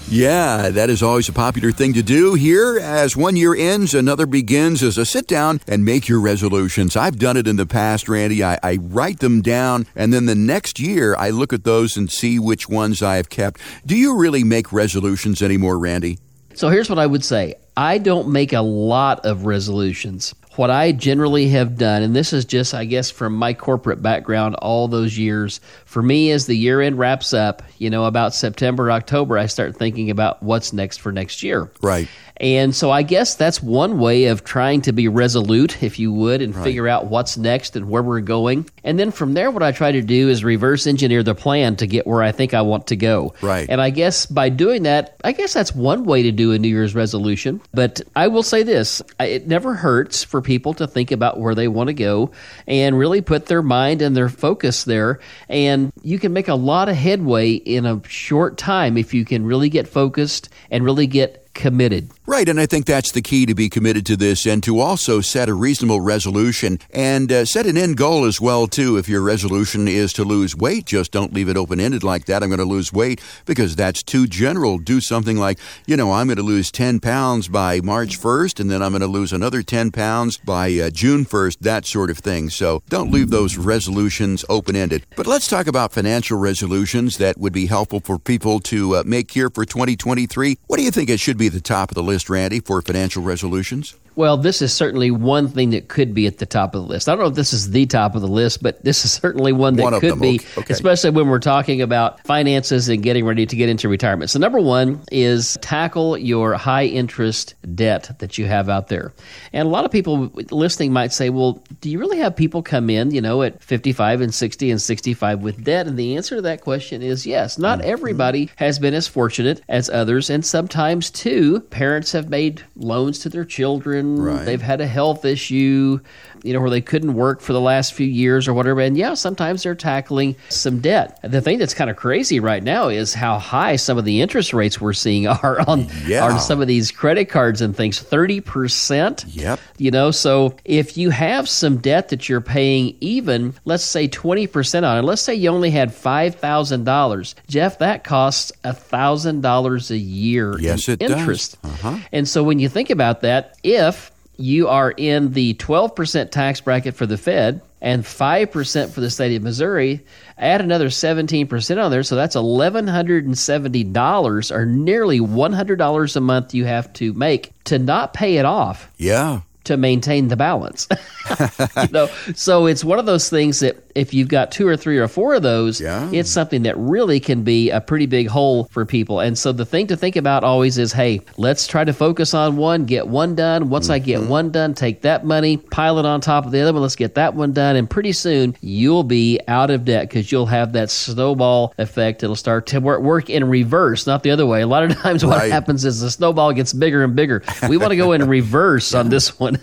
yeah, 0.09 0.69
that 0.69 0.89
is 0.89 1.03
always 1.03 1.29
a 1.29 1.33
popular 1.33 1.71
thing 1.71 1.93
to 1.93 2.01
do 2.01 2.33
here. 2.33 2.79
As 2.79 3.15
one 3.15 3.35
year 3.35 3.55
ends, 3.55 3.93
another 3.93 4.25
begins 4.25 4.81
as 4.81 4.97
a 4.97 5.05
sit 5.05 5.27
down 5.27 5.61
and 5.67 5.85
make 5.85 6.09
your 6.09 6.19
resolutions. 6.19 6.97
I've 6.97 7.19
done 7.19 7.37
it 7.37 7.47
in 7.47 7.57
the 7.57 7.67
past, 7.67 8.09
Randy. 8.09 8.43
I, 8.43 8.57
I 8.63 8.77
write 8.81 9.19
them 9.19 9.43
down, 9.43 9.85
and 9.95 10.11
then 10.11 10.25
the 10.25 10.35
next 10.35 10.79
year, 10.79 11.15
I 11.15 11.29
look 11.29 11.53
at 11.53 11.63
those 11.63 11.95
and 11.95 12.11
see 12.11 12.39
which 12.39 12.67
ones 12.67 13.03
I 13.03 13.17
have 13.17 13.29
kept. 13.29 13.61
Do 13.85 13.95
you 13.95 14.17
really 14.17 14.43
make 14.43 14.73
resolutions 14.73 15.43
anymore, 15.43 15.77
Randy? 15.77 16.17
So 16.55 16.69
here's 16.69 16.89
what 16.89 16.97
I 16.97 17.05
would 17.05 17.23
say 17.23 17.53
I 17.77 17.99
don't 17.99 18.29
make 18.29 18.51
a 18.51 18.61
lot 18.61 19.23
of 19.27 19.45
resolutions 19.45 20.33
what 20.57 20.69
I 20.69 20.91
generally 20.91 21.49
have 21.49 21.77
done, 21.77 22.01
and 22.01 22.15
this 22.15 22.33
is 22.33 22.45
just, 22.45 22.73
I 22.73 22.85
guess, 22.85 23.09
from 23.09 23.35
my 23.35 23.53
corporate 23.53 24.01
background 24.01 24.55
all 24.55 24.87
those 24.87 25.17
years, 25.17 25.59
for 25.85 26.01
me, 26.01 26.31
as 26.31 26.45
the 26.45 26.55
year 26.55 26.81
end 26.81 26.97
wraps 26.97 27.33
up, 27.33 27.63
you 27.77 27.89
know, 27.89 28.05
about 28.05 28.33
September, 28.33 28.91
October, 28.91 29.37
I 29.37 29.45
start 29.45 29.77
thinking 29.77 30.09
about 30.09 30.41
what's 30.41 30.73
next 30.73 30.97
for 30.97 31.11
next 31.11 31.43
year. 31.43 31.71
Right. 31.81 32.07
And 32.39 32.75
so 32.75 32.91
I 32.91 33.01
guess 33.01 33.35
that's 33.35 33.61
one 33.61 33.99
way 33.99 34.25
of 34.25 34.43
trying 34.43 34.81
to 34.81 34.91
be 34.91 35.07
resolute, 35.07 35.81
if 35.83 35.99
you 35.99 36.13
would, 36.13 36.41
and 36.41 36.55
right. 36.55 36.63
figure 36.63 36.87
out 36.87 37.07
what's 37.07 37.37
next 37.37 37.75
and 37.75 37.89
where 37.89 38.03
we're 38.03 38.21
going. 38.21 38.69
And 38.83 38.99
then 38.99 39.11
from 39.11 39.33
there, 39.33 39.51
what 39.51 39.63
I 39.63 39.71
try 39.71 39.91
to 39.91 40.01
do 40.01 40.29
is 40.29 40.43
reverse 40.43 40.87
engineer 40.87 41.23
the 41.23 41.35
plan 41.35 41.75
to 41.77 41.87
get 41.87 42.05
where 42.05 42.21
I 42.21 42.31
think 42.31 42.53
I 42.53 42.61
want 42.61 42.87
to 42.87 42.95
go. 42.95 43.33
Right. 43.41 43.67
And 43.69 43.81
I 43.81 43.89
guess 43.89 44.25
by 44.25 44.49
doing 44.49 44.83
that, 44.83 45.19
I 45.23 45.31
guess 45.31 45.53
that's 45.53 45.73
one 45.73 46.05
way 46.05 46.23
to 46.23 46.31
do 46.31 46.51
a 46.51 46.59
New 46.59 46.67
Year's 46.67 46.95
resolution. 46.95 47.61
But 47.73 48.01
I 48.15 48.27
will 48.27 48.43
say 48.43 48.63
this 48.63 49.01
it 49.19 49.47
never 49.47 49.73
hurts 49.73 50.23
for 50.23 50.41
people 50.47 50.73
to 50.73 50.87
think 50.87 51.11
about 51.11 51.39
where 51.39 51.53
they 51.53 51.67
want 51.67 51.89
to 51.89 51.93
go 51.93 52.31
and 52.65 52.97
really 52.97 53.19
put 53.19 53.47
their 53.47 53.61
mind 53.61 54.01
and 54.01 54.15
their 54.15 54.29
focus 54.29 54.85
there. 54.85 55.19
And 55.49 55.91
you 56.01 56.17
can 56.17 56.31
make 56.31 56.47
a 56.47 56.55
lot 56.55 56.87
of 56.87 56.95
headway 56.95 57.51
in 57.51 57.85
a 57.85 58.01
short 58.07 58.57
time 58.57 58.97
if 58.97 59.13
you 59.13 59.25
can 59.25 59.45
really 59.45 59.69
get 59.69 59.89
focused 59.89 60.47
and 60.71 60.85
really 60.85 61.05
get 61.05 61.53
committed. 61.53 62.09
Right, 62.29 62.49
and 62.49 62.59
I 62.59 62.65
think 62.65 62.85
that's 62.85 63.13
the 63.13 63.21
key 63.21 63.45
to 63.45 63.55
be 63.55 63.69
committed 63.69 64.05
to 64.07 64.17
this 64.17 64.45
and 64.45 64.61
to 64.63 64.81
also 64.81 65.21
set 65.21 65.47
a 65.47 65.53
reasonable 65.53 66.01
resolution 66.01 66.77
and 66.91 67.31
uh, 67.31 67.45
set 67.45 67.65
an 67.65 67.77
end 67.77 67.95
goal 67.95 68.25
as 68.25 68.41
well 68.41 68.67
too. 68.67 68.97
If 68.97 69.07
your 69.07 69.21
resolution 69.21 69.87
is 69.87 70.11
to 70.11 70.25
lose 70.25 70.53
weight, 70.53 70.87
just 70.87 71.13
don't 71.13 71.33
leave 71.33 71.47
it 71.47 71.55
open-ended 71.55 72.03
like 72.03 72.25
that. 72.25 72.43
I'm 72.43 72.49
going 72.49 72.59
to 72.59 72.65
lose 72.65 72.91
weight 72.91 73.21
because 73.45 73.77
that's 73.77 74.03
too 74.03 74.27
general. 74.27 74.77
Do 74.77 74.99
something 74.99 75.37
like, 75.37 75.57
you 75.85 75.95
know, 75.95 76.11
I'm 76.11 76.27
going 76.27 76.35
to 76.35 76.43
lose 76.43 76.69
10 76.69 76.99
pounds 76.99 77.47
by 77.47 77.79
March 77.79 78.19
1st 78.19 78.59
and 78.59 78.69
then 78.69 78.83
I'm 78.83 78.91
going 78.91 78.99
to 78.99 79.07
lose 79.07 79.31
another 79.31 79.63
10 79.63 79.91
pounds 79.91 80.35
by 80.35 80.67
uh, 80.79 80.89
June 80.89 81.23
1st, 81.23 81.59
that 81.59 81.85
sort 81.85 82.09
of 82.09 82.17
thing. 82.17 82.49
So 82.49 82.83
don't 82.89 83.09
leave 83.09 83.29
those 83.29 83.55
resolutions 83.55 84.43
open-ended. 84.49 85.05
But 85.15 85.27
let's 85.27 85.47
talk 85.47 85.65
about 85.65 85.93
financial 85.93 86.37
resolutions 86.37 87.19
that 87.19 87.37
would 87.37 87.53
be 87.53 87.67
helpful 87.67 88.01
for 88.01 88.19
people 88.19 88.59
to 88.59 88.97
uh, 88.97 89.03
make 89.05 89.31
here 89.31 89.49
for 89.49 89.63
2023. 89.63 90.57
What 90.67 90.75
do 90.75 90.83
you 90.83 90.91
think 90.91 91.09
it 91.09 91.21
should 91.21 91.37
be 91.37 91.47
the 91.47 91.61
top 91.61 91.89
of 91.89 91.95
the 91.95 92.03
list? 92.03 92.16
List, 92.17 92.31
Randy, 92.31 92.59
for 92.59 92.81
financial 92.81 93.21
resolutions? 93.21 93.93
Well, 94.17 94.35
this 94.35 94.63
is 94.63 94.73
certainly 94.73 95.11
one 95.11 95.47
thing 95.47 95.69
that 95.69 95.89
could 95.89 96.15
be 96.15 96.25
at 96.25 96.39
the 96.39 96.47
top 96.47 96.73
of 96.73 96.81
the 96.81 96.87
list. 96.87 97.07
I 97.07 97.11
don't 97.11 97.19
know 97.19 97.29
if 97.29 97.35
this 97.35 97.53
is 97.53 97.69
the 97.69 97.85
top 97.85 98.15
of 98.15 98.21
the 98.21 98.27
list, 98.27 98.63
but 98.63 98.83
this 98.83 99.05
is 99.05 99.11
certainly 99.11 99.53
one 99.53 99.75
that 99.75 99.83
one 99.83 99.99
could 99.99 100.13
them. 100.13 100.19
be, 100.19 100.41
okay. 100.57 100.73
especially 100.73 101.11
when 101.11 101.27
we're 101.27 101.37
talking 101.37 101.83
about 101.83 102.25
finances 102.25 102.89
and 102.89 103.03
getting 103.03 103.25
ready 103.25 103.45
to 103.45 103.55
get 103.55 103.69
into 103.69 103.87
retirement. 103.87 104.31
So, 104.31 104.39
number 104.39 104.59
one 104.59 105.03
is 105.11 105.55
tackle 105.61 106.17
your 106.17 106.55
high 106.55 106.85
interest 106.85 107.53
debt 107.75 108.09
that 108.17 108.39
you 108.39 108.47
have 108.47 108.69
out 108.69 108.87
there. 108.87 109.13
And 109.53 109.67
a 109.67 109.69
lot 109.69 109.85
of 109.85 109.91
people 109.91 110.31
listening 110.49 110.91
might 110.91 111.13
say, 111.13 111.29
well, 111.29 111.63
do 111.81 111.91
you 111.91 111.99
really 111.99 112.17
have 112.17 112.35
people 112.35 112.63
come 112.63 112.89
in, 112.89 113.11
you 113.11 113.21
know, 113.21 113.43
at 113.43 113.61
55 113.61 114.21
and 114.21 114.33
60 114.33 114.71
and 114.71 114.81
65 114.81 115.43
with 115.43 115.63
debt? 115.63 115.85
And 115.85 115.95
the 115.95 116.15
answer 116.15 116.37
to 116.37 116.41
that 116.41 116.61
question 116.61 117.03
is 117.03 117.27
yes. 117.27 117.59
Not 117.59 117.81
mm-hmm. 117.81 117.91
everybody 117.91 118.49
has 118.55 118.79
been 118.79 118.95
as 118.95 119.07
fortunate 119.07 119.61
as 119.69 119.91
others. 119.91 120.31
And 120.31 120.43
sometimes, 120.43 121.11
too, 121.11 121.59
parents 121.69 122.13
have 122.13 122.29
made 122.29 122.63
loans 122.75 123.19
to 123.19 123.29
their 123.29 123.45
children 123.45 124.06
Right. 124.15 124.45
They've 124.45 124.61
had 124.61 124.81
a 124.81 124.87
health 124.87 125.25
issue, 125.25 125.99
you 126.43 126.53
know, 126.53 126.59
where 126.59 126.69
they 126.69 126.81
couldn't 126.81 127.13
work 127.13 127.41
for 127.41 127.53
the 127.53 127.61
last 127.61 127.93
few 127.93 128.07
years 128.07 128.47
or 128.47 128.53
whatever. 128.53 128.81
And 128.81 128.97
yeah, 128.97 129.13
sometimes 129.13 129.63
they're 129.63 129.75
tackling 129.75 130.35
some 130.49 130.79
debt. 130.79 131.19
The 131.23 131.41
thing 131.41 131.57
that's 131.57 131.73
kind 131.73 131.89
of 131.89 131.95
crazy 131.95 132.39
right 132.39 132.63
now 132.63 132.89
is 132.89 133.13
how 133.13 133.39
high 133.39 133.75
some 133.75 133.97
of 133.97 134.05
the 134.05 134.21
interest 134.21 134.53
rates 134.53 134.79
we're 134.79 134.93
seeing 134.93 135.27
are 135.27 135.61
on, 135.67 135.87
yeah. 136.05 136.25
on 136.25 136.39
some 136.39 136.61
of 136.61 136.67
these 136.67 136.91
credit 136.91 137.25
cards 137.25 137.61
and 137.61 137.75
things 137.75 138.01
30%. 138.01 139.25
Yep. 139.27 139.59
You 139.77 139.91
know, 139.91 140.11
so 140.11 140.55
if 140.65 140.97
you 140.97 141.09
have 141.09 141.47
some 141.47 141.77
debt 141.77 142.09
that 142.09 142.27
you're 142.29 142.41
paying 142.41 142.95
even, 142.99 143.53
let's 143.65 143.83
say 143.83 144.07
20% 144.07 144.83
on 144.87 144.97
it, 144.97 145.01
let's 145.03 145.21
say 145.21 145.35
you 145.35 145.49
only 145.49 145.71
had 145.71 145.89
$5,000, 145.89 147.33
Jeff, 147.47 147.79
that 147.79 148.03
costs 148.03 148.51
$1,000 148.63 149.91
a 149.91 149.97
year 149.97 150.59
yes, 150.59 150.87
in 150.87 150.93
it 150.93 151.01
interest. 151.11 151.61
Does. 151.61 151.71
Uh-huh. 151.73 151.97
And 152.11 152.27
so 152.27 152.43
when 152.43 152.59
you 152.59 152.69
think 152.69 152.89
about 152.89 153.21
that, 153.21 153.57
if 153.63 154.11
you 154.37 154.67
are 154.67 154.91
in 154.91 155.33
the 155.33 155.55
12% 155.55 156.29
tax 156.31 156.61
bracket 156.61 156.95
for 156.95 157.05
the 157.05 157.17
Fed 157.17 157.61
and 157.81 158.03
5% 158.03 158.91
for 158.91 159.01
the 159.01 159.09
state 159.09 159.35
of 159.35 159.43
Missouri, 159.43 160.05
add 160.37 160.61
another 160.61 160.87
17% 160.89 161.83
on 161.83 161.91
there. 161.91 162.03
So 162.03 162.15
that's 162.15 162.35
$1,170 162.35 164.55
or 164.55 164.65
nearly 164.65 165.19
$100 165.19 166.15
a 166.15 166.21
month 166.21 166.53
you 166.53 166.65
have 166.65 166.93
to 166.93 167.11
make 167.13 167.51
to 167.65 167.79
not 167.79 168.13
pay 168.13 168.37
it 168.37 168.45
off. 168.45 168.89
Yeah 168.97 169.41
to 169.67 169.77
maintain 169.77 170.29
the 170.29 170.37
balance. 170.37 170.87
you 171.81 171.89
know, 171.91 172.07
so 172.33 172.67
it's 172.67 172.85
one 172.85 172.99
of 172.99 173.05
those 173.05 173.29
things 173.29 173.59
that 173.59 173.75
if 173.97 174.13
you've 174.13 174.27
got 174.27 174.51
two 174.51 174.67
or 174.67 174.77
three 174.77 174.97
or 174.97 175.07
four 175.07 175.33
of 175.33 175.41
those, 175.41 175.81
yeah. 175.81 176.09
it's 176.11 176.29
something 176.29 176.63
that 176.63 176.77
really 176.77 177.19
can 177.19 177.43
be 177.43 177.69
a 177.71 177.81
pretty 177.81 178.05
big 178.05 178.27
hole 178.27 178.65
for 178.65 178.85
people. 178.85 179.19
And 179.19 179.37
so 179.37 179.51
the 179.51 179.65
thing 179.65 179.87
to 179.87 179.97
think 179.97 180.15
about 180.15 180.43
always 180.43 180.77
is, 180.77 180.93
hey, 180.93 181.21
let's 181.37 181.67
try 181.67 181.83
to 181.83 181.93
focus 181.93 182.33
on 182.33 182.57
one, 182.57 182.85
get 182.85 183.07
one 183.07 183.35
done. 183.35 183.69
Once 183.69 183.85
mm-hmm. 183.85 183.93
I 183.93 183.99
get 183.99 184.19
mm-hmm. 184.21 184.29
one 184.29 184.51
done, 184.51 184.73
take 184.73 185.01
that 185.01 185.25
money, 185.25 185.57
pile 185.57 185.97
it 185.99 186.05
on 186.05 186.21
top 186.21 186.45
of 186.45 186.51
the 186.51 186.61
other 186.61 186.73
one. 186.73 186.81
Let's 186.81 186.95
get 186.95 187.15
that 187.15 187.33
one 187.33 187.53
done, 187.53 187.75
and 187.75 187.89
pretty 187.89 188.11
soon 188.11 188.55
you'll 188.61 189.03
be 189.03 189.39
out 189.47 189.71
of 189.71 189.85
debt 189.85 190.09
because 190.09 190.31
you'll 190.31 190.45
have 190.45 190.73
that 190.73 190.89
snowball 190.89 191.73
effect. 191.77 192.23
It'll 192.23 192.35
start 192.35 192.67
to 192.67 192.79
work 192.79 193.29
in 193.29 193.49
reverse, 193.49 194.05
not 194.05 194.23
the 194.23 194.31
other 194.31 194.45
way. 194.45 194.61
A 194.61 194.67
lot 194.67 194.83
of 194.83 194.95
times, 195.01 195.25
what 195.25 195.39
right. 195.39 195.51
happens 195.51 195.85
is 195.85 196.01
the 196.01 196.11
snowball 196.11 196.53
gets 196.53 196.73
bigger 196.73 197.03
and 197.03 197.15
bigger. 197.15 197.43
We 197.67 197.77
want 197.77 197.91
to 197.91 197.97
go 197.97 198.11
in 198.11 198.27
reverse 198.27 198.93
on 198.93 199.09
this 199.17 199.39
one. 199.39 199.57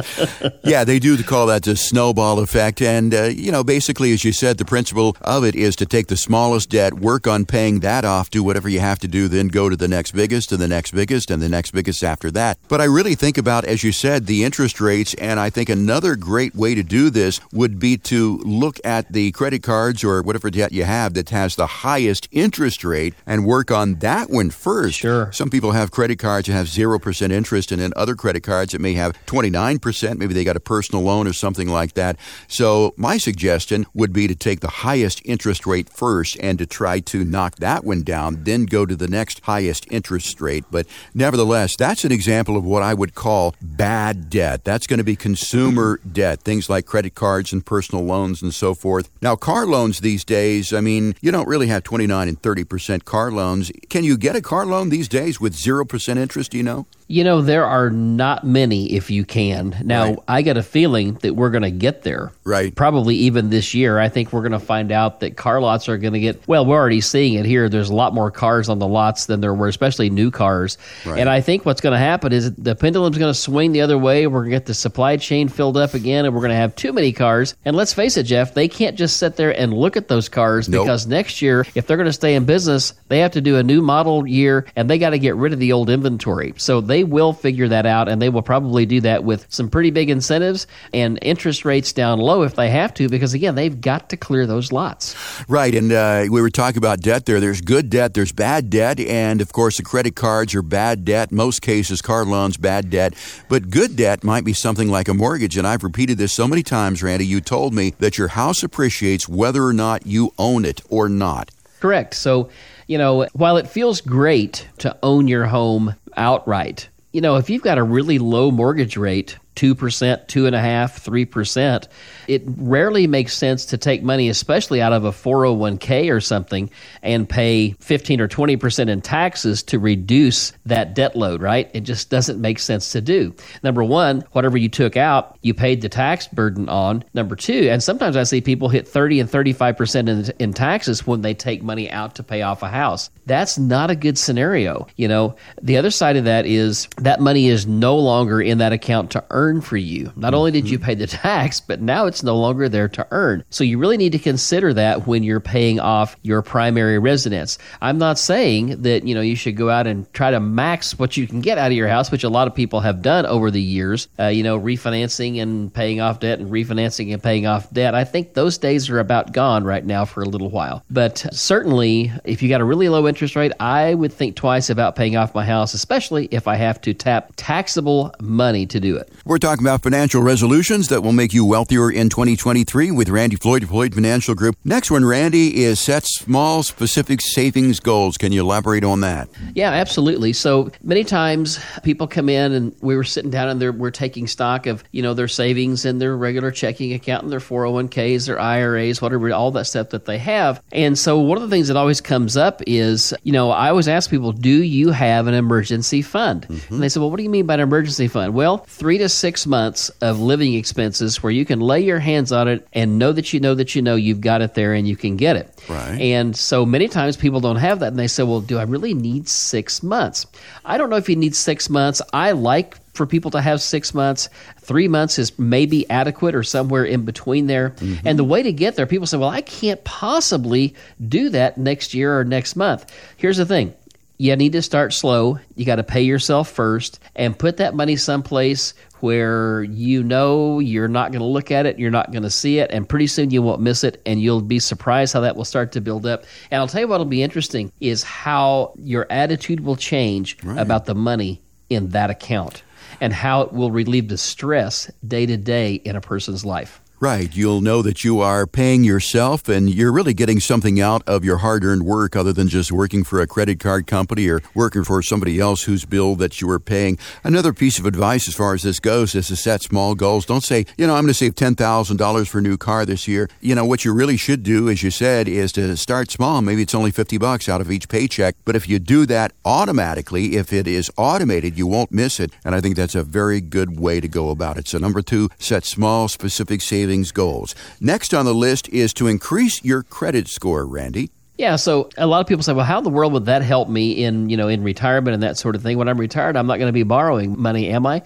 yeah, 0.64 0.84
they 0.84 0.98
do 0.98 1.22
call 1.22 1.46
that 1.46 1.62
the 1.62 1.76
snowball 1.76 2.40
effect. 2.40 2.82
And, 2.82 3.14
uh, 3.14 3.24
you 3.24 3.52
know, 3.52 3.64
basically, 3.68 4.14
as 4.14 4.24
you 4.24 4.32
said, 4.32 4.56
the 4.56 4.64
principle 4.64 5.14
of 5.20 5.44
it 5.44 5.54
is 5.54 5.76
to 5.76 5.84
take 5.84 6.06
the 6.06 6.16
smallest 6.16 6.70
debt, 6.70 6.94
work 6.94 7.26
on 7.26 7.44
paying 7.44 7.80
that 7.80 8.02
off, 8.02 8.30
do 8.30 8.42
whatever 8.42 8.66
you 8.66 8.80
have 8.80 8.98
to 8.98 9.06
do, 9.06 9.28
then 9.28 9.48
go 9.48 9.68
to 9.68 9.76
the 9.76 9.86
next 9.86 10.12
biggest, 10.12 10.50
and 10.52 10.58
the 10.58 10.66
next 10.66 10.92
biggest, 10.92 11.30
and 11.30 11.42
the 11.42 11.50
next 11.50 11.72
biggest 11.72 12.02
after 12.02 12.30
that. 12.30 12.56
But 12.68 12.80
I 12.80 12.84
really 12.84 13.14
think 13.14 13.36
about, 13.36 13.66
as 13.66 13.84
you 13.84 13.92
said, 13.92 14.24
the 14.24 14.42
interest 14.42 14.80
rates. 14.80 15.12
And 15.14 15.38
I 15.38 15.50
think 15.50 15.68
another 15.68 16.16
great 16.16 16.54
way 16.54 16.74
to 16.74 16.82
do 16.82 17.10
this 17.10 17.42
would 17.52 17.78
be 17.78 17.98
to 17.98 18.38
look 18.38 18.80
at 18.86 19.12
the 19.12 19.32
credit 19.32 19.62
cards 19.62 20.02
or 20.02 20.22
whatever 20.22 20.48
debt 20.48 20.72
you 20.72 20.84
have 20.84 21.12
that 21.12 21.28
has 21.28 21.54
the 21.54 21.66
highest 21.66 22.26
interest 22.32 22.84
rate 22.84 23.12
and 23.26 23.44
work 23.44 23.70
on 23.70 23.96
that 23.96 24.30
one 24.30 24.48
first. 24.48 25.00
Sure. 25.00 25.30
Some 25.30 25.50
people 25.50 25.72
have 25.72 25.90
credit 25.90 26.18
cards 26.18 26.46
that 26.46 26.54
have 26.54 26.68
0% 26.68 27.30
interest, 27.30 27.70
and 27.70 27.82
then 27.82 27.92
other 27.96 28.14
credit 28.14 28.42
cards 28.42 28.72
that 28.72 28.80
may 28.80 28.94
have 28.94 29.12
29%. 29.26 30.16
Maybe 30.16 30.32
they 30.32 30.44
got 30.44 30.56
a 30.56 30.60
personal 30.60 31.04
loan 31.04 31.26
or 31.26 31.34
something 31.34 31.68
like 31.68 31.92
that. 31.92 32.16
So, 32.46 32.94
my 32.96 33.18
suggestion 33.18 33.57
would 33.94 34.12
be 34.12 34.28
to 34.28 34.34
take 34.34 34.60
the 34.60 34.68
highest 34.68 35.20
interest 35.24 35.66
rate 35.66 35.88
first 35.88 36.36
and 36.40 36.58
to 36.58 36.66
try 36.66 37.00
to 37.00 37.24
knock 37.24 37.56
that 37.56 37.84
one 37.84 38.02
down, 38.02 38.44
then 38.44 38.64
go 38.64 38.86
to 38.86 38.96
the 38.96 39.08
next 39.08 39.40
highest 39.44 39.86
interest 39.90 40.40
rate. 40.40 40.64
But 40.70 40.86
nevertheless, 41.14 41.76
that's 41.76 42.04
an 42.04 42.12
example 42.12 42.56
of 42.56 42.64
what 42.64 42.82
I 42.82 42.94
would 42.94 43.14
call 43.14 43.54
bad 43.60 44.30
debt. 44.30 44.64
That's 44.64 44.86
going 44.86 44.98
to 44.98 45.04
be 45.04 45.16
consumer 45.16 46.00
debt, 46.10 46.42
things 46.42 46.70
like 46.70 46.86
credit 46.86 47.14
cards 47.14 47.52
and 47.52 47.64
personal 47.64 48.04
loans 48.04 48.42
and 48.42 48.54
so 48.54 48.74
forth. 48.74 49.10
Now, 49.20 49.36
car 49.36 49.66
loans 49.66 50.00
these 50.00 50.24
days, 50.24 50.72
I 50.72 50.80
mean, 50.80 51.14
you 51.20 51.30
don't 51.30 51.48
really 51.48 51.68
have 51.68 51.82
29 51.82 52.28
and 52.28 52.40
30% 52.40 53.04
car 53.04 53.30
loans. 53.30 53.72
Can 53.88 54.04
you 54.04 54.16
get 54.16 54.36
a 54.36 54.42
car 54.42 54.66
loan 54.66 54.88
these 54.88 55.08
days 55.08 55.40
with 55.40 55.54
0% 55.54 56.16
interest, 56.16 56.52
do 56.52 56.56
you 56.56 56.62
know? 56.62 56.86
You 57.08 57.24
know, 57.24 57.40
there 57.40 57.64
are 57.64 57.90
not 57.90 58.44
many 58.44 58.92
if 58.92 59.10
you 59.10 59.24
can. 59.24 59.76
Now, 59.82 60.04
right. 60.04 60.18
I 60.28 60.42
get 60.42 60.56
a 60.56 60.62
feeling 60.62 61.14
that 61.22 61.34
we're 61.34 61.50
going 61.50 61.62
to 61.62 61.70
get 61.70 62.02
there. 62.02 62.32
Right. 62.44 62.74
Probably 62.74 63.16
even 63.16 63.48
this 63.48 63.74
year. 63.74 63.98
I 63.98 64.08
think 64.08 64.32
we're 64.32 64.42
going 64.42 64.52
to 64.52 64.58
find 64.58 64.92
out 64.92 65.20
that 65.20 65.36
car 65.36 65.60
lots 65.60 65.88
are 65.88 65.96
going 65.96 66.12
to 66.12 66.20
get, 66.20 66.46
well, 66.46 66.66
we're 66.66 66.76
already 66.76 67.00
seeing 67.00 67.34
it 67.34 67.46
here. 67.46 67.68
There's 67.68 67.88
a 67.88 67.94
lot 67.94 68.14
more 68.14 68.30
cars 68.30 68.68
on 68.68 68.78
the 68.78 68.86
lots 68.86 69.26
than 69.26 69.40
there 69.40 69.54
were, 69.54 69.68
especially 69.68 70.10
new 70.10 70.30
cars. 70.30 70.76
Right. 71.06 71.18
And 71.18 71.28
I 71.28 71.40
think 71.40 71.64
what's 71.64 71.80
going 71.80 71.94
to 71.94 71.98
happen 71.98 72.32
is 72.32 72.52
the 72.54 72.74
pendulum's 72.74 73.16
going 73.16 73.32
to 73.32 73.38
swing 73.38 73.72
the 73.72 73.80
other 73.80 73.96
way. 73.96 74.26
We're 74.26 74.40
going 74.40 74.50
to 74.50 74.56
get 74.56 74.66
the 74.66 74.74
supply 74.74 75.16
chain 75.16 75.48
filled 75.48 75.78
up 75.78 75.94
again, 75.94 76.26
and 76.26 76.34
we're 76.34 76.42
going 76.42 76.50
to 76.50 76.56
have 76.56 76.76
too 76.76 76.92
many 76.92 77.12
cars. 77.12 77.54
And 77.64 77.74
let's 77.74 77.94
face 77.94 78.16
it, 78.16 78.24
Jeff, 78.24 78.52
they 78.52 78.68
can't 78.68 78.96
just 78.96 79.16
sit 79.16 79.36
there 79.36 79.58
and 79.58 79.72
look 79.72 79.96
at 79.96 80.08
those 80.08 80.28
cars 80.28 80.68
nope. 80.68 80.84
because 80.84 81.06
next 81.06 81.40
year, 81.40 81.66
if 81.74 81.86
they're 81.86 81.96
going 81.96 82.06
to 82.06 82.12
stay 82.12 82.34
in 82.34 82.44
business, 82.44 82.92
they 83.08 83.20
have 83.20 83.32
to 83.32 83.40
do 83.40 83.56
a 83.56 83.62
new 83.62 83.80
model 83.80 84.26
year 84.26 84.66
and 84.76 84.90
they 84.90 84.98
got 84.98 85.10
to 85.10 85.18
get 85.18 85.36
rid 85.36 85.52
of 85.52 85.58
the 85.58 85.72
old 85.72 85.88
inventory. 85.88 86.52
So 86.56 86.80
they 86.80 86.97
will 87.04 87.32
figure 87.32 87.68
that 87.68 87.86
out, 87.86 88.08
and 88.08 88.20
they 88.20 88.28
will 88.28 88.42
probably 88.42 88.86
do 88.86 89.00
that 89.02 89.24
with 89.24 89.46
some 89.48 89.68
pretty 89.68 89.90
big 89.90 90.10
incentives 90.10 90.66
and 90.92 91.18
interest 91.22 91.64
rates 91.64 91.92
down 91.92 92.18
low 92.18 92.42
if 92.42 92.54
they 92.54 92.70
have 92.70 92.94
to, 92.94 93.08
because 93.08 93.34
again, 93.34 93.54
they've 93.54 93.80
got 93.80 94.10
to 94.10 94.16
clear 94.16 94.46
those 94.46 94.72
lots. 94.72 95.16
Right, 95.48 95.74
and 95.74 95.92
uh, 95.92 96.26
we 96.30 96.40
were 96.40 96.50
talking 96.50 96.78
about 96.78 97.00
debt 97.00 97.26
there. 97.26 97.40
There's 97.40 97.60
good 97.60 97.90
debt, 97.90 98.14
there's 98.14 98.32
bad 98.32 98.70
debt, 98.70 99.00
and 99.00 99.40
of 99.40 99.52
course, 99.52 99.76
the 99.76 99.82
credit 99.82 100.16
cards 100.16 100.54
are 100.54 100.62
bad 100.62 101.04
debt. 101.04 101.32
Most 101.32 101.62
cases, 101.62 102.02
car 102.02 102.24
loans, 102.24 102.56
bad 102.56 102.90
debt. 102.90 103.14
But 103.48 103.70
good 103.70 103.96
debt 103.96 104.24
might 104.24 104.44
be 104.44 104.52
something 104.52 104.88
like 104.88 105.08
a 105.08 105.14
mortgage, 105.14 105.56
and 105.56 105.66
I've 105.66 105.82
repeated 105.82 106.18
this 106.18 106.32
so 106.32 106.46
many 106.48 106.62
times, 106.62 107.02
Randy. 107.02 107.26
You 107.26 107.40
told 107.40 107.74
me 107.74 107.94
that 107.98 108.18
your 108.18 108.28
house 108.28 108.62
appreciates 108.62 109.28
whether 109.28 109.64
or 109.64 109.72
not 109.72 110.06
you 110.06 110.32
own 110.38 110.64
it 110.64 110.80
or 110.88 111.08
not. 111.08 111.50
Correct. 111.80 112.14
So, 112.14 112.50
you 112.88 112.98
know, 112.98 113.26
while 113.34 113.58
it 113.58 113.68
feels 113.68 114.00
great 114.00 114.66
to 114.78 114.96
own 115.02 115.28
your 115.28 115.46
home 115.46 115.94
outright, 116.16 116.88
you 117.12 117.20
know, 117.20 117.36
if 117.36 117.48
you've 117.48 117.62
got 117.62 117.78
a 117.78 117.82
really 117.82 118.18
low 118.18 118.50
mortgage 118.50 118.96
rate, 118.96 119.38
2%, 119.58 119.74
2.5%, 119.74 121.26
3%, 121.28 121.88
it 122.28 122.42
rarely 122.46 123.08
makes 123.08 123.36
sense 123.36 123.64
to 123.66 123.76
take 123.76 124.04
money, 124.04 124.28
especially 124.28 124.80
out 124.80 124.92
of 124.92 125.04
a 125.04 125.10
401k 125.10 126.12
or 126.12 126.20
something, 126.20 126.70
and 127.02 127.28
pay 127.28 127.72
15 127.80 128.20
or 128.20 128.28
20% 128.28 128.88
in 128.88 129.00
taxes 129.00 129.64
to 129.64 129.80
reduce 129.80 130.52
that 130.66 130.94
debt 130.94 131.16
load, 131.16 131.42
right? 131.42 131.68
It 131.74 131.80
just 131.80 132.08
doesn't 132.08 132.40
make 132.40 132.60
sense 132.60 132.92
to 132.92 133.00
do. 133.00 133.34
Number 133.64 133.82
one, 133.82 134.22
whatever 134.30 134.56
you 134.56 134.68
took 134.68 134.96
out, 134.96 135.36
you 135.42 135.54
paid 135.54 135.80
the 135.80 135.88
tax 135.88 136.28
burden 136.28 136.68
on. 136.68 137.02
Number 137.14 137.34
two, 137.34 137.68
and 137.68 137.82
sometimes 137.82 138.16
I 138.16 138.22
see 138.22 138.40
people 138.40 138.68
hit 138.68 138.86
30 138.86 139.20
and 139.20 139.28
35% 139.28 140.08
in, 140.08 140.32
in 140.38 140.52
taxes 140.52 141.04
when 141.04 141.22
they 141.22 141.34
take 141.34 141.64
money 141.64 141.90
out 141.90 142.14
to 142.14 142.22
pay 142.22 142.42
off 142.42 142.62
a 142.62 142.68
house. 142.68 143.10
That's 143.26 143.58
not 143.58 143.90
a 143.90 143.96
good 143.96 144.18
scenario. 144.18 144.86
You 144.96 145.08
know, 145.08 145.34
the 145.60 145.78
other 145.78 145.90
side 145.90 146.16
of 146.16 146.24
that 146.26 146.46
is 146.46 146.88
that 146.98 147.20
money 147.20 147.48
is 147.48 147.66
no 147.66 147.96
longer 147.96 148.40
in 148.40 148.58
that 148.58 148.72
account 148.72 149.10
to 149.12 149.24
earn 149.30 149.47
earn 149.48 149.60
for 149.62 149.78
you. 149.78 150.12
Not 150.16 150.34
only 150.34 150.50
did 150.50 150.68
you 150.68 150.78
pay 150.78 150.94
the 150.94 151.06
tax, 151.06 151.60
but 151.60 151.80
now 151.80 152.04
it's 152.06 152.22
no 152.22 152.36
longer 152.36 152.68
there 152.68 152.88
to 152.88 153.06
earn. 153.10 153.44
So 153.48 153.64
you 153.64 153.78
really 153.78 153.96
need 153.96 154.12
to 154.12 154.18
consider 154.18 154.74
that 154.74 155.06
when 155.06 155.22
you're 155.22 155.40
paying 155.40 155.80
off 155.80 156.16
your 156.22 156.42
primary 156.42 156.98
residence. 156.98 157.56
I'm 157.80 157.98
not 157.98 158.18
saying 158.18 158.82
that, 158.82 159.04
you 159.04 159.14
know, 159.14 159.22
you 159.22 159.36
should 159.36 159.56
go 159.56 159.70
out 159.70 159.86
and 159.86 160.12
try 160.12 160.30
to 160.30 160.40
max 160.40 160.98
what 160.98 161.16
you 161.16 161.26
can 161.26 161.40
get 161.40 161.56
out 161.56 161.70
of 161.70 161.76
your 161.76 161.88
house, 161.88 162.10
which 162.10 162.24
a 162.24 162.28
lot 162.28 162.46
of 162.46 162.54
people 162.54 162.80
have 162.80 163.00
done 163.00 163.24
over 163.24 163.50
the 163.50 163.62
years, 163.62 164.08
uh, 164.18 164.26
you 164.26 164.42
know, 164.42 164.58
refinancing 164.60 165.40
and 165.40 165.72
paying 165.72 166.00
off 166.00 166.20
debt 166.20 166.40
and 166.40 166.50
refinancing 166.50 167.12
and 167.12 167.22
paying 167.22 167.46
off 167.46 167.70
debt. 167.72 167.94
I 167.94 168.04
think 168.04 168.34
those 168.34 168.58
days 168.58 168.90
are 168.90 168.98
about 168.98 169.32
gone 169.32 169.64
right 169.64 169.84
now 169.84 170.04
for 170.04 170.22
a 170.22 170.28
little 170.28 170.50
while. 170.50 170.84
But 170.90 171.26
certainly, 171.32 172.12
if 172.24 172.42
you 172.42 172.50
got 172.50 172.60
a 172.60 172.64
really 172.64 172.90
low 172.90 173.08
interest 173.08 173.34
rate, 173.34 173.52
I 173.60 173.94
would 173.94 174.12
think 174.12 174.36
twice 174.36 174.68
about 174.68 174.94
paying 174.94 175.16
off 175.16 175.34
my 175.34 175.44
house, 175.44 175.72
especially 175.72 176.28
if 176.30 176.46
I 176.46 176.56
have 176.56 176.80
to 176.82 176.92
tap 176.92 177.32
taxable 177.36 178.14
money 178.20 178.66
to 178.66 178.78
do 178.78 178.96
it. 178.96 179.10
We're 179.24 179.37
we're 179.38 179.50
talking 179.50 179.64
about 179.64 179.84
financial 179.84 180.20
resolutions 180.20 180.88
that 180.88 181.00
will 181.00 181.12
make 181.12 181.32
you 181.32 181.44
wealthier 181.44 181.92
in 181.92 182.08
2023 182.08 182.90
with 182.90 183.08
Randy 183.08 183.36
Floyd 183.36 183.68
Floyd 183.68 183.94
Financial 183.94 184.34
Group. 184.34 184.56
Next 184.64 184.90
one, 184.90 185.04
Randy, 185.04 185.62
is 185.62 185.78
set 185.78 186.04
small, 186.06 186.64
specific 186.64 187.20
savings 187.20 187.78
goals. 187.78 188.18
Can 188.18 188.32
you 188.32 188.40
elaborate 188.40 188.82
on 188.82 189.00
that? 189.02 189.28
Yeah, 189.54 189.70
absolutely. 189.70 190.32
So 190.32 190.72
many 190.82 191.04
times 191.04 191.60
people 191.84 192.08
come 192.08 192.28
in 192.28 192.50
and 192.50 192.74
we 192.80 192.96
were 192.96 193.04
sitting 193.04 193.30
down 193.30 193.48
and 193.48 193.78
we're 193.78 193.92
taking 193.92 194.26
stock 194.26 194.66
of, 194.66 194.82
you 194.90 195.02
know, 195.02 195.14
their 195.14 195.28
savings 195.28 195.84
and 195.84 196.00
their 196.00 196.16
regular 196.16 196.50
checking 196.50 196.92
account 196.92 197.22
and 197.22 197.30
their 197.30 197.38
401ks, 197.38 198.26
their 198.26 198.40
IRAs, 198.40 199.00
whatever, 199.00 199.32
all 199.32 199.52
that 199.52 199.66
stuff 199.66 199.90
that 199.90 200.06
they 200.06 200.18
have. 200.18 200.60
And 200.72 200.98
so 200.98 201.20
one 201.20 201.36
of 201.38 201.42
the 201.42 201.48
things 201.48 201.68
that 201.68 201.76
always 201.76 202.00
comes 202.00 202.36
up 202.36 202.60
is, 202.66 203.14
you 203.22 203.32
know, 203.32 203.52
I 203.52 203.68
always 203.68 203.86
ask 203.86 204.10
people, 204.10 204.32
do 204.32 204.64
you 204.64 204.90
have 204.90 205.28
an 205.28 205.34
emergency 205.34 206.02
fund? 206.02 206.42
Mm-hmm. 206.48 206.74
And 206.74 206.82
they 206.82 206.88
say, 206.88 206.98
well, 206.98 207.08
what 207.08 207.18
do 207.18 207.22
you 207.22 207.30
mean 207.30 207.46
by 207.46 207.54
an 207.54 207.60
emergency 207.60 208.08
fund? 208.08 208.34
Well, 208.34 208.56
three 208.66 208.98
to 208.98 209.08
six 209.18 209.46
months 209.46 209.88
of 210.00 210.20
living 210.20 210.54
expenses 210.54 211.22
where 211.22 211.32
you 211.32 211.44
can 211.44 211.60
lay 211.60 211.80
your 211.80 211.98
hands 211.98 212.32
on 212.32 212.48
it 212.48 212.66
and 212.72 212.98
know 212.98 213.12
that 213.12 213.32
you 213.32 213.40
know 213.40 213.54
that 213.54 213.74
you 213.74 213.82
know 213.82 213.94
you've 213.94 214.20
got 214.20 214.42
it 214.42 214.54
there 214.54 214.74
and 214.74 214.86
you 214.86 214.96
can 214.96 215.16
get 215.16 215.36
it. 215.36 215.64
Right. 215.68 216.00
And 216.00 216.36
so 216.36 216.64
many 216.64 216.88
times 216.88 217.16
people 217.16 217.40
don't 217.40 217.56
have 217.56 217.80
that 217.80 217.88
and 217.88 217.98
they 217.98 218.06
say, 218.06 218.22
well, 218.22 218.40
do 218.40 218.58
I 218.58 218.62
really 218.62 218.94
need 218.94 219.28
six 219.28 219.82
months? 219.82 220.26
I 220.64 220.78
don't 220.78 220.90
know 220.90 220.96
if 220.96 221.08
you 221.08 221.16
need 221.16 221.34
six 221.34 221.68
months. 221.68 222.00
I 222.12 222.32
like 222.32 222.76
for 222.94 223.06
people 223.06 223.30
to 223.32 223.40
have 223.40 223.62
six 223.62 223.94
months. 223.94 224.28
Three 224.60 224.88
months 224.88 225.18
is 225.18 225.38
maybe 225.38 225.88
adequate 225.88 226.34
or 226.34 226.42
somewhere 226.42 226.84
in 226.84 227.04
between 227.04 227.46
there. 227.46 227.70
Mm-hmm. 227.70 228.06
And 228.06 228.18
the 228.18 228.24
way 228.24 228.42
to 228.42 228.52
get 228.52 228.76
there, 228.76 228.86
people 228.86 229.06
say, 229.06 229.16
well, 229.16 229.30
I 229.30 229.40
can't 229.40 229.82
possibly 229.84 230.74
do 231.08 231.30
that 231.30 231.58
next 231.58 231.94
year 231.94 232.18
or 232.18 232.24
next 232.24 232.56
month. 232.56 232.92
Here's 233.16 233.36
the 233.36 233.46
thing 233.46 233.74
you 234.18 234.34
need 234.34 234.52
to 234.52 234.62
start 234.62 234.92
slow. 234.92 235.38
You 235.54 235.64
got 235.64 235.76
to 235.76 235.84
pay 235.84 236.02
yourself 236.02 236.50
first 236.50 236.98
and 237.14 237.38
put 237.38 237.58
that 237.58 237.74
money 237.74 237.94
someplace 237.94 238.74
where 239.02 239.62
you 239.62 240.02
know 240.02 240.58
you're 240.58 240.88
not 240.88 241.12
going 241.12 241.20
to 241.20 241.26
look 241.26 241.50
at 241.50 241.66
it, 241.66 241.78
you're 241.78 241.90
not 241.90 242.10
going 242.10 242.22
to 242.22 242.30
see 242.30 242.58
it, 242.58 242.70
and 242.70 242.88
pretty 242.88 243.06
soon 243.06 243.30
you 243.30 243.42
won't 243.42 243.60
miss 243.60 243.84
it, 243.84 244.00
and 244.06 244.20
you'll 244.20 244.40
be 244.40 244.58
surprised 244.58 245.12
how 245.12 245.20
that 245.20 245.36
will 245.36 245.44
start 245.44 245.72
to 245.72 245.80
build 245.80 246.06
up. 246.06 246.24
And 246.50 246.60
I'll 246.60 246.68
tell 246.68 246.80
you 246.80 246.88
what'll 246.88 247.06
be 247.06 247.22
interesting 247.22 247.72
is 247.80 248.02
how 248.02 248.74
your 248.76 249.06
attitude 249.10 249.60
will 249.60 249.76
change 249.76 250.36
right. 250.42 250.58
about 250.58 250.86
the 250.86 250.94
money 250.94 251.42
in 251.70 251.90
that 251.90 252.10
account 252.10 252.62
and 253.00 253.12
how 253.12 253.42
it 253.42 253.52
will 253.52 253.70
relieve 253.70 254.08
the 254.08 254.18
stress 254.18 254.90
day 255.06 255.26
to 255.26 255.36
day 255.36 255.74
in 255.74 255.96
a 255.96 256.00
person's 256.00 256.44
life. 256.44 256.80
Right. 257.00 257.32
You'll 257.32 257.60
know 257.60 257.80
that 257.82 258.02
you 258.02 258.18
are 258.18 258.44
paying 258.44 258.82
yourself 258.82 259.48
and 259.48 259.72
you're 259.72 259.92
really 259.92 260.14
getting 260.14 260.40
something 260.40 260.80
out 260.80 261.04
of 261.06 261.24
your 261.24 261.36
hard 261.36 261.64
earned 261.64 261.84
work 261.84 262.16
other 262.16 262.32
than 262.32 262.48
just 262.48 262.72
working 262.72 263.04
for 263.04 263.20
a 263.20 263.26
credit 263.26 263.60
card 263.60 263.86
company 263.86 264.26
or 264.26 264.42
working 264.52 264.82
for 264.82 265.00
somebody 265.00 265.38
else 265.38 265.62
whose 265.62 265.84
bill 265.84 266.16
that 266.16 266.40
you 266.40 266.50
are 266.50 266.58
paying. 266.58 266.98
Another 267.22 267.52
piece 267.52 267.78
of 267.78 267.86
advice 267.86 268.26
as 268.26 268.34
far 268.34 268.52
as 268.52 268.64
this 268.64 268.80
goes 268.80 269.14
is 269.14 269.28
to 269.28 269.36
set 269.36 269.62
small 269.62 269.94
goals. 269.94 270.26
Don't 270.26 270.42
say, 270.42 270.66
you 270.76 270.88
know, 270.88 270.94
I'm 270.96 271.04
going 271.04 271.06
to 271.06 271.14
save 271.14 271.36
$10,000 271.36 272.26
for 272.26 272.38
a 272.38 272.42
new 272.42 272.56
car 272.56 272.84
this 272.84 273.06
year. 273.06 273.30
You 273.40 273.54
know, 273.54 273.64
what 273.64 273.84
you 273.84 273.94
really 273.94 274.16
should 274.16 274.42
do, 274.42 274.68
as 274.68 274.82
you 274.82 274.90
said, 274.90 275.28
is 275.28 275.52
to 275.52 275.76
start 275.76 276.10
small. 276.10 276.42
Maybe 276.42 276.62
it's 276.62 276.74
only 276.74 276.90
50 276.90 277.16
bucks 277.16 277.48
out 277.48 277.60
of 277.60 277.70
each 277.70 277.88
paycheck. 277.88 278.34
But 278.44 278.56
if 278.56 278.68
you 278.68 278.80
do 278.80 279.06
that 279.06 279.32
automatically, 279.44 280.34
if 280.34 280.52
it 280.52 280.66
is 280.66 280.90
automated, 280.96 281.56
you 281.56 281.68
won't 281.68 281.92
miss 281.92 282.18
it. 282.18 282.32
And 282.44 282.56
I 282.56 282.60
think 282.60 282.74
that's 282.74 282.96
a 282.96 283.04
very 283.04 283.40
good 283.40 283.78
way 283.78 284.00
to 284.00 284.08
go 284.08 284.30
about 284.30 284.58
it. 284.58 284.66
So, 284.66 284.78
number 284.78 285.00
two, 285.00 285.28
set 285.38 285.64
small, 285.64 286.08
specific 286.08 286.60
savings 286.60 286.87
savings 286.88 287.12
goals. 287.12 287.54
Next 287.80 288.14
on 288.14 288.24
the 288.24 288.34
list 288.34 288.66
is 288.70 288.94
to 288.94 289.08
increase 289.08 289.62
your 289.62 289.82
credit 289.82 290.26
score, 290.26 290.66
Randy. 290.66 291.10
Yeah, 291.36 291.56
so 291.56 291.90
a 291.98 292.06
lot 292.06 292.20
of 292.20 292.26
people 292.26 292.42
say, 292.42 292.54
"Well, 292.54 292.64
how 292.64 292.78
in 292.78 292.84
the 292.84 292.90
world 292.90 293.12
would 293.12 293.26
that 293.26 293.42
help 293.42 293.68
me 293.68 293.92
in, 293.92 294.30
you 294.30 294.36
know, 294.38 294.48
in 294.48 294.62
retirement 294.64 295.12
and 295.12 295.22
that 295.22 295.36
sort 295.36 295.54
of 295.54 295.62
thing? 295.62 295.76
When 295.76 295.86
I'm 295.86 296.00
retired, 296.00 296.34
I'm 296.34 296.46
not 296.46 296.56
going 296.56 296.68
to 296.68 296.72
be 296.72 296.82
borrowing 296.82 297.40
money, 297.40 297.68
am 297.68 297.84
I?" 297.86 298.02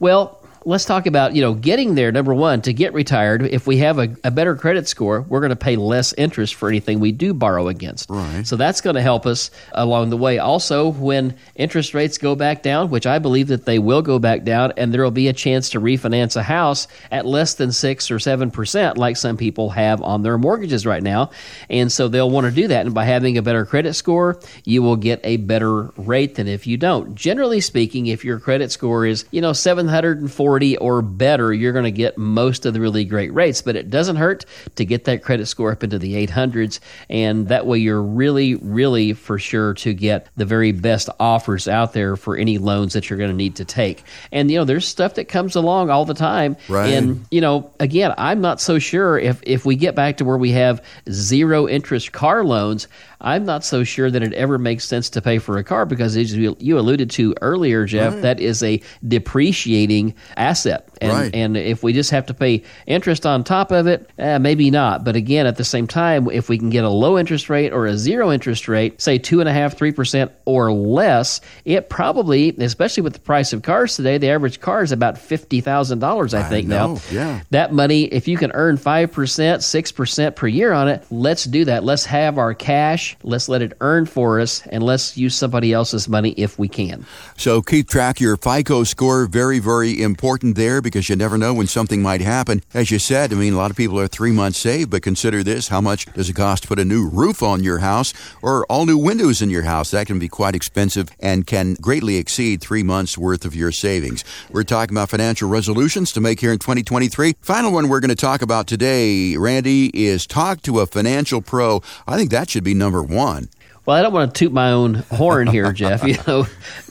Well, 0.00 0.43
let's 0.64 0.84
talk 0.84 1.06
about 1.06 1.34
you 1.34 1.42
know 1.42 1.54
getting 1.54 1.94
there 1.94 2.10
number 2.10 2.34
one 2.34 2.62
to 2.62 2.72
get 2.72 2.92
retired. 2.92 3.42
If 3.42 3.66
we 3.66 3.78
have 3.78 3.98
a, 3.98 4.14
a 4.24 4.30
better 4.30 4.56
credit 4.56 4.88
score 4.88 5.22
we're 5.22 5.40
going 5.40 5.50
to 5.50 5.56
pay 5.56 5.76
less 5.76 6.12
interest 6.14 6.54
for 6.54 6.68
anything 6.68 7.00
we 7.00 7.12
do 7.12 7.34
borrow 7.34 7.68
against. 7.68 8.08
Right. 8.10 8.46
so 8.46 8.56
that's 8.56 8.80
going 8.80 8.96
to 8.96 9.02
help 9.02 9.26
us 9.26 9.50
along 9.72 10.10
the 10.10 10.16
way. 10.16 10.38
Also 10.38 10.88
when 10.88 11.36
interest 11.54 11.94
rates 11.94 12.18
go 12.18 12.34
back 12.34 12.62
down 12.62 12.90
which 12.90 13.06
i 13.06 13.18
believe 13.18 13.48
that 13.48 13.64
they 13.64 13.78
will 13.78 14.02
go 14.02 14.18
back 14.18 14.44
down 14.44 14.72
and 14.76 14.92
there 14.92 15.02
will 15.02 15.10
be 15.10 15.28
a 15.28 15.32
chance 15.32 15.70
to 15.70 15.80
refinance 15.80 16.36
a 16.36 16.42
house 16.42 16.88
at 17.10 17.26
less 17.26 17.54
than 17.54 17.72
six 17.72 18.10
or 18.10 18.18
seven 18.18 18.50
percent 18.50 18.96
like 18.96 19.16
some 19.16 19.36
people 19.36 19.70
have 19.70 20.02
on 20.02 20.22
their 20.22 20.38
mortgages 20.38 20.86
right 20.86 21.02
now. 21.02 21.30
And 21.68 21.90
so 21.90 22.08
they'll 22.08 22.30
want 22.30 22.46
to 22.46 22.52
do 22.52 22.68
that. 22.68 22.86
And 22.86 22.94
by 22.94 23.04
having 23.04 23.38
a 23.38 23.42
better 23.42 23.66
credit 23.66 23.94
score 23.94 24.40
you 24.64 24.82
will 24.82 24.96
get 24.96 25.20
a 25.24 25.36
better 25.38 25.82
rate 25.96 26.36
than 26.36 26.48
if 26.48 26.66
you 26.66 26.76
don't. 26.76 27.14
Generally 27.14 27.60
speaking 27.60 28.06
if 28.06 28.24
your 28.24 28.38
credit 28.38 28.72
score 28.72 29.06
is 29.06 29.24
you 29.30 29.40
know 29.40 29.52
740 29.52 30.53
40 30.54 30.76
or 30.76 31.02
better, 31.02 31.52
you're 31.52 31.72
going 31.72 31.84
to 31.84 31.90
get 31.90 32.16
most 32.16 32.64
of 32.64 32.74
the 32.74 32.80
really 32.80 33.04
great 33.04 33.34
rates. 33.34 33.60
But 33.60 33.74
it 33.74 33.90
doesn't 33.90 34.14
hurt 34.14 34.44
to 34.76 34.84
get 34.84 35.02
that 35.06 35.24
credit 35.24 35.46
score 35.46 35.72
up 35.72 35.82
into 35.82 35.98
the 35.98 36.24
800s. 36.28 36.78
And 37.10 37.48
that 37.48 37.66
way, 37.66 37.78
you're 37.78 38.00
really, 38.00 38.54
really 38.54 39.14
for 39.14 39.36
sure 39.36 39.74
to 39.74 39.92
get 39.92 40.28
the 40.36 40.44
very 40.44 40.70
best 40.70 41.08
offers 41.18 41.66
out 41.66 41.92
there 41.92 42.14
for 42.14 42.36
any 42.36 42.58
loans 42.58 42.92
that 42.92 43.10
you're 43.10 43.18
going 43.18 43.32
to 43.32 43.36
need 43.36 43.56
to 43.56 43.64
take. 43.64 44.04
And, 44.30 44.48
you 44.48 44.56
know, 44.56 44.64
there's 44.64 44.86
stuff 44.86 45.14
that 45.14 45.24
comes 45.24 45.56
along 45.56 45.90
all 45.90 46.04
the 46.04 46.14
time. 46.14 46.56
Right. 46.68 46.90
And, 46.90 47.24
you 47.32 47.40
know, 47.40 47.72
again, 47.80 48.14
I'm 48.16 48.40
not 48.40 48.60
so 48.60 48.78
sure 48.78 49.18
if, 49.18 49.42
if 49.42 49.64
we 49.64 49.74
get 49.74 49.96
back 49.96 50.18
to 50.18 50.24
where 50.24 50.38
we 50.38 50.52
have 50.52 50.80
zero 51.10 51.66
interest 51.66 52.12
car 52.12 52.44
loans, 52.44 52.86
I'm 53.24 53.46
not 53.46 53.64
so 53.64 53.84
sure 53.84 54.10
that 54.10 54.22
it 54.22 54.34
ever 54.34 54.58
makes 54.58 54.84
sense 54.84 55.08
to 55.10 55.22
pay 55.22 55.38
for 55.38 55.56
a 55.56 55.64
car 55.64 55.86
because, 55.86 56.14
as 56.16 56.34
you, 56.36 56.78
alluded 56.78 57.10
to 57.12 57.34
earlier, 57.40 57.86
Jeff, 57.86 58.12
right. 58.12 58.22
that 58.22 58.38
is 58.38 58.62
a 58.62 58.82
depreciating 59.08 60.14
asset. 60.36 60.86
And, 61.00 61.12
right. 61.12 61.34
and 61.34 61.56
if 61.56 61.82
we 61.82 61.94
just 61.94 62.10
have 62.10 62.26
to 62.26 62.34
pay 62.34 62.62
interest 62.86 63.24
on 63.24 63.42
top 63.42 63.72
of 63.72 63.86
it, 63.86 64.10
eh, 64.18 64.36
maybe 64.38 64.70
not. 64.70 65.04
But 65.04 65.16
again, 65.16 65.46
at 65.46 65.56
the 65.56 65.64
same 65.64 65.86
time, 65.86 66.28
if 66.30 66.50
we 66.50 66.58
can 66.58 66.68
get 66.68 66.84
a 66.84 66.88
low 66.90 67.18
interest 67.18 67.48
rate 67.48 67.72
or 67.72 67.86
a 67.86 67.96
zero 67.96 68.30
interest 68.30 68.68
rate, 68.68 69.00
say 69.00 69.16
two 69.16 69.40
and 69.40 69.48
a 69.48 69.52
half, 69.52 69.76
three 69.76 69.92
percent 69.92 70.30
or 70.44 70.70
less, 70.70 71.40
it 71.64 71.88
probably, 71.88 72.50
especially 72.58 73.02
with 73.02 73.14
the 73.14 73.20
price 73.20 73.54
of 73.54 73.62
cars 73.62 73.96
today, 73.96 74.18
the 74.18 74.28
average 74.28 74.60
car 74.60 74.82
is 74.82 74.92
about 74.92 75.16
fifty 75.16 75.62
thousand 75.62 75.98
dollars. 75.98 76.34
I 76.34 76.42
think 76.42 76.66
I 76.66 76.68
now. 76.68 76.98
Yeah. 77.10 77.40
That 77.50 77.72
money, 77.72 78.04
if 78.04 78.28
you 78.28 78.36
can 78.36 78.52
earn 78.52 78.76
five 78.76 79.12
percent, 79.12 79.62
six 79.62 79.90
percent 79.92 80.36
per 80.36 80.46
year 80.46 80.72
on 80.72 80.88
it, 80.88 81.04
let's 81.10 81.44
do 81.44 81.64
that. 81.64 81.84
Let's 81.84 82.04
have 82.04 82.36
our 82.36 82.52
cash. 82.52 83.13
Let's 83.22 83.48
let 83.48 83.62
it 83.62 83.72
earn 83.80 84.06
for 84.06 84.40
us, 84.40 84.66
and 84.66 84.82
let's 84.82 85.16
use 85.16 85.34
somebody 85.34 85.72
else's 85.72 86.08
money 86.08 86.30
if 86.36 86.58
we 86.58 86.68
can. 86.68 87.06
So 87.36 87.62
keep 87.62 87.88
track 87.88 88.20
your 88.20 88.36
FICO 88.36 88.84
score. 88.84 89.26
Very, 89.26 89.58
very 89.58 90.02
important 90.02 90.56
there 90.56 90.80
because 90.80 91.08
you 91.08 91.16
never 91.16 91.38
know 91.38 91.54
when 91.54 91.66
something 91.66 92.02
might 92.02 92.20
happen. 92.20 92.62
As 92.72 92.90
you 92.90 92.98
said, 92.98 93.32
I 93.32 93.36
mean, 93.36 93.52
a 93.52 93.56
lot 93.56 93.70
of 93.70 93.76
people 93.76 93.98
are 93.98 94.08
three 94.08 94.32
months 94.32 94.58
saved, 94.58 94.90
but 94.90 95.02
consider 95.02 95.42
this 95.42 95.68
how 95.68 95.80
much 95.80 96.06
does 96.14 96.28
it 96.28 96.34
cost 96.34 96.62
to 96.62 96.68
put 96.68 96.78
a 96.78 96.84
new 96.84 97.08
roof 97.08 97.42
on 97.42 97.62
your 97.62 97.78
house 97.78 98.12
or 98.42 98.64
all 98.66 98.86
new 98.86 98.98
windows 98.98 99.42
in 99.42 99.50
your 99.50 99.62
house? 99.62 99.90
That 99.90 100.06
can 100.06 100.18
be 100.18 100.28
quite 100.28 100.54
expensive 100.54 101.08
and 101.20 101.46
can 101.46 101.74
greatly 101.80 102.16
exceed 102.16 102.60
three 102.60 102.82
months 102.82 103.18
worth 103.18 103.44
of 103.44 103.54
your 103.54 103.72
savings. 103.72 104.24
We're 104.50 104.64
talking 104.64 104.96
about 104.96 105.10
financial 105.10 105.48
resolutions 105.48 106.12
to 106.12 106.20
make 106.20 106.40
here 106.40 106.52
in 106.52 106.58
2023. 106.58 107.34
Final 107.40 107.72
one 107.72 107.88
we're 107.88 108.00
going 108.00 108.08
to 108.08 108.14
talk 108.14 108.42
about 108.42 108.66
today, 108.66 109.36
Randy, 109.36 109.90
is 109.94 110.26
talk 110.26 110.62
to 110.62 110.80
a 110.80 110.86
financial 110.86 111.40
pro. 111.40 111.82
I 112.06 112.16
think 112.16 112.30
that 112.30 112.50
should 112.50 112.64
be 112.64 112.74
number 112.74 112.93
one. 113.02 113.48
Well, 113.86 113.96
I 113.98 114.00
don't 114.00 114.14
want 114.14 114.34
to 114.34 114.38
toot 114.38 114.52
my 114.52 114.70
own 114.72 114.94
horn 114.94 115.46
here, 115.46 115.70
Jeff, 115.74 116.04
you 116.04 116.16
know, 116.26 116.46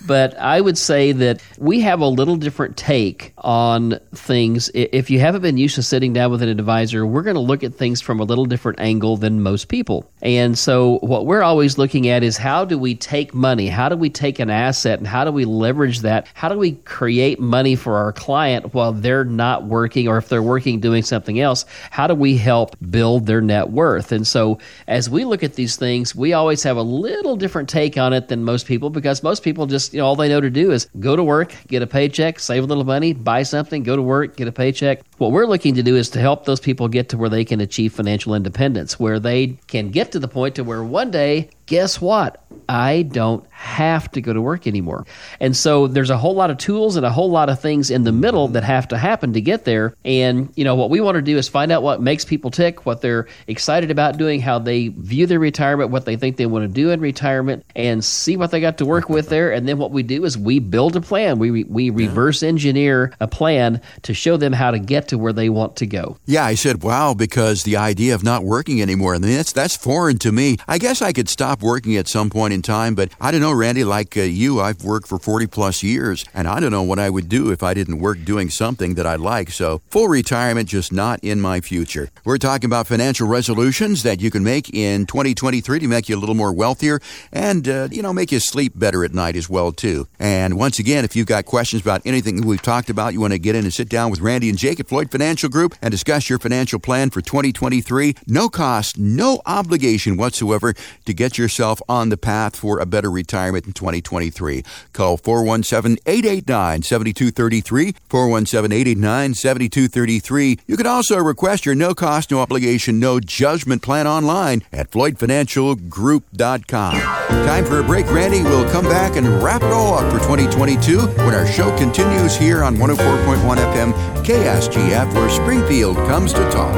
but 0.05 0.37
I 0.37 0.61
would 0.61 0.77
say 0.77 1.11
that 1.11 1.41
we 1.57 1.79
have 1.79 2.01
a 2.01 2.07
little 2.07 2.35
different 2.35 2.77
take 2.77 3.33
on 3.39 3.99
things. 4.13 4.69
If 4.75 5.09
you 5.09 5.19
haven't 5.19 5.41
been 5.41 5.57
used 5.57 5.75
to 5.75 5.83
sitting 5.83 6.13
down 6.13 6.29
with 6.29 6.43
an 6.43 6.49
advisor, 6.49 7.05
we're 7.05 7.23
going 7.23 7.35
to 7.35 7.39
look 7.39 7.63
at 7.63 7.73
things 7.73 7.99
from 7.99 8.19
a 8.19 8.23
little 8.23 8.45
different 8.45 8.79
angle 8.79 9.17
than 9.17 9.41
most 9.41 9.69
people. 9.69 10.07
And 10.21 10.57
so, 10.57 10.99
what 10.99 11.25
we're 11.25 11.41
always 11.41 11.79
looking 11.79 12.07
at 12.09 12.21
is 12.21 12.37
how 12.37 12.63
do 12.63 12.77
we 12.77 12.93
take 12.93 13.33
money? 13.33 13.67
How 13.67 13.89
do 13.89 13.95
we 13.95 14.11
take 14.11 14.37
an 14.37 14.51
asset 14.51 14.99
and 14.99 15.07
how 15.07 15.25
do 15.25 15.31
we 15.31 15.45
leverage 15.45 16.01
that? 16.01 16.27
How 16.35 16.49
do 16.49 16.59
we 16.59 16.73
create 16.73 17.39
money 17.39 17.75
for 17.75 17.97
our 17.97 18.13
client 18.13 18.73
while 18.75 18.93
they're 18.93 19.25
not 19.25 19.63
working 19.63 20.07
or 20.07 20.17
if 20.17 20.29
they're 20.29 20.43
working 20.43 20.79
doing 20.79 21.01
something 21.01 21.39
else? 21.39 21.65
How 21.89 22.05
do 22.05 22.13
we 22.13 22.37
help 22.37 22.75
build 22.91 23.25
their 23.25 23.41
net 23.41 23.71
worth? 23.71 24.11
And 24.11 24.27
so, 24.27 24.59
as 24.87 25.09
we 25.09 25.25
look 25.25 25.41
at 25.41 25.55
these 25.55 25.75
things, 25.75 26.13
we 26.13 26.33
always 26.33 26.61
have 26.61 26.77
a 26.77 26.82
a 26.82 26.82
little 26.83 27.35
different 27.35 27.69
take 27.69 27.97
on 27.97 28.13
it 28.13 28.27
than 28.27 28.43
most 28.43 28.67
people 28.67 28.89
because 28.89 29.23
most 29.23 29.43
people 29.43 29.65
just, 29.65 29.93
you 29.93 29.99
know, 29.99 30.05
all 30.05 30.15
they 30.15 30.29
know 30.29 30.41
to 30.41 30.49
do 30.49 30.71
is 30.71 30.87
go 30.99 31.15
to 31.15 31.23
work, 31.23 31.55
get 31.67 31.81
a 31.81 31.87
paycheck, 31.87 32.39
save 32.39 32.63
a 32.63 32.67
little 32.67 32.83
money, 32.83 33.13
buy 33.13 33.43
something, 33.43 33.83
go 33.83 33.95
to 33.95 34.01
work, 34.01 34.35
get 34.35 34.47
a 34.47 34.51
paycheck. 34.51 35.01
What 35.17 35.31
we're 35.31 35.45
looking 35.45 35.75
to 35.75 35.83
do 35.83 35.95
is 35.95 36.09
to 36.11 36.19
help 36.19 36.45
those 36.45 36.59
people 36.59 36.87
get 36.87 37.09
to 37.09 37.17
where 37.17 37.29
they 37.29 37.45
can 37.45 37.61
achieve 37.61 37.93
financial 37.93 38.35
independence, 38.35 38.99
where 38.99 39.19
they 39.19 39.57
can 39.67 39.89
get 39.89 40.11
to 40.11 40.19
the 40.19 40.27
point 40.27 40.55
to 40.55 40.63
where 40.63 40.83
one 40.83 41.11
day 41.11 41.49
guess 41.65 42.01
what? 42.01 42.43
I 42.69 43.03
don't 43.03 43.45
have 43.51 44.11
to 44.11 44.21
go 44.21 44.33
to 44.33 44.41
work 44.41 44.67
anymore. 44.67 45.05
And 45.39 45.55
so 45.55 45.87
there's 45.87 46.09
a 46.09 46.17
whole 46.17 46.35
lot 46.35 46.49
of 46.49 46.57
tools 46.57 46.95
and 46.95 47.05
a 47.05 47.09
whole 47.09 47.29
lot 47.29 47.49
of 47.49 47.59
things 47.59 47.89
in 47.89 48.03
the 48.03 48.11
middle 48.11 48.47
that 48.49 48.63
have 48.63 48.87
to 48.89 48.97
happen 48.97 49.33
to 49.33 49.41
get 49.41 49.65
there. 49.65 49.95
And, 50.05 50.51
you 50.55 50.63
know, 50.63 50.75
what 50.75 50.89
we 50.89 51.01
want 51.01 51.15
to 51.15 51.21
do 51.21 51.37
is 51.37 51.49
find 51.49 51.71
out 51.71 51.83
what 51.83 52.01
makes 52.01 52.25
people 52.25 52.51
tick, 52.51 52.85
what 52.85 53.01
they're 53.01 53.27
excited 53.47 53.91
about 53.91 54.17
doing, 54.17 54.39
how 54.39 54.59
they 54.59 54.89
view 54.89 55.25
their 55.25 55.39
retirement, 55.39 55.91
what 55.91 56.05
they 56.05 56.15
think 56.15 56.37
they 56.37 56.45
want 56.45 56.63
to 56.63 56.73
do 56.73 56.91
in 56.91 56.99
retirement, 56.99 57.65
and 57.75 58.03
see 58.03 58.37
what 58.37 58.51
they 58.51 58.61
got 58.61 58.77
to 58.77 58.85
work 58.85 59.09
with 59.09 59.29
there. 59.29 59.51
And 59.51 59.67
then 59.67 59.77
what 59.77 59.91
we 59.91 60.03
do 60.03 60.23
is 60.25 60.37
we 60.37 60.59
build 60.59 60.95
a 60.95 61.01
plan. 61.01 61.39
We, 61.39 61.63
we 61.63 61.89
reverse 61.89 62.43
engineer 62.43 63.13
a 63.19 63.27
plan 63.27 63.81
to 64.03 64.13
show 64.13 64.37
them 64.37 64.53
how 64.53 64.71
to 64.71 64.79
get 64.79 65.07
to 65.09 65.17
where 65.17 65.33
they 65.33 65.49
want 65.49 65.75
to 65.77 65.85
go. 65.85 66.17
Yeah, 66.25 66.45
I 66.45 66.55
said, 66.55 66.83
wow, 66.83 67.13
because 67.13 67.63
the 67.63 67.77
idea 67.77 68.15
of 68.15 68.23
not 68.23 68.43
working 68.43 68.81
anymore, 68.81 69.13
mean, 69.19 69.35
that's, 69.35 69.53
that's 69.53 69.75
foreign 69.75 70.17
to 70.19 70.31
me. 70.31 70.57
I 70.67 70.77
guess 70.77 71.01
I 71.01 71.11
could 71.13 71.29
stop 71.29 71.52
working 71.61 71.95
at 71.97 72.07
some 72.07 72.29
point 72.29 72.53
in 72.53 72.61
time, 72.61 72.95
but 72.95 73.11
I 73.19 73.31
don't 73.31 73.41
know, 73.41 73.51
Randy, 73.51 73.83
like 73.83 74.17
uh, 74.17 74.21
you, 74.21 74.59
I've 74.59 74.83
worked 74.83 75.07
for 75.07 75.19
40 75.19 75.47
plus 75.47 75.83
years, 75.83 76.25
and 76.33 76.47
I 76.47 76.59
don't 76.59 76.71
know 76.71 76.83
what 76.83 76.99
I 76.99 77.09
would 77.09 77.29
do 77.29 77.51
if 77.51 77.63
I 77.63 77.73
didn't 77.73 77.99
work 77.99 78.23
doing 78.23 78.49
something 78.49 78.95
that 78.95 79.05
I 79.05 79.15
like. 79.15 79.51
So, 79.51 79.81
full 79.89 80.07
retirement, 80.07 80.69
just 80.69 80.91
not 80.91 81.19
in 81.23 81.41
my 81.41 81.61
future. 81.61 82.09
We're 82.25 82.37
talking 82.37 82.65
about 82.65 82.87
financial 82.87 83.27
resolutions 83.27 84.03
that 84.03 84.21
you 84.21 84.31
can 84.31 84.43
make 84.43 84.73
in 84.73 85.05
2023 85.05 85.79
to 85.79 85.87
make 85.87 86.09
you 86.09 86.15
a 86.15 86.19
little 86.19 86.35
more 86.35 86.53
wealthier 86.53 86.99
and, 87.31 87.67
uh, 87.67 87.87
you 87.91 88.01
know, 88.01 88.13
make 88.13 88.31
you 88.31 88.39
sleep 88.39 88.73
better 88.75 89.03
at 89.03 89.13
night 89.13 89.35
as 89.35 89.49
well, 89.49 89.71
too. 89.71 90.07
And 90.19 90.57
once 90.57 90.79
again, 90.79 91.05
if 91.05 91.15
you've 91.15 91.27
got 91.27 91.45
questions 91.45 91.81
about 91.81 92.01
anything 92.05 92.41
we've 92.41 92.61
talked 92.61 92.89
about, 92.89 93.13
you 93.13 93.21
want 93.21 93.33
to 93.33 93.39
get 93.39 93.55
in 93.55 93.63
and 93.63 93.73
sit 93.73 93.89
down 93.89 94.11
with 94.11 94.21
Randy 94.21 94.49
and 94.49 94.57
Jake 94.57 94.79
at 94.79 94.87
Floyd 94.87 95.11
Financial 95.11 95.49
Group 95.49 95.75
and 95.81 95.91
discuss 95.91 96.29
your 96.29 96.39
financial 96.39 96.79
plan 96.79 97.09
for 97.09 97.21
2023. 97.21 98.15
No 98.27 98.49
cost, 98.49 98.97
no 98.97 99.41
obligation 99.45 100.17
whatsoever 100.17 100.73
to 101.05 101.13
get 101.13 101.37
yourself 101.43 101.81
on 101.87 102.09
the 102.09 102.17
path 102.17 102.55
for 102.55 102.79
a 102.79 102.85
better 102.85 103.11
retirement 103.11 103.67
in 103.67 103.73
2023. 103.73 104.63
Call 104.93 105.17
417 105.17 105.97
889 106.05 106.81
7233. 106.81 107.93
417 108.09 108.71
889 108.71 109.33
7233. 109.33 110.59
You 110.65 110.77
can 110.77 110.87
also 110.87 111.17
request 111.17 111.65
your 111.65 111.75
no 111.75 111.93
cost, 111.93 112.31
no 112.31 112.39
obligation, 112.39 112.99
no 112.99 113.19
judgment 113.19 113.81
plan 113.81 114.07
online 114.07 114.63
at 114.71 114.89
FloydFinancialGroup.com. 114.89 116.93
Time 116.93 117.65
for 117.65 117.79
a 117.79 117.83
break, 117.83 118.09
Randy. 118.09 118.41
We'll 118.41 118.69
come 118.71 118.85
back 118.85 119.17
and 119.17 119.27
wrap 119.43 119.61
it 119.61 119.71
all 119.71 119.95
up 119.95 120.11
for 120.11 120.19
2022 120.19 120.99
when 120.99 121.35
our 121.35 121.45
show 121.45 121.75
continues 121.77 122.37
here 122.37 122.63
on 122.63 122.77
104.1 122.77 123.57
FM 123.57 123.93
KSGF, 124.23 125.13
where 125.13 125.29
Springfield 125.29 125.97
comes 126.07 126.31
to 126.33 126.49
talk. 126.49 126.73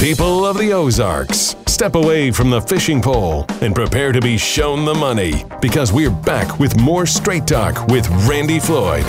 People 0.00 0.46
of 0.46 0.56
the 0.56 0.72
Ozarks, 0.72 1.54
step 1.66 1.94
away 1.94 2.30
from 2.30 2.48
the 2.48 2.58
fishing 2.58 3.02
pole 3.02 3.44
and 3.60 3.74
prepare 3.74 4.12
to 4.12 4.20
be 4.22 4.38
shown 4.38 4.86
the 4.86 4.94
money 4.94 5.44
because 5.60 5.92
we're 5.92 6.08
back 6.08 6.58
with 6.58 6.74
more 6.80 7.04
Straight 7.04 7.46
Talk 7.46 7.86
with 7.88 8.08
Randy 8.26 8.58
Floyd. 8.58 9.04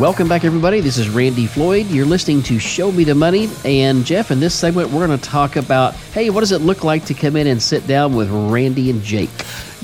Welcome 0.00 0.28
back, 0.28 0.42
everybody. 0.42 0.80
This 0.80 0.98
is 0.98 1.08
Randy 1.08 1.46
Floyd. 1.46 1.86
You're 1.86 2.04
listening 2.04 2.42
to 2.42 2.58
Show 2.58 2.90
Me 2.90 3.04
the 3.04 3.14
Money. 3.14 3.48
And 3.64 4.04
Jeff, 4.04 4.32
in 4.32 4.40
this 4.40 4.56
segment, 4.56 4.90
we're 4.90 5.06
going 5.06 5.16
to 5.16 5.24
talk 5.24 5.54
about 5.54 5.94
hey, 5.94 6.30
what 6.30 6.40
does 6.40 6.50
it 6.50 6.62
look 6.62 6.82
like 6.82 7.04
to 7.04 7.14
come 7.14 7.36
in 7.36 7.46
and 7.46 7.62
sit 7.62 7.86
down 7.86 8.16
with 8.16 8.28
Randy 8.28 8.90
and 8.90 9.04
Jake? 9.04 9.30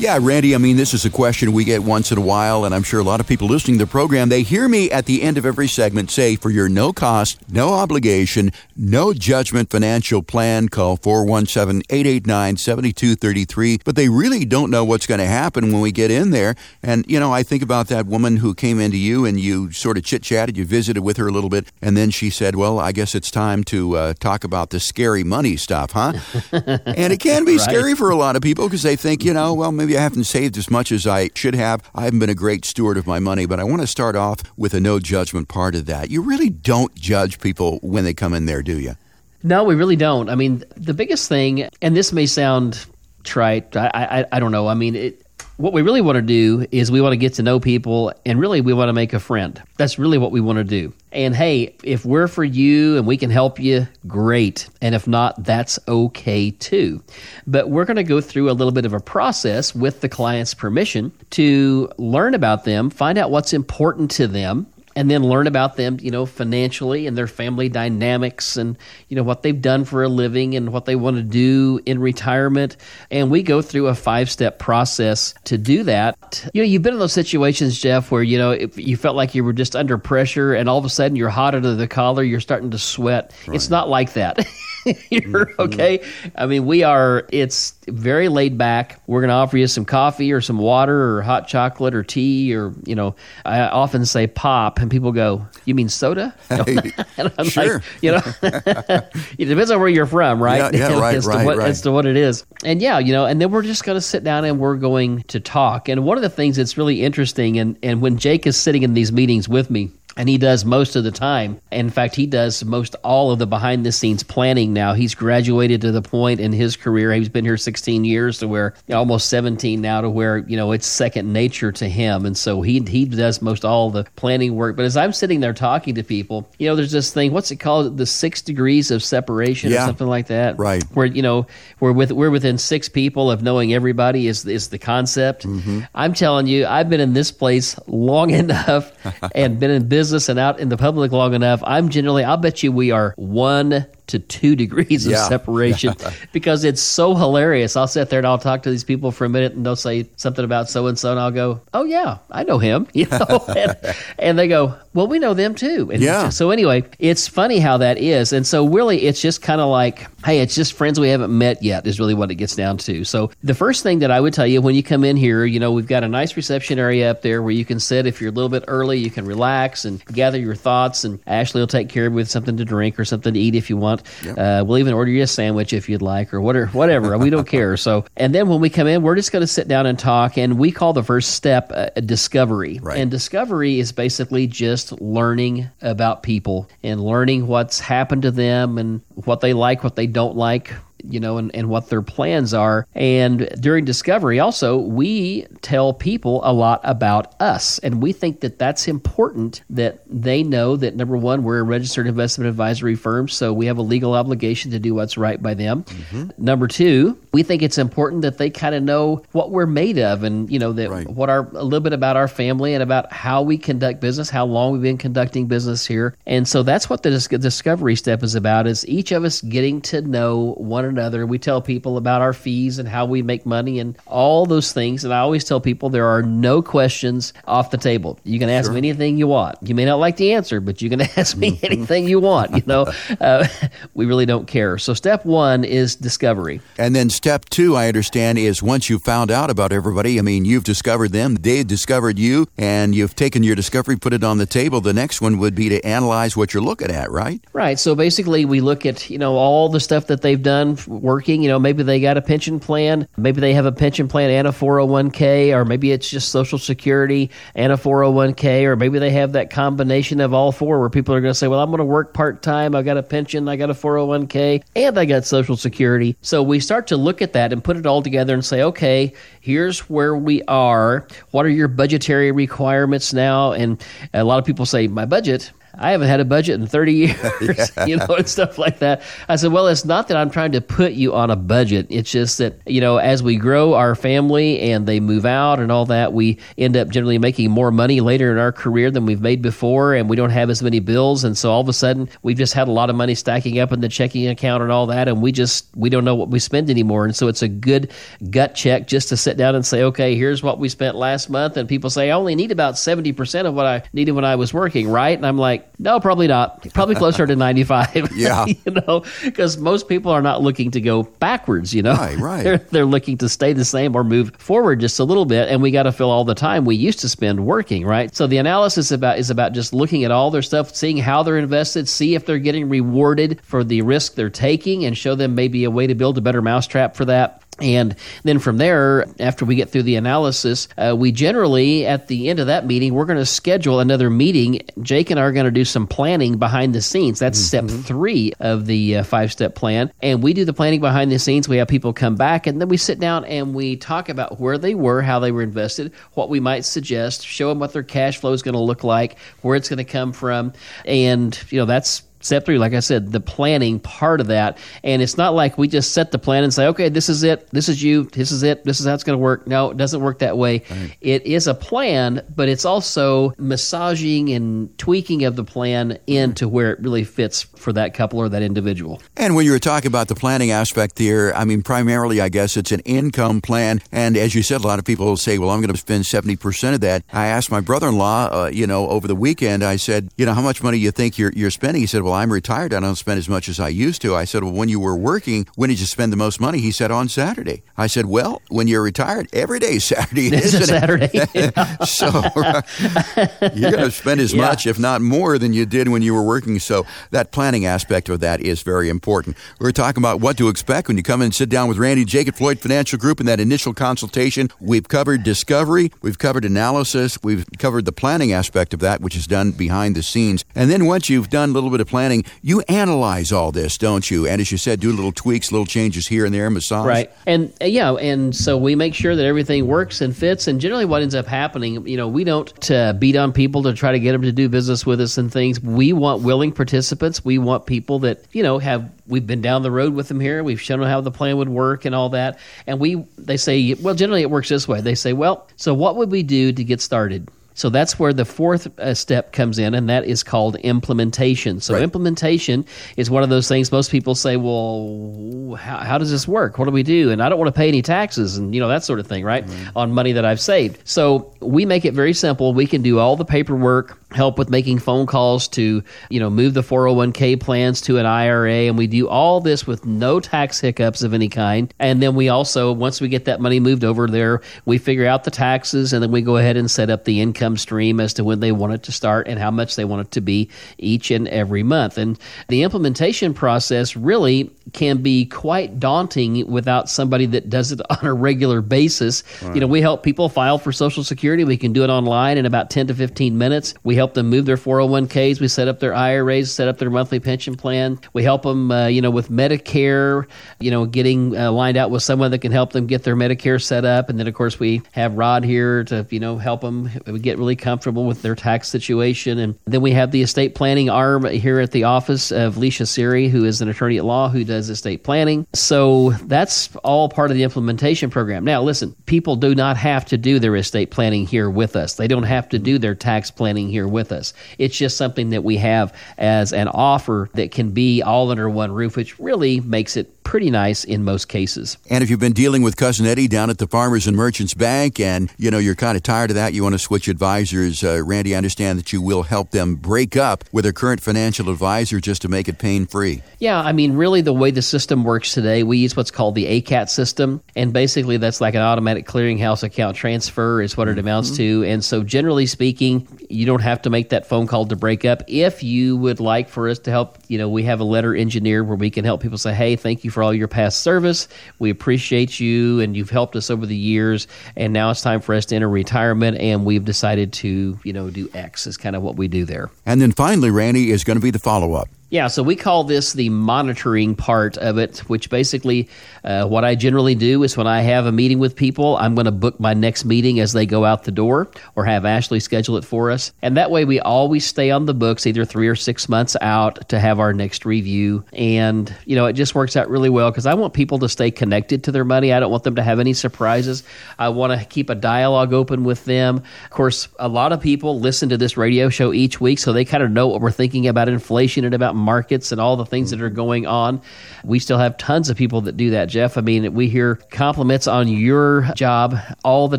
Yeah, 0.01 0.19
Randy, 0.19 0.55
I 0.55 0.59
mean, 0.59 0.79
this 0.79 0.95
is 0.95 1.05
a 1.05 1.11
question 1.11 1.53
we 1.53 1.63
get 1.63 1.83
once 1.83 2.11
in 2.11 2.17
a 2.17 2.23
while, 2.23 2.65
and 2.65 2.75
I'm 2.75 2.83
sure 2.83 3.01
a 3.01 3.05
lot 3.05 3.21
of 3.21 3.27
people 3.29 3.49
listening 3.49 3.77
to 3.81 3.85
the 3.85 3.91
program, 3.91 4.31
they 4.31 4.43
hear 4.43 4.67
me 4.67 4.91
at 4.91 5.05
the 5.05 5.21
end 5.21 5.37
of 5.37 5.45
every 5.45 5.69
segment 5.69 6.11
say, 6.11 6.37
for 6.37 6.49
your 6.49 6.71
no 6.71 6.91
cost, 6.95 7.39
no 7.51 7.75
obligation, 7.75 8.51
no 8.75 9.13
judgment 9.13 9.69
financial 9.69 10.23
plan, 10.23 10.71
call 10.71 10.97
417 10.97 11.83
889 11.91 12.57
7233. 12.57 13.81
But 13.85 13.95
they 13.95 14.09
really 14.09 14.47
don't 14.47 14.71
know 14.71 14.87
what's 14.87 15.07
going 15.07 15.19
to 15.21 15.27
happen 15.27 15.71
when 15.71 15.83
we 15.83 15.93
get 15.93 16.11
in 16.11 16.31
there. 16.31 16.55
And, 16.83 17.05
you 17.07 17.21
know, 17.21 17.31
I 17.31 17.43
think 17.43 17.63
about 17.63 17.89
that 17.89 18.07
woman 18.07 18.39
who 18.39 18.55
came 18.55 18.81
into 18.81 18.97
you 18.97 19.27
and 19.27 19.39
you 19.39 19.71
sort 19.71 19.99
of 19.99 20.05
chit 20.05 20.23
chatted, 20.23 20.57
you 20.57 20.65
visited 20.65 21.03
with 21.03 21.19
her 21.19 21.29
a 21.29 21.33
little 21.33 21.51
bit, 21.51 21.71
and 21.83 21.95
then 21.95 22.09
she 22.09 22.31
said, 22.31 22.57
Well, 22.57 22.79
I 22.79 22.93
guess 22.93 23.15
it's 23.15 23.31
time 23.31 23.65
to 23.65 23.97
uh, 23.99 24.15
talk 24.19 24.45
about 24.45 24.71
the 24.71 24.81
scary 24.81 25.25
money 25.25 25.59
stuff, 25.59 25.91
huh? 25.91 26.15
and 26.53 27.13
it 27.13 27.21
can 27.21 27.45
be 27.45 27.59
Right. 27.59 27.61
scary 27.61 27.95
for 27.95 28.09
a 28.09 28.17
lot 28.17 28.35
of 28.35 28.41
people 28.41 28.67
because 28.67 28.83
they 28.83 28.97
think, 28.97 29.23
you 29.23 29.35
know, 29.35 29.53
well, 29.53 29.71
maybe 29.73 29.90
I 29.97 30.01
haven't 30.01 30.25
saved 30.25 30.57
as 30.57 30.71
much 30.71 30.93
as 30.93 31.07
I 31.07 31.31
should 31.35 31.55
have. 31.55 31.83
I 31.95 32.05
haven't 32.05 32.19
been 32.19 32.31
a 32.31 32.35
great 32.35 32.65
steward 32.65 32.97
of 32.97 33.07
my 33.07 33.19
money, 33.19 33.47
but 33.47 33.61
I 33.61 33.65
want 33.65 33.81
to 33.81 33.87
start 33.87 34.17
off 34.17 34.43
with 34.57 34.75
a 34.75 34.81
no 34.81 34.99
judgment 34.99 35.49
part 35.49 35.75
of 35.75 35.87
that. 35.87 36.11
You 36.11 36.23
really 36.23 36.51
don't 36.51 36.95
judge 36.95 37.41
people 37.41 37.79
when 37.83 38.05
they 38.05 38.15
come 38.15 38.35
in 38.35 38.47
there, 38.47 38.63
do 38.63 38.79
you? 38.79 38.97
No, 39.43 39.65
we 39.65 39.75
really 39.75 39.97
don't. 39.97 40.29
I 40.29 40.35
mean, 40.35 40.65
the 40.77 40.95
biggest 40.95 41.29
thing, 41.29 41.69
and 41.81 41.97
this 41.97 42.13
may 42.13 42.27
sound 42.27 42.85
trite, 43.25 43.77
I, 43.77 43.91
I, 43.95 44.37
I 44.37 44.41
don't 44.41 44.53
know. 44.53 44.69
I 44.69 44.75
mean, 44.75 44.95
it, 44.95 45.27
what 45.61 45.75
we 45.75 45.83
really 45.83 46.01
want 46.01 46.17
to 46.17 46.23
do 46.23 46.67
is 46.73 46.91
we 46.91 47.03
want 47.03 47.13
to 47.13 47.19
get 47.19 47.35
to 47.35 47.43
know 47.43 47.61
people, 47.61 48.15
and 48.25 48.41
really 48.41 48.63
we 48.63 48.73
want 48.73 48.89
to 48.89 48.95
make 48.95 49.13
a 49.13 49.21
friend. 49.21 49.63
That's 49.77 49.99
really 49.99 50.17
what 50.17 50.33
we 50.33 50.41
want 50.41 50.57
to 50.57 50.65
do. 50.65 50.93
And 51.13 51.37
hey, 51.37 51.77
if 51.85 52.07
we're 52.07 52.29
for 52.29 52.45
you 52.45 52.97
and 52.97 53.07
we 53.07 53.19
can 53.19 53.29
help 53.29 53.61
you, 53.61 53.87
great. 54.07 54.71
And 54.81 54.95
if 54.95 55.07
not, 55.07 55.45
that's 55.45 55.79
okay 55.87 56.51
too. 56.53 57.03
But 57.47 57.69
we're 57.69 57.85
going 57.85 57.99
to 57.99 58.05
go 58.05 58.23
through 58.23 58.51
a 58.51 58.53
little 58.53 58.73
bit 58.73 58.87
of 58.87 58.95
a 58.95 59.01
process 59.01 59.75
with 59.75 60.01
the 60.01 60.09
client's 60.09 60.55
permission 60.55 61.13
to 61.31 61.91
learn 61.99 62.33
about 62.33 62.65
them, 62.65 62.89
find 62.89 63.19
out 63.19 63.31
what's 63.31 63.53
important 63.53 64.11
to 64.13 64.27
them, 64.27 64.67
and 65.01 65.11
then 65.11 65.23
learn 65.23 65.47
about 65.47 65.77
them, 65.77 65.97
you 66.03 66.11
know, 66.11 66.27
financially 66.27 67.07
and 67.07 67.17
their 67.17 67.27
family 67.27 67.71
dynamics 67.71 68.59
and, 68.59 68.77
you 69.09 69.17
know, 69.17 69.23
what 69.23 69.43
they've 69.43 69.63
done 69.63 69.87
for 69.87 70.03
a 70.03 70.11
living 70.11 70.55
and 70.55 70.75
what 70.75 70.85
they 70.85 70.95
want 70.95 71.17
to 71.17 71.23
do 71.23 71.81
in 71.87 71.99
retirement. 71.99 72.77
And 73.11 73.31
we 73.31 73.43
go 73.43 73.63
through 73.63 73.87
a 73.87 73.95
five 73.95 74.31
step 74.31 74.59
process 74.59 75.33
to 75.45 75.57
do 75.57 75.85
that. 75.85 76.51
You 76.53 76.61
know, 76.61 76.67
you've 76.67 76.83
been 76.83 76.93
in 76.93 77.01
those 77.01 77.15
situations, 77.15 77.81
Jeff, 77.81 78.11
where, 78.11 78.23
you 78.23 78.37
know, 78.37 78.51
if 78.51 78.77
you 78.77 78.95
felt 78.95 79.17
like 79.17 79.35
you 79.35 79.43
were 79.43 79.55
just 79.55 79.75
under 79.75 79.97
pressure 79.97 80.53
and 80.53 80.69
all 80.69 80.77
of 80.77 80.85
a 80.85 80.91
sudden 80.91 81.17
you're 81.17 81.31
hot 81.31 81.55
under 81.55 81.75
the 81.75 81.89
collar, 81.89 82.23
you're 82.23 82.39
starting 82.39 82.71
to 82.73 82.79
sweat. 82.79 83.33
It's 83.47 83.71
not 83.71 83.89
like 83.89 84.13
that. 84.13 84.47
You're 85.11 85.47
mm-hmm. 85.47 85.63
okay. 85.63 86.05
I 86.37 86.47
mean, 86.47 86.67
we 86.67 86.83
are. 86.83 87.27
It's 87.31 87.75
very 87.87 88.29
laid 88.29 88.57
back. 88.57 89.01
We're 89.07 89.21
going 89.21 89.29
to 89.29 89.35
offer 89.35 89.59
you 89.59 89.67
some 89.67 89.85
coffee 89.85 90.33
or 90.33 90.41
some 90.41 90.59
water 90.59 91.17
or 91.17 91.23
hot 91.23 91.49
chocolate 91.49 91.95
or 91.95 92.03
tea 92.03 92.55
or 92.55 92.73
you 92.85 92.95
know. 92.95 93.15
I 93.45 93.61
often 93.63 94.05
say 94.07 94.27
pop, 94.27 94.79
and 94.79 94.91
people 94.91 95.13
go, 95.13 95.47
"You 95.65 95.75
mean 95.75 95.89
soda?" 95.89 96.35
and 96.51 97.33
I'm 97.39 97.47
Sure. 97.47 97.75
like, 97.75 97.85
you 98.01 98.13
know, 98.13 98.23
it 98.43 99.45
depends 99.45 99.71
on 99.71 99.81
where 99.81 99.89
you're 99.89 100.07
from, 100.07 100.43
right? 100.43 100.73
Yeah, 100.73 100.91
yeah, 100.91 101.01
right, 101.01 101.15
as 101.15 101.27
right, 101.27 101.41
to 101.41 101.45
what, 101.45 101.59
right. 101.59 101.69
As 101.69 101.83
to 101.83 101.93
what 101.93 102.07
it 102.07 102.17
is, 102.17 102.45
and 102.65 102.81
yeah, 102.81 102.99
you 102.99 103.13
know, 103.13 103.27
and 103.27 103.41
then 103.41 103.51
we're 103.51 103.63
just 103.63 103.85
going 103.85 103.97
to 103.97 104.03
sit 104.03 104.25
down 104.25 104.45
and 104.45 104.59
we're 104.59 104.77
going 104.77 105.23
to 105.25 105.41
talk. 105.41 105.89
And 105.89 106.05
one 106.05 106.17
of 106.17 106.23
the 106.23 106.31
things 106.31 106.57
that's 106.57 106.79
really 106.79 107.03
interesting, 107.03 107.59
and 107.59 107.77
and 107.83 108.01
when 108.01 108.19
Jake 108.19 108.47
is 108.47 108.57
sitting 108.57 108.83
in 108.83 108.95
these 108.95 109.13
meetings 109.13 109.49
with 109.49 109.71
me. 109.71 109.91
And 110.17 110.29
he 110.29 110.39
does 110.39 110.65
most 110.65 110.97
of 110.97 111.05
the 111.05 111.11
time. 111.13 111.61
In 111.71 111.89
fact, 111.89 112.17
he 112.17 112.27
does 112.27 112.65
most 112.65 112.97
all 113.05 113.31
of 113.31 113.39
the 113.39 113.47
behind 113.47 113.87
the 113.87 113.93
scenes 113.93 114.23
planning 114.23 114.73
now. 114.73 114.93
He's 114.93 115.15
graduated 115.15 115.81
to 115.83 115.93
the 115.93 116.03
point 116.03 116.41
in 116.41 116.53
his 116.53 116.77
career, 116.77 117.13
he's 117.13 117.29
been 117.29 117.45
here 117.45 117.57
16 117.57 118.05
years 118.05 118.39
to 118.41 118.49
where, 118.49 118.75
almost 118.93 119.29
17 119.29 119.81
now 119.81 120.01
to 120.01 120.11
where, 120.11 120.39
you 120.39 120.57
know, 120.57 120.73
it's 120.73 120.87
second 120.87 121.33
nature 121.33 121.71
to 121.73 121.89
him. 121.89 122.27
And 122.27 122.37
so 122.37 122.61
he, 122.61 122.81
he 122.81 123.05
does 123.05 123.41
most 123.41 123.65
all 123.65 123.91
the 123.91 124.05
planning 124.17 124.57
work. 124.57 124.75
But 124.77 124.85
as 124.85 124.97
I'm 124.97 125.13
sitting 125.13 125.39
there 125.41 125.55
talking 125.55 125.95
to 125.95 126.03
people, 126.03 126.49
you 126.59 126.69
know, 126.69 126.75
there's 126.75 126.93
this 126.93 127.15
thing, 127.15 127.33
what's 127.33 127.51
it 127.53 127.57
called? 127.57 127.97
The 127.97 128.07
six 128.07 128.43
degrees 128.43 128.91
of 128.91 129.05
separation 129.05 129.71
Yeah. 129.71 129.85
or 129.85 129.87
something 129.87 130.09
like 130.09 130.27
that. 130.27 130.59
Right. 130.59 130.83
Where, 130.93 131.07
you 131.07 131.23
know, 131.23 131.47
we're 131.79 131.93
with, 131.93 132.11
we're 132.11 132.31
within 132.31 132.59
six 132.59 132.89
people 132.89 133.31
of 133.31 133.43
knowing 133.43 133.73
everybody 133.73 134.27
is, 134.27 134.45
is 134.45 134.69
the 134.69 134.79
concept. 134.79 135.47
Mm-hmm. 135.47 135.81
I'm 135.95 136.15
telling 136.15 136.49
you, 136.49 136.67
I've 136.67 136.91
been 136.91 137.01
in 137.01 137.13
this 137.13 137.31
place 137.31 137.79
long 137.87 138.31
enough 138.41 138.93
and 139.37 139.61
been 139.61 139.71
in 139.71 139.87
business 139.87 140.00
and 140.29 140.39
out 140.39 140.59
in 140.61 140.71
the 140.71 140.77
public 140.77 141.13
long 141.13 141.35
enough. 141.35 141.63
I'm 141.65 141.91
generally, 141.91 142.25
I'll 142.25 142.37
bet 142.37 142.63
you 142.63 142.73
we 142.73 142.91
are 142.91 143.15
one 143.17 143.87
to 144.11 144.19
two 144.19 144.55
degrees 144.65 145.07
of 145.07 145.13
Yeah. 145.13 145.29
separation 145.29 145.95
because 146.33 146.65
it's 146.65 146.81
so 146.83 147.15
hilarious. 147.15 147.77
I'll 147.77 147.87
sit 147.89 148.11
there 148.11 148.19
and 148.21 148.27
I'll 148.27 148.39
talk 148.39 148.63
to 148.65 148.71
these 148.71 148.85
people 148.85 149.11
for 149.11 149.25
a 149.25 149.29
minute 149.29 149.53
and 149.55 149.65
they'll 149.65 149.77
say 149.77 150.07
something 150.17 150.45
about 150.45 150.69
so 150.71 150.87
and 150.87 150.99
so, 150.99 151.11
and 151.11 151.21
I'll 151.21 151.31
go, 151.31 151.61
"Oh 151.75 151.85
yeah, 151.85 152.19
I 152.31 152.45
know 152.45 152.59
him," 152.59 152.87
you 152.95 153.07
know, 153.07 153.45
and, 153.57 153.77
and 154.19 154.39
they 154.39 154.49
go, 154.49 154.75
"Well, 154.95 155.07
we 155.07 155.19
know 155.19 155.35
them 155.35 155.55
too." 155.55 155.91
And 155.93 156.03
Yeah. 156.03 156.29
So 156.29 156.51
anyway, 156.51 156.85
it's 156.99 157.27
funny 157.27 157.59
how 157.59 157.79
that 157.79 157.99
is, 157.99 158.33
and 158.33 158.47
so 158.47 158.67
really, 158.67 159.03
it's 159.03 159.21
just 159.21 159.43
kind 159.43 159.61
of 159.61 159.69
like, 159.69 160.07
hey, 160.25 160.41
it's 160.41 160.55
just 160.55 160.75
friends 160.75 161.01
we 161.01 161.09
haven't 161.09 161.37
met 161.37 161.63
yet 161.63 161.87
is 161.87 161.99
really 161.99 162.15
what 162.15 162.31
it 162.31 162.35
gets 162.37 162.55
down 162.57 162.77
to. 162.79 163.05
So 163.05 163.31
the 163.43 163.55
first 163.55 163.83
thing 163.83 164.01
that 164.01 164.11
I 164.11 164.21
would 164.21 164.35
tell 164.35 164.47
you 164.47 164.61
when 164.61 164.75
you 164.75 164.83
come 164.83 165.05
in 165.05 165.17
here, 165.17 165.45
you 165.45 165.59
know, 165.61 165.73
we've 165.73 165.87
got 165.87 166.05
a 166.05 166.09
nice 166.09 166.37
reception 166.37 166.79
area 166.79 167.11
up 167.11 167.23
there 167.23 167.43
where 167.43 167.53
you 167.53 167.65
can 167.65 167.81
sit. 167.81 168.07
If 168.07 168.21
you're 168.21 168.31
a 168.31 168.35
little 168.35 168.49
bit 168.51 168.65
early, 168.69 168.99
you 168.99 169.11
can 169.11 169.25
relax 169.25 169.85
and 169.85 170.05
gather 170.07 170.39
your 170.39 170.55
thoughts, 170.55 171.05
and 171.05 171.19
Ashley 171.27 171.61
will 171.61 171.67
take 171.67 171.89
care 171.89 172.07
of 172.07 172.13
you 172.13 172.17
with 172.17 172.31
something 172.31 172.57
to 172.57 172.65
drink 172.65 172.99
or 172.99 173.05
something 173.05 173.33
to 173.35 173.41
eat 173.41 173.55
if 173.55 173.71
you 173.71 173.77
want. 173.77 174.00
Yep. 174.25 174.39
Uh, 174.39 174.65
we'll 174.67 174.79
even 174.79 174.93
order 174.93 175.11
you 175.11 175.23
a 175.23 175.27
sandwich 175.27 175.73
if 175.73 175.89
you'd 175.89 176.03
like, 176.03 176.33
or 176.33 176.41
whatever. 176.41 176.67
Whatever. 176.67 177.19
we 177.19 177.31
don't 177.31 177.47
care. 177.47 177.77
So, 177.77 178.05
and 178.17 178.35
then 178.35 178.49
when 178.49 178.61
we 178.61 178.71
come 178.71 178.87
in, 178.87 179.03
we're 179.03 179.17
just 179.17 179.33
going 179.33 179.43
to 179.43 179.47
sit 179.47 179.69
down 179.69 179.87
and 179.87 179.99
talk. 179.99 180.39
And 180.39 180.59
we 180.59 180.73
call 180.73 180.93
the 180.93 181.03
first 181.03 181.33
step 181.33 181.71
uh, 181.75 181.89
discovery. 182.01 182.79
Right. 182.83 182.99
And 182.99 183.11
discovery 183.11 183.79
is 183.79 183.93
basically 183.93 184.47
just 184.47 184.93
learning 185.01 185.69
about 185.83 186.23
people 186.23 186.69
and 186.83 187.03
learning 187.03 187.47
what's 187.47 187.81
happened 187.81 188.23
to 188.23 188.31
them 188.31 188.79
and 188.79 189.01
what 189.15 189.41
they 189.41 189.53
like, 189.53 189.85
what 189.85 189.97
they 189.97 190.07
don't 190.07 190.37
like, 190.37 190.73
you 191.05 191.21
know, 191.21 191.39
and, 191.39 191.55
and 191.55 191.69
what 191.69 191.89
their 191.89 192.03
plans 192.03 192.55
are. 192.55 192.87
And 192.95 193.49
during 193.61 193.85
discovery, 193.85 194.41
also, 194.41 194.77
we 194.77 195.47
tell 195.63 195.93
people 195.93 196.41
a 196.45 196.53
lot 196.53 196.81
about 196.85 197.41
us. 197.41 197.79
And 197.81 198.03
we 198.03 198.13
think 198.13 198.41
that 198.41 198.59
that's 198.59 198.89
important 198.89 199.63
that 199.71 200.03
they 200.07 200.43
know 200.43 200.77
that 200.77 200.97
number 200.97 201.17
one, 201.17 201.43
we're 201.43 201.61
a 201.61 201.63
registered 201.63 202.07
investment 202.07 202.49
advisory 202.49 202.95
firm, 202.95 203.29
so 203.29 203.53
we 203.53 203.67
have 203.67 203.79
a 203.79 203.83
legal 203.83 204.15
obligation 204.15 204.71
to 204.73 204.79
do 204.79 204.95
what's 204.95 205.17
right 205.17 205.43
by 205.43 205.55
them. 205.55 205.85
Mm-hmm. 205.85 206.31
Number 206.39 206.67
two, 206.67 207.19
we 207.33 207.43
think 207.43 207.63
it's 207.63 207.79
important 207.79 208.23
that 208.23 208.39
they 208.39 208.51
kind 208.51 208.75
of 208.75 208.83
know 208.83 209.23
what 209.33 209.51
we're 209.51 209.67
made 209.67 209.99
of 209.99 210.25
and, 210.25 210.51
you 210.51 210.59
know, 210.59 210.73
that 210.73 210.91
right. 210.91 211.09
what 211.09 211.31
our, 211.31 211.49
a 211.55 211.63
little 211.63 211.81
bit 211.81 211.93
about 211.93 212.17
our 212.17 212.29
family 212.29 212.75
and 212.75 212.83
about 212.83 213.13
how 213.13 213.43
we 213.43 213.57
conduct 213.57 214.01
business, 214.01 214.31
how 214.31 214.45
long 214.45 214.73
we've 214.73 214.83
been 214.83 214.99
conducting 214.99 215.47
business 215.47 215.87
here. 215.87 216.17
And 216.27 216.47
so 216.47 216.63
that's 216.63 216.91
what 216.91 217.03
the 217.03 217.11
discovery 217.11 217.97
step 217.97 218.23
is 218.23 218.35
about 218.35 218.67
is 218.67 218.87
each 218.89 219.13
of 219.13 219.25
us 219.25 219.41
getting 219.43 219.81
to 219.83 220.03
know 220.03 220.55
one 220.59 220.85
another. 220.91 221.27
We 221.27 221.39
tell 221.39 221.63
people 221.63 221.97
about 221.97 222.21
our 222.21 222.33
fees 222.33 222.79
and 222.79 222.89
how 222.89 223.07
we 223.07 223.23
make 223.23 223.47
money 223.47 223.79
and 223.79 223.97
all 224.07 224.45
those 224.45 224.73
things. 224.73 225.05
And 225.05 225.15
I 225.15 225.21
always 225.21 225.45
tell 225.45 225.61
people 225.61 225.89
there 225.89 226.07
are 226.07 226.23
no 226.23 226.61
questions 226.61 227.33
off 227.47 227.71
the 227.71 227.79
table. 227.79 228.19
You 228.25 228.39
can 228.39 228.51
ask 228.51 228.67
sure. 228.67 228.75
me 228.75 228.79
anything 228.79 229.17
you 229.17 229.27
want. 229.27 229.57
You 229.63 229.75
may 229.75 229.85
not 229.85 229.97
like 229.97 230.17
the 230.17 230.35
answer, 230.35 230.61
but 230.61 230.83
you 230.83 230.91
can 230.91 231.01
ask 231.17 231.37
me 231.37 231.53
mm-hmm. 231.53 231.67
anything 231.67 232.07
you 232.07 232.21
want. 232.21 232.55
You 232.55 232.63
know, 232.67 232.93
uh, 233.21 233.47
we 233.95 234.05
really 234.05 234.27
don't 234.27 234.47
care. 234.47 234.77
So 234.79 234.93
step 234.93 235.25
one 235.25 235.65
is 235.65 235.97
discovery. 235.97 236.61
And 236.79 236.95
then 236.95 237.09
step 237.11 237.49
two, 237.49 237.77
I 237.77 237.89
understand, 237.89 238.39
is 238.39 238.63
once 238.63 238.91
you 238.91 238.99
found 238.99 239.31
out 239.31 239.51
about 239.51 239.73
everybody, 239.73 240.19
I 240.19 240.23
mean, 240.23 240.45
you've 240.45 240.65
discovered 240.65 241.13
them, 241.13 241.37
they 241.37 241.63
discovered 241.63 242.19
you, 242.19 242.47
and 242.59 242.95
you've 242.95 243.15
taken 243.15 243.43
your 243.43 243.57
discovery, 243.57 243.97
put 243.97 244.13
it 244.13 244.25
on 244.25 244.39
the 244.39 244.47
table. 244.47 244.81
The 244.81 244.93
next 244.93 245.21
one 245.21 245.39
would 245.39 245.55
be 245.55 245.69
to 245.69 245.85
analyze 245.85 246.37
what 246.37 246.53
you're 246.53 246.63
looking 246.63 246.91
at, 246.91 247.11
right? 247.11 247.43
Right. 247.53 247.79
So 247.79 247.95
basically, 247.95 248.45
we 248.45 248.61
look 248.61 248.85
at, 248.85 249.09
you 249.09 249.19
know, 249.19 249.37
all 249.37 249.69
the 249.69 249.81
stuff 249.81 250.07
that 250.09 250.23
they've 250.23 250.43
done 250.43 250.77
working. 250.87 251.43
You 251.43 251.49
know, 251.49 251.59
maybe 251.59 251.83
they 251.83 252.01
got 252.01 252.17
a 252.17 252.23
pension 252.23 252.61
plan, 252.61 253.09
maybe 253.17 253.41
they 253.41 253.55
have 253.55 253.67
a 253.67 253.73
pension 253.73 254.09
plan 254.09 254.31
and 254.31 254.47
a 254.47 254.51
401k, 254.51 255.55
or 255.55 255.65
maybe 255.65 255.93
it's 255.93 256.09
just 256.09 256.31
Social 256.31 256.59
Security 256.59 257.31
and 257.55 257.73
a 257.73 257.77
401k, 257.77 258.65
or 258.65 258.77
maybe 258.77 258.99
they 258.99 259.11
have 259.11 259.33
that 259.33 259.51
combination 259.51 260.21
of 260.21 260.35
all 260.35 260.53
four 260.53 260.81
where 260.81 260.91
people 260.91 261.15
are 261.15 261.21
going 261.21 261.31
to 261.31 261.39
say, 261.39 261.49
well, 261.49 261.61
I'm 261.61 261.71
going 261.71 261.79
to 261.79 261.85
work 261.85 262.15
part 262.15 262.43
time. 262.43 262.75
I 262.75 262.83
got 262.83 262.97
a 262.97 263.03
pension, 263.03 263.49
I 263.49 263.57
got 263.57 263.71
a 263.71 263.75
401k, 263.75 264.63
and 264.77 264.99
I 264.99 265.05
got 265.05 265.25
Social 265.25 265.57
Security. 265.57 266.17
So 266.23 266.43
we 266.43 266.61
start 266.61 266.87
to 266.89 266.97
look 266.97 267.23
at 267.23 267.33
that 267.33 267.53
and 267.53 267.63
put 267.63 267.77
it 267.77 267.87
all 267.87 268.03
together 268.03 268.35
and 268.35 268.45
say, 268.45 268.63
okay, 268.63 269.13
here's 269.41 269.89
where 269.91 270.17
we 270.17 270.43
are. 270.45 271.07
What 271.31 271.47
are 271.47 271.51
your 271.51 271.69
budgetary 271.69 272.33
requirements 272.33 273.13
now? 273.13 273.53
And 273.53 273.83
a 274.15 274.25
lot 274.25 274.39
of 274.39 274.45
people 274.45 274.67
say, 274.67 274.87
my 274.89 275.07
budget, 275.07 275.53
I 275.79 275.93
haven't 275.93 276.09
had 276.09 276.21
a 276.21 276.25
budget 276.25 276.61
in 276.61 276.67
30 276.67 276.93
years, 277.41 277.73
you 277.87 277.97
know, 277.97 278.07
and 278.17 278.29
stuff 278.29 278.59
like 278.59 278.79
that. 278.79 279.03
I 279.29 279.37
said, 279.37 279.53
well, 279.53 279.67
it's 279.67 279.85
not 279.85 280.09
that 280.09 280.17
I'm 280.17 280.31
trying 280.31 280.53
to 280.53 280.61
put 280.61 280.93
you 280.93 281.15
on 281.15 281.31
a 281.31 281.37
budget. 281.37 281.87
It's 281.91 282.11
just 282.11 282.39
that, 282.39 282.61
you 282.67 282.81
know, 282.81 282.99
as 282.99 283.23
we 283.23 283.37
grow 283.37 283.75
our 283.75 283.95
family 283.95 284.61
and 284.61 284.87
they 284.87 285.01
move 285.01 285.25
out 285.27 285.61
and 285.61 285.71
all 285.71 285.87
that, 285.87 286.13
we 286.13 286.39
end 286.59 286.77
up 286.77 286.89
generally 286.89 287.19
making 287.19 287.51
more 287.51 287.71
money 287.71 288.01
later 288.01 288.31
in 288.33 288.39
our 288.39 288.53
career 288.53 288.91
than 288.91 289.07
we've 289.07 289.21
made 289.21 289.43
before, 289.43 289.95
and 289.95 290.09
we 290.09 290.17
don't 290.17 290.31
have 290.31 290.51
as 290.51 290.63
many 290.63 290.81
bills. 290.81 291.25
And 291.25 291.37
so 291.37 291.51
all 291.51 291.61
of 291.61 291.69
a 291.69 291.73
sudden, 291.73 292.09
we've 292.23 292.39
just 292.39 292.55
had 292.55 292.69
a 292.69 292.73
lot 292.73 292.91
of 292.91 292.97
money 292.97 293.15
stacking 293.15 293.59
up 293.59 293.73
in 293.73 293.81
the 293.81 293.89
checking 293.89 294.29
account 294.29 294.63
and 294.63 294.73
all 294.73 294.87
that, 294.87 295.09
and 295.09 295.23
we 295.23 295.33
just, 295.33 295.67
we 295.75 295.91
don't 295.91 296.05
know 296.05 296.15
what 296.15 296.29
we 296.29 296.39
spend 296.39 296.71
anymore. 296.71 297.05
And 297.05 297.15
so 297.15 297.29
it's 297.29 297.43
a 297.43 297.49
good 297.49 297.93
gut 298.31 298.55
check 298.55 298.87
just 298.87 299.09
to 299.11 299.17
sit 299.17 299.37
down 299.37 299.55
and 299.55 299.65
say, 299.65 299.83
okay, 299.83 300.15
here's 300.15 300.43
what 300.43 300.59
we 300.59 300.69
spent 300.69 300.97
last 300.97 301.31
month. 301.31 301.57
And 301.57 301.69
people 301.69 301.91
say, 301.91 302.11
I 302.11 302.15
only 302.15 302.35
need 302.35 302.53
about 302.53 302.75
70% 302.75 303.47
of 303.47 303.55
what 303.55 303.67
I 303.67 303.83
needed 303.93 304.13
when 304.13 304.25
I 304.25 304.37
was 304.37 304.53
working, 304.53 304.89
right? 304.89 305.17
And 305.17 305.27
I'm 305.27 305.39
like, 305.39 305.60
no, 305.79 305.99
probably 305.99 306.27
not. 306.27 306.67
Probably 306.75 306.95
closer 306.95 307.27
to 307.27 307.37
95. 307.37 308.11
Yeah. 308.21 308.45
you 308.47 308.73
know, 308.73 309.05
because 309.23 309.57
most 309.57 309.89
people 309.89 310.13
are 310.13 310.21
not 310.21 310.43
looking 310.43 310.71
to 310.73 310.81
go 310.81 311.05
backwards, 311.05 311.73
you 311.73 311.83
know. 311.83 311.95
Right, 311.95 312.19
right. 312.19 312.43
They're, 312.45 312.59
they're 312.59 312.85
looking 312.85 313.17
to 313.19 313.29
stay 313.29 313.53
the 313.53 313.65
same 313.65 313.95
or 313.95 314.05
move 314.05 314.35
forward 314.37 314.81
just 314.81 314.99
a 314.99 315.05
little 315.05 315.25
bit. 315.25 315.49
And 315.49 315.63
we 315.63 315.71
got 315.71 315.85
to 315.85 315.93
fill 315.93 316.11
all 316.11 316.25
the 316.25 316.35
time 316.35 316.65
we 316.65 316.77
used 316.77 317.01
to 317.01 317.09
spend 317.09 317.47
working, 317.47 317.87
right? 317.87 318.15
So 318.15 318.27
the 318.27 318.39
analysis 318.39 318.91
about 318.91 319.19
is 319.19 319.31
about 319.31 319.53
just 319.53 319.73
looking 319.73 320.05
at 320.05 320.11
all 320.11 320.31
their 320.31 320.43
stuff, 320.43 320.75
seeing 320.75 320.99
how 320.99 321.23
they're 321.23 321.39
invested, 321.39 321.89
see 321.89 322.15
if 322.15 322.27
they're 322.27 322.39
getting 322.39 322.69
rewarded 322.69 323.41
for 323.43 323.65
the 323.65 323.83
risk 323.83 324.15
they're 324.15 324.29
taking, 324.29 324.85
and 324.85 324.97
show 324.97 325.15
them 325.15 325.35
maybe 325.35 325.65
a 325.65 325.71
way 325.71 325.87
to 325.87 325.95
build 325.95 326.19
a 326.19 326.21
better 326.21 326.43
mousetrap 326.43 326.97
for 326.97 327.05
that. 327.07 327.40
And 327.61 327.97
then 328.23 328.39
from 328.39 328.59
there, 328.59 329.07
after 329.19 329.45
we 329.45 329.55
get 329.55 329.71
through 329.71 329.85
the 329.85 329.97
analysis, 329.97 330.69
uh, 330.77 330.95
we 330.97 331.13
generally, 331.13 331.87
at 331.87 332.09
the 332.09 332.29
end 332.29 332.41
of 332.41 332.47
that 332.47 332.67
meeting, 332.67 332.95
we're 332.95 333.05
going 333.05 333.19
to 333.19 333.27
schedule 333.27 333.81
another 333.81 334.11
meeting. 334.11 334.61
Jake 334.83 335.11
and 335.11 335.19
I 335.19 335.25
are 335.25 335.33
going 335.33 335.45
to 335.45 335.51
do 335.51 335.65
some 335.65 335.87
planning 335.87 336.39
behind 336.39 336.75
the 336.75 336.83
scenes. 336.83 337.19
That's 337.19 337.39
mm-hmm. 337.39 337.69
step 337.69 337.85
three 337.87 338.33
of 338.41 338.67
the 338.67 338.99
uh, 338.99 339.03
five 339.03 339.33
step 339.33 339.55
plan. 339.55 339.93
And 340.03 340.23
we 340.23 340.33
do 340.33 340.45
the 340.45 340.53
planning 340.53 340.81
behind 340.81 341.13
the 341.13 341.19
scenes. 341.19 341.49
We 341.49 341.59
have 341.59 341.69
people 341.69 341.93
come 341.93 342.17
back, 342.17 342.47
and 342.47 342.61
then 342.61 342.69
we 342.69 342.77
sit 342.77 342.99
down 342.99 343.25
and 343.25 343.55
we 343.55 343.77
talk 343.77 344.09
about 344.09 344.41
where 344.41 344.59
they 344.59 344.75
were, 344.75 345.03
how 345.03 345.19
they 345.19 345.33
were 345.33 345.43
invested, 345.43 345.93
what 346.15 346.29
we 346.29 346.41
might 346.41 346.65
suggest, 346.65 347.27
show 347.27 347.49
them 347.49 347.59
what 347.59 347.73
their 347.73 347.83
cash 347.83 348.19
flow 348.19 348.33
is 348.33 348.43
going 348.43 348.55
to 348.55 348.61
look 348.61 348.85
like, 348.85 349.19
where 349.43 349.57
it's 349.57 349.69
going 349.69 349.79
to 349.79 349.85
come 349.85 350.13
from. 350.13 350.53
And, 350.85 351.39
you 351.51 351.59
know, 351.59 351.67
that's 351.67 352.03
step 352.21 352.45
three, 352.45 352.59
like 352.59 352.75
I 352.75 352.81
said, 352.81 353.13
the 353.13 353.21
planning 353.21 353.81
part 353.81 354.21
of 354.21 354.29
that. 354.29 354.59
And 354.85 355.03
it's 355.03 355.17
not 355.17 355.35
like 355.35 355.59
we 355.59 355.69
just 355.69 355.93
set 355.93 356.13
the 356.13 356.19
plan 356.19 356.45
and 356.45 356.53
say, 356.53 356.67
okay, 356.69 356.89
this 356.89 357.09
is 357.09 357.23
it, 357.23 357.49
this 357.51 357.69
is 357.69 357.83
you, 357.83 358.05
this 358.05 358.31
is 358.31 358.43
it, 358.43 358.65
this 358.65 358.81
is 358.81 358.87
how 358.87 358.95
it's 358.95 359.05
going 359.05 359.19
to 359.19 359.23
work. 359.23 359.47
No, 359.47 359.71
it 359.71 359.77
doesn't 359.77 360.01
work 360.01 360.21
that 360.21 360.37
way. 360.39 360.63
Right. 360.71 360.97
It 361.01 361.27
is 361.27 361.47
a 361.47 361.55
plan, 361.55 362.25
but 362.35 362.49
it's 362.49 362.65
also 362.65 363.33
massaging 363.39 364.31
and 364.31 364.77
tweaking 364.79 365.25
of 365.25 365.37
the 365.37 365.45
plan 365.45 365.99
into 366.07 366.49
where 366.49 366.73
it 366.73 366.81
really 366.81 367.05
fits 367.05 367.43
for 367.43 367.73
that 367.73 367.95
couple 367.95 368.19
or 368.19 368.29
that 368.29 368.43
individual. 368.43 369.01
And 369.17 369.35
when 369.35 369.45
you 369.45 369.53
were 369.53 369.59
talking 369.59 369.89
about 369.89 370.09
the 370.09 370.15
planning 370.15 370.51
aspect 370.51 370.99
here, 370.99 371.33
I 371.35 371.45
mean, 371.45 371.63
primarily, 371.63 372.21
I 372.21 372.29
guess 372.29 372.57
it's 372.57 372.73
an 372.73 372.81
income 372.81 373.41
plan. 373.41 373.81
And 373.93 374.17
as 374.17 374.35
you 374.35 374.43
said, 374.43 374.61
a 374.63 374.67
lot 374.67 374.79
of 374.79 374.85
people 374.85 375.07
will 375.07 375.17
say, 375.17 375.39
well, 375.39 375.51
I'm 375.51 375.61
going 375.61 375.73
to 375.73 375.79
spend 375.79 376.05
70% 376.05 376.75
of 376.75 376.81
that. 376.81 377.03
I 377.13 377.27
asked 377.27 377.51
my 377.51 377.61
brother 377.61 377.89
in 377.89 377.97
law, 377.97 378.29
uh, 378.31 378.51
you 378.53 378.67
know, 378.67 378.89
over 378.89 379.09
the 379.09 379.15
weekend, 379.15 379.63
I 379.63 379.77
said, 379.77 380.11
you 380.17 380.27
know, 380.27 380.35
how 380.35 380.43
much 380.43 380.63
money 380.63 380.79
you 380.79 380.91
think 380.91 381.19
you're, 381.19 381.33
you're 381.35 381.51
spending? 381.51 381.81
He 381.81 381.87
said, 381.87 382.03
well, 382.03 382.10
well, 382.11 382.19
I'm 382.19 382.33
retired. 382.33 382.75
I 382.75 382.81
don't 382.81 382.97
spend 382.97 383.19
as 383.19 383.29
much 383.29 383.49
as 383.49 383.61
I 383.61 383.69
used 383.69 384.03
to. 384.03 384.17
I 384.17 384.25
said, 384.25 384.43
Well, 384.43 384.53
when 384.53 384.69
you 384.69 384.81
were 384.81 384.97
working, 384.97 385.47
when 385.55 385.71
did 385.71 385.79
you 385.79 385.87
spend 385.87 386.13
the 386.13 386.17
most 386.17 386.41
money? 386.41 386.59
He 386.59 386.73
said, 386.73 386.91
On 386.91 387.09
Saturday. 387.09 387.63
I 387.79 387.87
said, 387.87 388.07
Well, 388.07 388.43
when 388.49 388.67
you're 388.67 388.83
retired, 388.83 389.29
every 389.33 389.61
day 389.61 389.75
is 389.75 389.85
Saturday, 389.85 390.35
isn't 390.35 390.65
Saturday. 390.65 391.09
it? 391.15 391.87
so 391.87 392.09
you're 393.55 393.71
going 393.71 393.85
to 393.85 393.93
spend 393.93 394.21
as 394.21 394.35
yeah. 394.35 394.41
much, 394.41 394.67
if 394.67 394.77
not 394.77 395.03
more, 395.03 395.39
than 395.39 395.53
you 395.53 395.67
did 395.67 395.89
when 395.89 396.03
you 396.03 396.13
were 396.13 396.25
working. 396.25 396.59
So 396.59 396.85
that 397.13 397.31
planning 397.31 397.65
aspect 397.65 398.09
of 398.09 398.19
that 398.21 398.41
is 398.41 398.63
very 398.63 398.89
important. 398.89 399.37
We're 399.61 399.71
talking 399.71 400.03
about 400.03 400.21
what 400.21 400.37
to 400.39 400.49
expect 400.49 400.89
when 400.89 400.97
you 400.97 401.05
come 401.05 401.23
and 401.23 401.33
sit 401.33 401.49
down 401.49 401.69
with 401.69 401.79
Randy 401.79 402.05
Jake 402.05 402.27
at 402.27 402.37
Floyd 402.37 402.59
Financial 402.59 402.99
Group 402.99 403.21
in 403.21 403.27
that 403.27 403.39
initial 403.39 403.73
consultation. 403.73 404.49
We've 404.59 404.89
covered 404.89 405.23
discovery, 405.23 405.93
we've 406.03 406.19
covered 406.19 406.45
analysis, 406.45 407.23
we've 407.23 407.47
covered 407.59 407.85
the 407.85 407.93
planning 407.93 408.33
aspect 408.33 408.75
of 408.75 408.81
that, 408.81 409.01
which 409.01 409.15
is 409.15 409.29
done 409.29 409.53
behind 409.53 409.95
the 409.95 410.03
scenes. 410.03 410.45
And 410.57 410.69
then 410.69 410.87
once 410.87 411.09
you've 411.09 411.31
done 411.31 411.51
a 411.51 411.53
little 411.53 411.71
bit 411.71 411.81
of 411.81 411.87
planning, 411.87 412.00
planning, 412.01 412.25
you 412.41 412.63
analyze 412.63 413.31
all 413.31 413.53
this, 413.53 413.77
don't 413.77 414.11
you? 414.11 414.27
And 414.27 414.41
as 414.41 414.51
you 414.51 414.57
said, 414.57 414.81
do 414.81 414.91
little 414.91 415.13
tweaks, 415.13 415.53
little 415.53 415.67
changes 415.67 416.07
here 416.07 416.25
and 416.25 416.35
there, 416.35 416.49
massage. 416.49 416.87
Right. 416.87 417.11
And 417.27 417.53
uh, 417.61 417.67
yeah, 417.67 417.93
and 417.93 418.35
so 418.35 418.57
we 418.57 418.75
make 418.75 418.95
sure 418.95 419.15
that 419.15 419.27
everything 419.27 419.67
works 419.67 420.01
and 420.01 420.17
fits. 420.17 420.49
And 420.49 420.61
generally, 420.61 420.87
what 420.87 421.03
ends 421.03 421.15
up 421.15 421.27
happening, 421.27 421.87
you 421.87 421.99
know, 421.99 422.09
we 422.09 422.25
don't 422.25 422.71
uh, 422.71 422.95
beat 422.95 423.17
on 423.17 423.35
people 423.35 423.63
to 423.65 423.75
try 423.75 423.93
to 423.93 424.01
get 424.01 424.13
them 424.13 424.23
to 424.23 424.33
do 424.33 424.49
business 424.49 424.87
with 424.87 424.99
us 425.01 425.19
and 425.19 425.31
things. 425.31 425.61
We 425.61 425.93
want 425.93 426.23
willing 426.23 426.53
participants. 426.53 427.23
We 427.23 427.37
want 427.37 427.67
people 427.67 427.99
that 428.01 428.25
you 428.33 428.43
know 428.43 428.59
have 428.59 428.91
we've 429.07 429.27
been 429.27 429.43
down 429.43 429.63
the 429.63 429.71
road 429.71 429.93
with 429.93 430.09
them 430.09 430.21
here. 430.21 430.43
We've 430.43 430.61
shown 430.61 430.81
them 430.81 430.89
how 430.89 431.03
the 431.03 431.11
plan 431.11 431.37
would 431.37 431.51
work 431.51 431.85
and 431.85 431.95
all 431.95 432.09
that. 432.11 432.39
And 432.67 432.81
we 432.81 432.95
they 433.19 433.37
say, 433.37 433.75
well, 433.75 433.95
generally 433.95 434.23
it 434.23 434.31
works 434.31 434.49
this 434.49 434.67
way. 434.67 434.81
They 434.81 434.95
say, 434.95 435.13
well, 435.13 435.47
so 435.57 435.75
what 435.75 435.97
would 435.97 436.11
we 436.11 436.23
do 436.23 436.51
to 436.53 436.65
get 436.65 436.81
started? 436.81 437.29
So 437.61 437.69
that's 437.69 437.99
where 437.99 438.15
the 438.15 438.25
fourth 438.25 438.67
uh, 438.79 438.95
step 438.95 439.33
comes 439.33 439.59
in, 439.59 439.75
and 439.75 439.87
that 439.91 440.07
is 440.07 440.23
called 440.23 440.57
implementation. 440.57 441.61
So 441.61 441.75
right. 441.75 441.83
implementation 441.83 442.65
is 442.97 443.11
one 443.11 443.23
of 443.23 443.29
those 443.29 443.49
things 443.49 443.71
most 443.71 443.91
people 443.91 444.15
say, 444.15 444.39
well, 444.39 445.57
how, 445.57 445.77
how, 445.77 445.99
does 445.99 446.11
this 446.11 446.27
work? 446.27 446.59
What 446.59 446.65
do 446.65 446.71
we 446.71 446.83
do? 446.83 447.11
And 447.11 447.23
I 447.23 447.29
don't 447.29 447.39
want 447.39 447.55
to 447.55 447.59
pay 447.59 447.69
any 447.69 447.83
taxes 447.83 448.39
and, 448.39 448.55
you 448.55 448.63
know, 448.63 448.69
that 448.69 448.83
sort 448.83 448.99
of 448.99 449.07
thing, 449.07 449.25
right? 449.25 449.47
Mm-hmm. 449.47 449.77
On 449.77 449.93
money 449.93 450.13
that 450.13 450.25
I've 450.25 450.41
saved. 450.41 450.81
So 450.89 451.35
we 451.41 451.67
make 451.67 451.85
it 451.85 451.93
very 451.93 452.15
simple. 452.15 452.55
We 452.55 452.67
can 452.67 452.81
do 452.81 452.99
all 452.99 453.15
the 453.15 453.27
paperwork 453.27 454.00
help 454.13 454.39
with 454.39 454.51
making 454.51 454.79
phone 454.79 455.07
calls 455.07 455.49
to, 455.49 455.83
you 456.09 456.21
know, 456.21 456.31
move 456.31 456.55
the 456.55 456.63
401k 456.63 457.41
plans 457.41 457.81
to 457.83 457.99
an 457.99 458.07
IRA. 458.07 458.67
And 458.69 458.77
we 458.77 458.87
do 458.87 459.09
all 459.09 459.41
this 459.41 459.67
with 459.67 459.85
no 459.87 460.21
tax 460.21 460.61
hiccups 460.61 461.03
of 461.03 461.15
any 461.15 461.29
kind. 461.29 461.73
And 461.79 462.03
then 462.03 462.15
we 462.15 462.29
also, 462.29 462.73
once 462.73 463.01
we 463.01 463.09
get 463.09 463.25
that 463.27 463.41
money 463.41 463.61
moved 463.61 463.85
over 463.85 464.07
there, 464.07 464.41
we 464.65 464.79
figure 464.79 465.07
out 465.07 465.25
the 465.25 465.31
taxes 465.31 465.93
and 465.93 466.03
then 466.03 466.11
we 466.11 466.23
go 466.23 466.37
ahead 466.37 466.57
and 466.57 466.71
set 466.71 466.91
up 466.91 467.05
the 467.05 467.21
income 467.21 467.57
stream 467.57 468.01
as 468.01 468.15
to 468.15 468.25
when 468.25 468.41
they 468.41 468.53
want 468.53 468.73
it 468.73 468.83
to 468.85 468.93
start 468.93 469.29
and 469.29 469.39
how 469.39 469.51
much 469.51 469.77
they 469.77 469.85
want 469.85 470.07
it 470.07 470.11
to 470.13 470.21
be 470.21 470.49
each 470.79 471.11
and 471.11 471.29
every 471.29 471.63
month. 471.63 471.99
And 471.99 472.19
the 472.49 472.63
implementation 472.63 473.35
process 473.35 473.97
really 473.97 474.51
can 474.73 474.99
be 474.99 475.27
quite 475.27 475.81
daunting 475.81 476.51
without 476.51 476.89
somebody 476.89 477.27
that 477.27 477.51
does 477.51 477.73
it 477.73 477.81
on 477.91 478.07
a 478.07 478.15
regular 478.15 478.61
basis. 478.61 479.23
Right. 479.43 479.55
You 479.55 479.61
know, 479.61 479.67
we 479.67 479.81
help 479.81 480.03
people 480.03 480.29
file 480.29 480.59
for 480.59 480.73
Social 480.73 481.05
Security. 481.05 481.45
We 481.45 481.57
can 481.57 481.73
do 481.73 481.85
it 481.85 481.91
online 481.91 482.39
in 482.39 482.47
about 482.47 482.71
10 482.71 482.89
to 482.89 482.95
15 482.95 483.39
minutes. 483.39 483.75
We 483.83 483.97
help 484.01 484.15
them 484.15 484.31
move 484.31 484.47
their 484.47 484.57
401ks. 484.57 485.41
We 485.41 485.49
set 485.49 485.69
up 485.69 485.79
their 485.79 485.95
IRAs, 485.95 486.51
set 486.51 486.69
up 486.69 486.79
their 486.79 486.89
monthly 486.89 487.21
pension 487.21 487.55
plan. 487.55 488.01
We 488.15 488.23
help 488.23 488.43
them, 488.43 488.71
uh, 488.71 488.87
you 488.87 489.03
know, 489.03 489.11
with 489.11 489.29
Medicare, 489.29 490.27
you 490.59 490.71
know, 490.71 490.87
getting 490.87 491.37
uh, 491.37 491.53
lined 491.53 491.77
out 491.77 491.91
with 491.91 492.03
someone 492.03 492.31
that 492.31 492.39
can 492.39 492.51
help 492.51 492.73
them 492.73 492.87
get 492.87 493.03
their 493.03 493.15
Medicare 493.15 493.63
set 493.63 493.85
up. 493.85 494.09
And 494.09 494.19
then, 494.19 494.27
of 494.27 494.33
course, 494.33 494.59
we 494.59 494.81
have 494.93 495.19
Rod 495.19 495.45
here 495.45 495.85
to, 495.85 496.07
you 496.09 496.19
know, 496.19 496.39
help 496.39 496.63
them 496.63 496.89
get 497.21 497.37
really 497.37 497.57
comfortable 497.57 498.07
with 498.07 498.23
their 498.23 498.35
tax 498.35 498.71
situation. 498.71 499.39
And 499.39 499.59
then 499.67 499.83
we 499.83 499.91
have 499.93 500.13
the 500.13 500.23
estate 500.23 500.55
planning 500.55 500.89
arm 500.89 501.27
here 501.27 501.61
at 501.61 501.73
the 501.73 501.85
office 501.85 502.33
of 502.33 502.55
Leisha 502.55 502.89
Siri, 502.89 503.29
who 503.29 503.45
is 503.45 503.61
an 503.61 503.69
attorney 503.69 503.99
at 503.99 504.07
law 504.07 504.31
who 504.31 504.45
does 504.45 504.71
estate 504.71 505.05
planning. 505.05 505.47
So 505.53 506.13
that's 506.25 506.75
all 506.77 507.11
part 507.11 507.31
of 507.31 507.37
the 507.37 507.43
implementation 507.43 508.09
program. 508.09 508.45
Now, 508.45 508.63
listen, 508.63 508.97
people 509.05 509.37
do 509.37 509.55
not 509.55 509.77
have 509.77 510.07
to 510.07 510.17
do 510.17 510.39
their 510.39 510.57
estate 510.57 510.91
planning 510.91 511.27
here 511.27 511.51
with 511.51 511.77
us. 511.77 511.97
They 511.97 512.09
don't 512.09 512.23
have 512.23 512.49
to 512.49 512.59
do 512.59 512.79
their 512.79 512.95
tax 512.95 513.31
planning 513.31 513.69
here 513.69 513.90
with 513.91 514.13
us. 514.13 514.33
It's 514.59 514.77
just 514.77 514.97
something 514.97 515.31
that 515.31 515.45
we 515.45 515.57
have 515.59 515.95
as 516.19 516.53
an 516.53 516.69
offer 516.69 517.29
that 517.35 517.51
can 517.51 517.71
be 517.71 518.03
all 518.03 518.31
under 518.31 518.49
one 518.49 518.73
roof, 518.73 518.97
which 518.97 519.19
really 519.19 519.61
makes 519.61 519.97
it 519.97 520.20
pretty 520.31 520.49
nice 520.49 520.85
in 520.85 521.03
most 521.03 521.29
cases. 521.29 521.77
And 521.91 522.05
if 522.05 522.09
you've 522.09 522.21
been 522.21 522.33
dealing 522.33 522.63
with 522.63 522.77
cousin 522.77 523.05
Eddie 523.05 523.27
down 523.27 523.51
at 523.51 523.59
the 523.59 523.67
Farmers 523.67 524.07
and 524.07 524.17
Merchants 524.17 524.55
Bank, 524.55 525.01
and 525.01 525.29
you 525.39 525.51
know 525.51 525.59
you're 525.59 525.75
kind 525.75 525.97
of 525.97 526.05
tired 526.05 526.31
of 526.31 526.37
that, 526.37 526.55
you 526.55 526.63
want 526.63 526.73
to 526.75 526.79
switch 526.79 527.09
advisors, 527.09 527.83
uh, 527.83 528.01
Randy, 528.05 528.37
I 528.37 528.39
understand 528.39 528.79
that 528.79 528.93
you 528.93 529.03
will 529.03 529.25
help 529.25 529.51
them 529.51 529.75
break 529.75 530.17
up 530.17 530.45
with 530.53 530.63
their 530.63 530.73
current 530.73 531.01
financial 531.01 531.51
advisor 531.51 531.99
just 531.99 532.23
to 532.23 532.29
make 532.29 532.49
it 532.49 532.59
pain 532.61 532.87
free. 532.87 533.25
Yeah, 533.41 533.61
I 533.61 533.73
mean, 533.73 533.95
really, 533.95 534.21
the 534.21 534.33
way 534.33 534.53
the 534.53 534.63
system 534.63 535.03
works 535.03 535.35
today, 535.35 535.65
we 535.65 535.79
use 535.79 535.97
what's 535.97 536.13
called 536.13 536.37
the 536.37 536.47
ACAT 536.47 536.89
system, 536.91 537.43
and 537.57 537.73
basically 537.73 538.17
that's 538.17 538.41
like 538.41 538.55
an 538.55 538.63
automatic 538.63 539.09
clearinghouse 539.09 539.65
account 539.65 539.97
transfer 539.97 540.63
is 540.63 540.77
what 540.77 540.87
it 540.87 540.97
amounts 540.97 541.31
mm-hmm. 541.31 541.63
to. 541.63 541.65
And 541.65 541.85
so, 541.85 542.05
generally 542.05 542.47
speaking, 542.47 543.09
you 543.29 543.47
don't 543.47 543.63
have 543.63 543.83
to 543.83 543.91
make 543.91 544.11
that 544.11 544.29
phone 544.29 544.47
call 544.47 544.65
to 544.67 544.77
break 544.77 545.05
up. 545.05 545.25
If 545.27 545.65
you 545.65 545.97
would 545.97 546.21
like 546.21 546.49
for 546.49 546.69
us 546.69 546.79
to 546.81 546.93
help, 546.93 547.19
you 547.27 547.37
know, 547.37 547.49
we 547.49 547.65
have 547.65 547.81
a 547.81 547.85
letter 547.85 548.15
engineer 548.15 548.63
where 548.63 548.77
we 548.77 548.91
can 548.91 549.05
help 549.05 549.23
people 549.23 549.37
say, 549.37 549.53
"Hey, 549.53 549.75
thank 549.75 550.05
you 550.05 550.13
for." 550.13 550.20
For 550.21 550.25
all 550.25 550.35
your 550.35 550.49
past 550.49 550.81
service. 550.83 551.29
We 551.61 551.71
appreciate 551.71 552.39
you 552.39 552.79
and 552.81 552.95
you've 552.95 553.09
helped 553.09 553.37
us 553.37 553.49
over 553.49 553.65
the 553.65 553.75
years. 553.75 554.27
And 554.55 554.71
now 554.75 554.91
it's 554.91 555.01
time 555.01 555.23
for 555.23 555.35
us 555.35 555.47
to 555.47 555.57
enter 555.57 555.67
retirement. 555.67 556.37
And 556.37 556.67
we've 556.67 556.85
decided 556.85 557.33
to, 557.35 557.79
you 557.83 557.93
know, 557.95 558.11
do 558.11 558.29
X 558.35 558.67
is 558.67 558.77
kind 558.77 558.95
of 558.95 559.01
what 559.01 559.17
we 559.17 559.29
do 559.29 559.47
there. 559.47 559.71
And 559.87 559.99
then 559.99 560.13
finally, 560.13 560.51
Randy, 560.51 560.91
is 560.91 561.05
going 561.05 561.17
to 561.17 561.23
be 561.23 561.31
the 561.31 561.39
follow 561.39 561.73
up. 561.73 561.89
Yeah, 562.11 562.27
so 562.27 562.43
we 562.43 562.57
call 562.57 562.83
this 562.83 563.13
the 563.13 563.29
monitoring 563.29 564.17
part 564.17 564.59
of 564.59 564.79
it, 564.79 564.99
which 565.07 565.31
basically 565.31 565.89
uh, 566.25 566.45
what 566.45 566.65
I 566.65 566.75
generally 566.75 567.15
do 567.15 567.45
is 567.45 567.57
when 567.57 567.69
I 567.69 567.83
have 567.83 568.05
a 568.05 568.11
meeting 568.11 568.41
with 568.41 568.57
people, 568.57 568.97
I'm 568.97 569.15
going 569.15 569.27
to 569.27 569.31
book 569.31 569.61
my 569.61 569.75
next 569.75 570.05
meeting 570.05 570.41
as 570.41 570.53
they 570.53 570.67
go 570.67 570.85
out 570.85 571.05
the 571.05 571.13
door 571.13 571.49
or 571.77 571.85
have 571.85 572.05
Ashley 572.05 572.41
schedule 572.41 572.77
it 572.77 572.85
for 572.85 573.13
us. 573.13 573.33
And 573.43 573.57
that 573.57 573.71
way 573.71 573.85
we 573.85 574.01
always 574.01 574.45
stay 574.45 574.73
on 574.73 574.87
the 574.87 574.95
books 574.95 575.25
either 575.25 575.45
three 575.45 575.69
or 575.69 575.77
six 575.77 576.09
months 576.09 576.37
out 576.41 576.89
to 576.89 576.99
have 576.99 577.21
our 577.21 577.33
next 577.33 577.65
review. 577.65 578.25
And, 578.33 578.93
you 579.05 579.15
know, 579.15 579.27
it 579.27 579.35
just 579.35 579.55
works 579.55 579.77
out 579.77 579.89
really 579.89 580.11
well 580.11 580.33
because 580.33 580.47
I 580.47 580.55
want 580.55 580.75
people 580.75 580.99
to 580.99 581.09
stay 581.09 581.31
connected 581.31 581.85
to 581.85 581.93
their 581.93 582.05
money. 582.05 582.33
I 582.33 582.41
don't 582.41 582.51
want 582.51 582.65
them 582.65 582.75
to 582.75 582.83
have 582.83 582.99
any 582.99 583.13
surprises. 583.13 583.85
I 584.19 584.31
want 584.31 584.59
to 584.59 584.67
keep 584.67 584.91
a 584.91 584.97
dialogue 584.97 585.53
open 585.53 585.85
with 585.85 586.07
them. 586.07 586.43
Of 586.65 586.71
course, 586.71 587.07
a 587.21 587.29
lot 587.29 587.53
of 587.53 587.61
people 587.61 588.01
listen 588.01 588.29
to 588.31 588.37
this 588.37 588.57
radio 588.57 588.89
show 588.89 589.13
each 589.13 589.41
week, 589.41 589.61
so 589.61 589.73
they 589.73 589.85
kind 589.85 590.03
of 590.03 590.11
know 590.11 590.27
what 590.27 590.41
we're 590.41 590.51
thinking 590.51 590.89
about 590.89 591.09
inflation 591.09 591.65
and 591.65 591.73
about 591.73 592.00
markets 592.01 592.53
and 592.53 592.61
all 592.61 592.77
the 592.77 592.87
things 592.87 593.11
that 593.11 593.21
are 593.21 593.31
going 593.31 593.67
on. 593.67 594.01
We 594.45 594.59
still 594.59 594.79
have 594.79 594.97
tons 594.97 595.31
of 595.31 595.37
people 595.37 595.61
that 595.63 595.77
do 595.77 595.91
that, 595.91 596.07
Jeff. 596.07 596.37
I 596.39 596.41
mean, 596.41 596.73
we 596.75 596.89
hear 596.89 597.17
compliments 597.31 597.87
on 597.87 598.09
your 598.09 598.63
job 598.75 599.17
all 599.45 599.69
the 599.69 599.79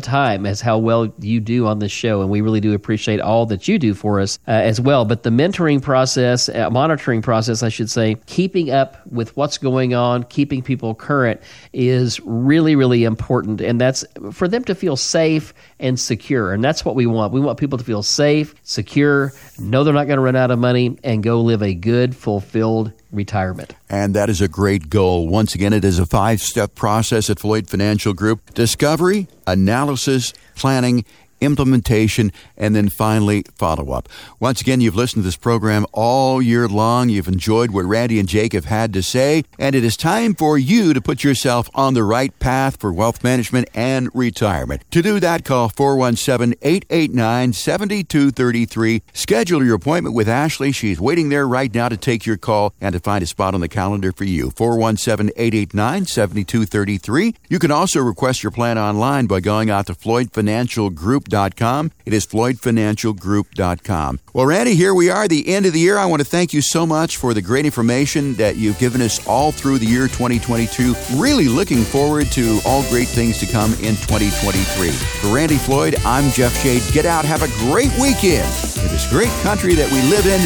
time 0.00 0.46
as 0.46 0.60
how 0.60 0.78
well 0.78 1.12
you 1.20 1.40
do 1.40 1.66
on 1.66 1.78
this 1.78 1.92
show, 1.92 2.20
and 2.20 2.30
we 2.30 2.40
really 2.40 2.60
do 2.60 2.72
appreciate 2.74 3.20
all 3.20 3.46
that 3.46 3.68
you 3.68 3.78
do 3.78 3.94
for 3.94 4.20
us 4.20 4.38
uh, 4.48 4.52
as 4.52 4.80
well. 4.80 5.04
But 5.04 5.22
the 5.22 5.30
mentoring 5.30 5.82
process, 5.82 6.48
uh, 6.48 6.70
monitoring 6.70 7.22
process, 7.22 7.62
I 7.62 7.68
should 7.68 7.90
say, 7.90 8.16
keeping 8.26 8.70
up 8.70 9.04
with 9.06 9.36
what's 9.36 9.58
going 9.58 9.94
on, 9.94 10.24
keeping 10.24 10.62
people 10.62 10.94
current 10.94 11.40
is 11.72 12.20
really, 12.20 12.76
really 12.76 13.04
important. 13.04 13.60
And 13.60 13.80
that's 13.80 14.04
for 14.32 14.48
them 14.48 14.64
to 14.64 14.74
feel 14.74 14.96
safe 14.96 15.52
and 15.78 15.98
secure. 15.98 16.52
And 16.52 16.62
that's 16.62 16.84
what 16.84 16.94
we 16.94 17.06
want. 17.06 17.32
We 17.32 17.40
want 17.40 17.58
people 17.58 17.78
to 17.78 17.84
feel 17.84 18.02
safe, 18.02 18.54
secure, 18.62 19.32
know 19.58 19.84
they're 19.84 19.94
not 19.94 20.06
going 20.06 20.18
to 20.18 20.22
run 20.22 20.36
out 20.36 20.50
of 20.50 20.58
money, 20.58 20.96
and 21.04 21.22
go 21.22 21.40
live 21.40 21.62
a 21.62 21.74
fulfilled 22.12 22.92
retirement. 23.10 23.74
And 23.88 24.14
that 24.14 24.30
is 24.30 24.40
a 24.40 24.48
great 24.48 24.88
goal. 24.90 25.28
Once 25.28 25.54
again, 25.54 25.72
it 25.72 25.84
is 25.84 25.98
a 25.98 26.06
five 26.06 26.40
step 26.40 26.74
process 26.74 27.28
at 27.30 27.38
Floyd 27.38 27.68
Financial 27.68 28.12
Group 28.14 28.54
discovery, 28.54 29.28
analysis, 29.46 30.32
planning, 30.54 31.04
implementation, 31.42 32.32
and 32.56 32.74
then 32.74 32.88
finally 32.88 33.44
follow 33.56 33.92
up. 33.92 34.08
Once 34.40 34.60
again, 34.60 34.80
you've 34.80 34.96
listened 34.96 35.22
to 35.22 35.26
this 35.26 35.36
program 35.36 35.84
all 35.92 36.40
year 36.40 36.68
long. 36.68 37.08
You've 37.08 37.28
enjoyed 37.28 37.70
what 37.70 37.84
Randy 37.84 38.18
and 38.18 38.28
Jake 38.28 38.52
have 38.52 38.66
had 38.66 38.92
to 38.94 39.02
say, 39.02 39.44
and 39.58 39.74
it 39.74 39.84
is 39.84 39.96
time 39.96 40.34
for 40.34 40.56
you 40.56 40.94
to 40.94 41.00
put 41.00 41.24
yourself 41.24 41.68
on 41.74 41.94
the 41.94 42.04
right 42.04 42.36
path 42.38 42.80
for 42.80 42.92
wealth 42.92 43.22
management 43.24 43.68
and 43.74 44.08
retirement. 44.14 44.82
To 44.92 45.02
do 45.02 45.20
that, 45.20 45.44
call 45.44 45.68
417 45.68 46.58
889 46.62 47.52
7233. 47.52 49.02
Schedule 49.12 49.64
your 49.64 49.76
appointment 49.76 50.14
with 50.14 50.28
Ashley. 50.28 50.72
She's 50.72 51.00
waiting 51.00 51.28
there 51.28 51.46
right 51.46 51.72
now 51.74 51.88
to 51.88 51.96
take 51.96 52.26
your 52.26 52.36
call 52.36 52.74
and 52.80 52.92
to 52.92 53.00
find 53.00 53.22
a 53.22 53.26
spot 53.26 53.54
on 53.54 53.60
the 53.60 53.68
calendar 53.68 54.12
for 54.12 54.24
you. 54.24 54.50
417 54.50 55.32
889 55.36 56.06
7233. 56.06 57.34
You 57.48 57.58
can 57.58 57.70
also 57.70 58.00
request 58.00 58.42
your 58.42 58.52
plan 58.52 58.78
online 58.78 59.26
by 59.26 59.40
going 59.40 59.70
out 59.70 59.86
to 59.86 59.94
Floyd 59.94 60.32
Financial 60.32 60.90
Group 60.90 61.28
floydfinancialgroup.com. 61.32 61.92
It 62.04 62.12
is 62.12 62.26
floydfinancialgroup.com. 62.26 64.20
Well, 64.32 64.46
Randy, 64.46 64.74
here 64.74 64.94
we 64.94 65.10
are, 65.10 65.28
the 65.28 65.48
end 65.48 65.66
of 65.66 65.72
the 65.72 65.80
year. 65.80 65.98
I 65.98 66.06
want 66.06 66.20
to 66.20 66.28
thank 66.28 66.52
you 66.52 66.60
so 66.60 66.86
much 66.86 67.16
for 67.16 67.34
the 67.34 67.42
great 67.42 67.64
information 67.64 68.34
that 68.34 68.56
you've 68.56 68.78
given 68.78 69.00
us 69.00 69.26
all 69.26 69.52
through 69.52 69.78
the 69.78 69.86
year 69.86 70.08
2022. 70.08 70.94
Really 71.16 71.48
looking 71.48 71.82
forward 71.82 72.26
to 72.32 72.60
all 72.64 72.82
great 72.88 73.08
things 73.08 73.38
to 73.38 73.46
come 73.46 73.72
in 73.74 73.96
2023. 73.96 74.90
For 74.90 75.34
Randy 75.34 75.56
Floyd, 75.56 75.96
I'm 76.04 76.30
Jeff 76.30 76.54
Shade. 76.62 76.82
Get 76.92 77.06
out, 77.06 77.24
have 77.24 77.42
a 77.42 77.48
great 77.70 77.92
weekend 78.00 78.46
in 78.82 78.88
this 78.88 79.08
great 79.08 79.30
country 79.42 79.74
that 79.74 79.90
we 79.90 80.02
live 80.10 80.26
in. 80.26 80.40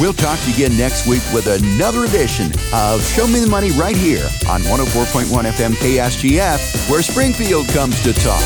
We'll 0.00 0.14
talk 0.14 0.38
to 0.40 0.50
you 0.50 0.54
again 0.54 0.76
next 0.78 1.06
week 1.06 1.22
with 1.34 1.46
another 1.46 2.04
edition 2.04 2.52
of 2.72 3.04
Show 3.04 3.26
Me 3.26 3.40
the 3.40 3.50
Money 3.50 3.70
right 3.72 3.96
here 3.96 4.24
on 4.48 4.60
104.1 4.62 5.26
FM 5.28 5.72
KSGF, 5.72 6.90
where 6.90 7.02
Springfield 7.02 7.68
comes 7.68 8.02
to 8.02 8.12
talk. 8.12 8.40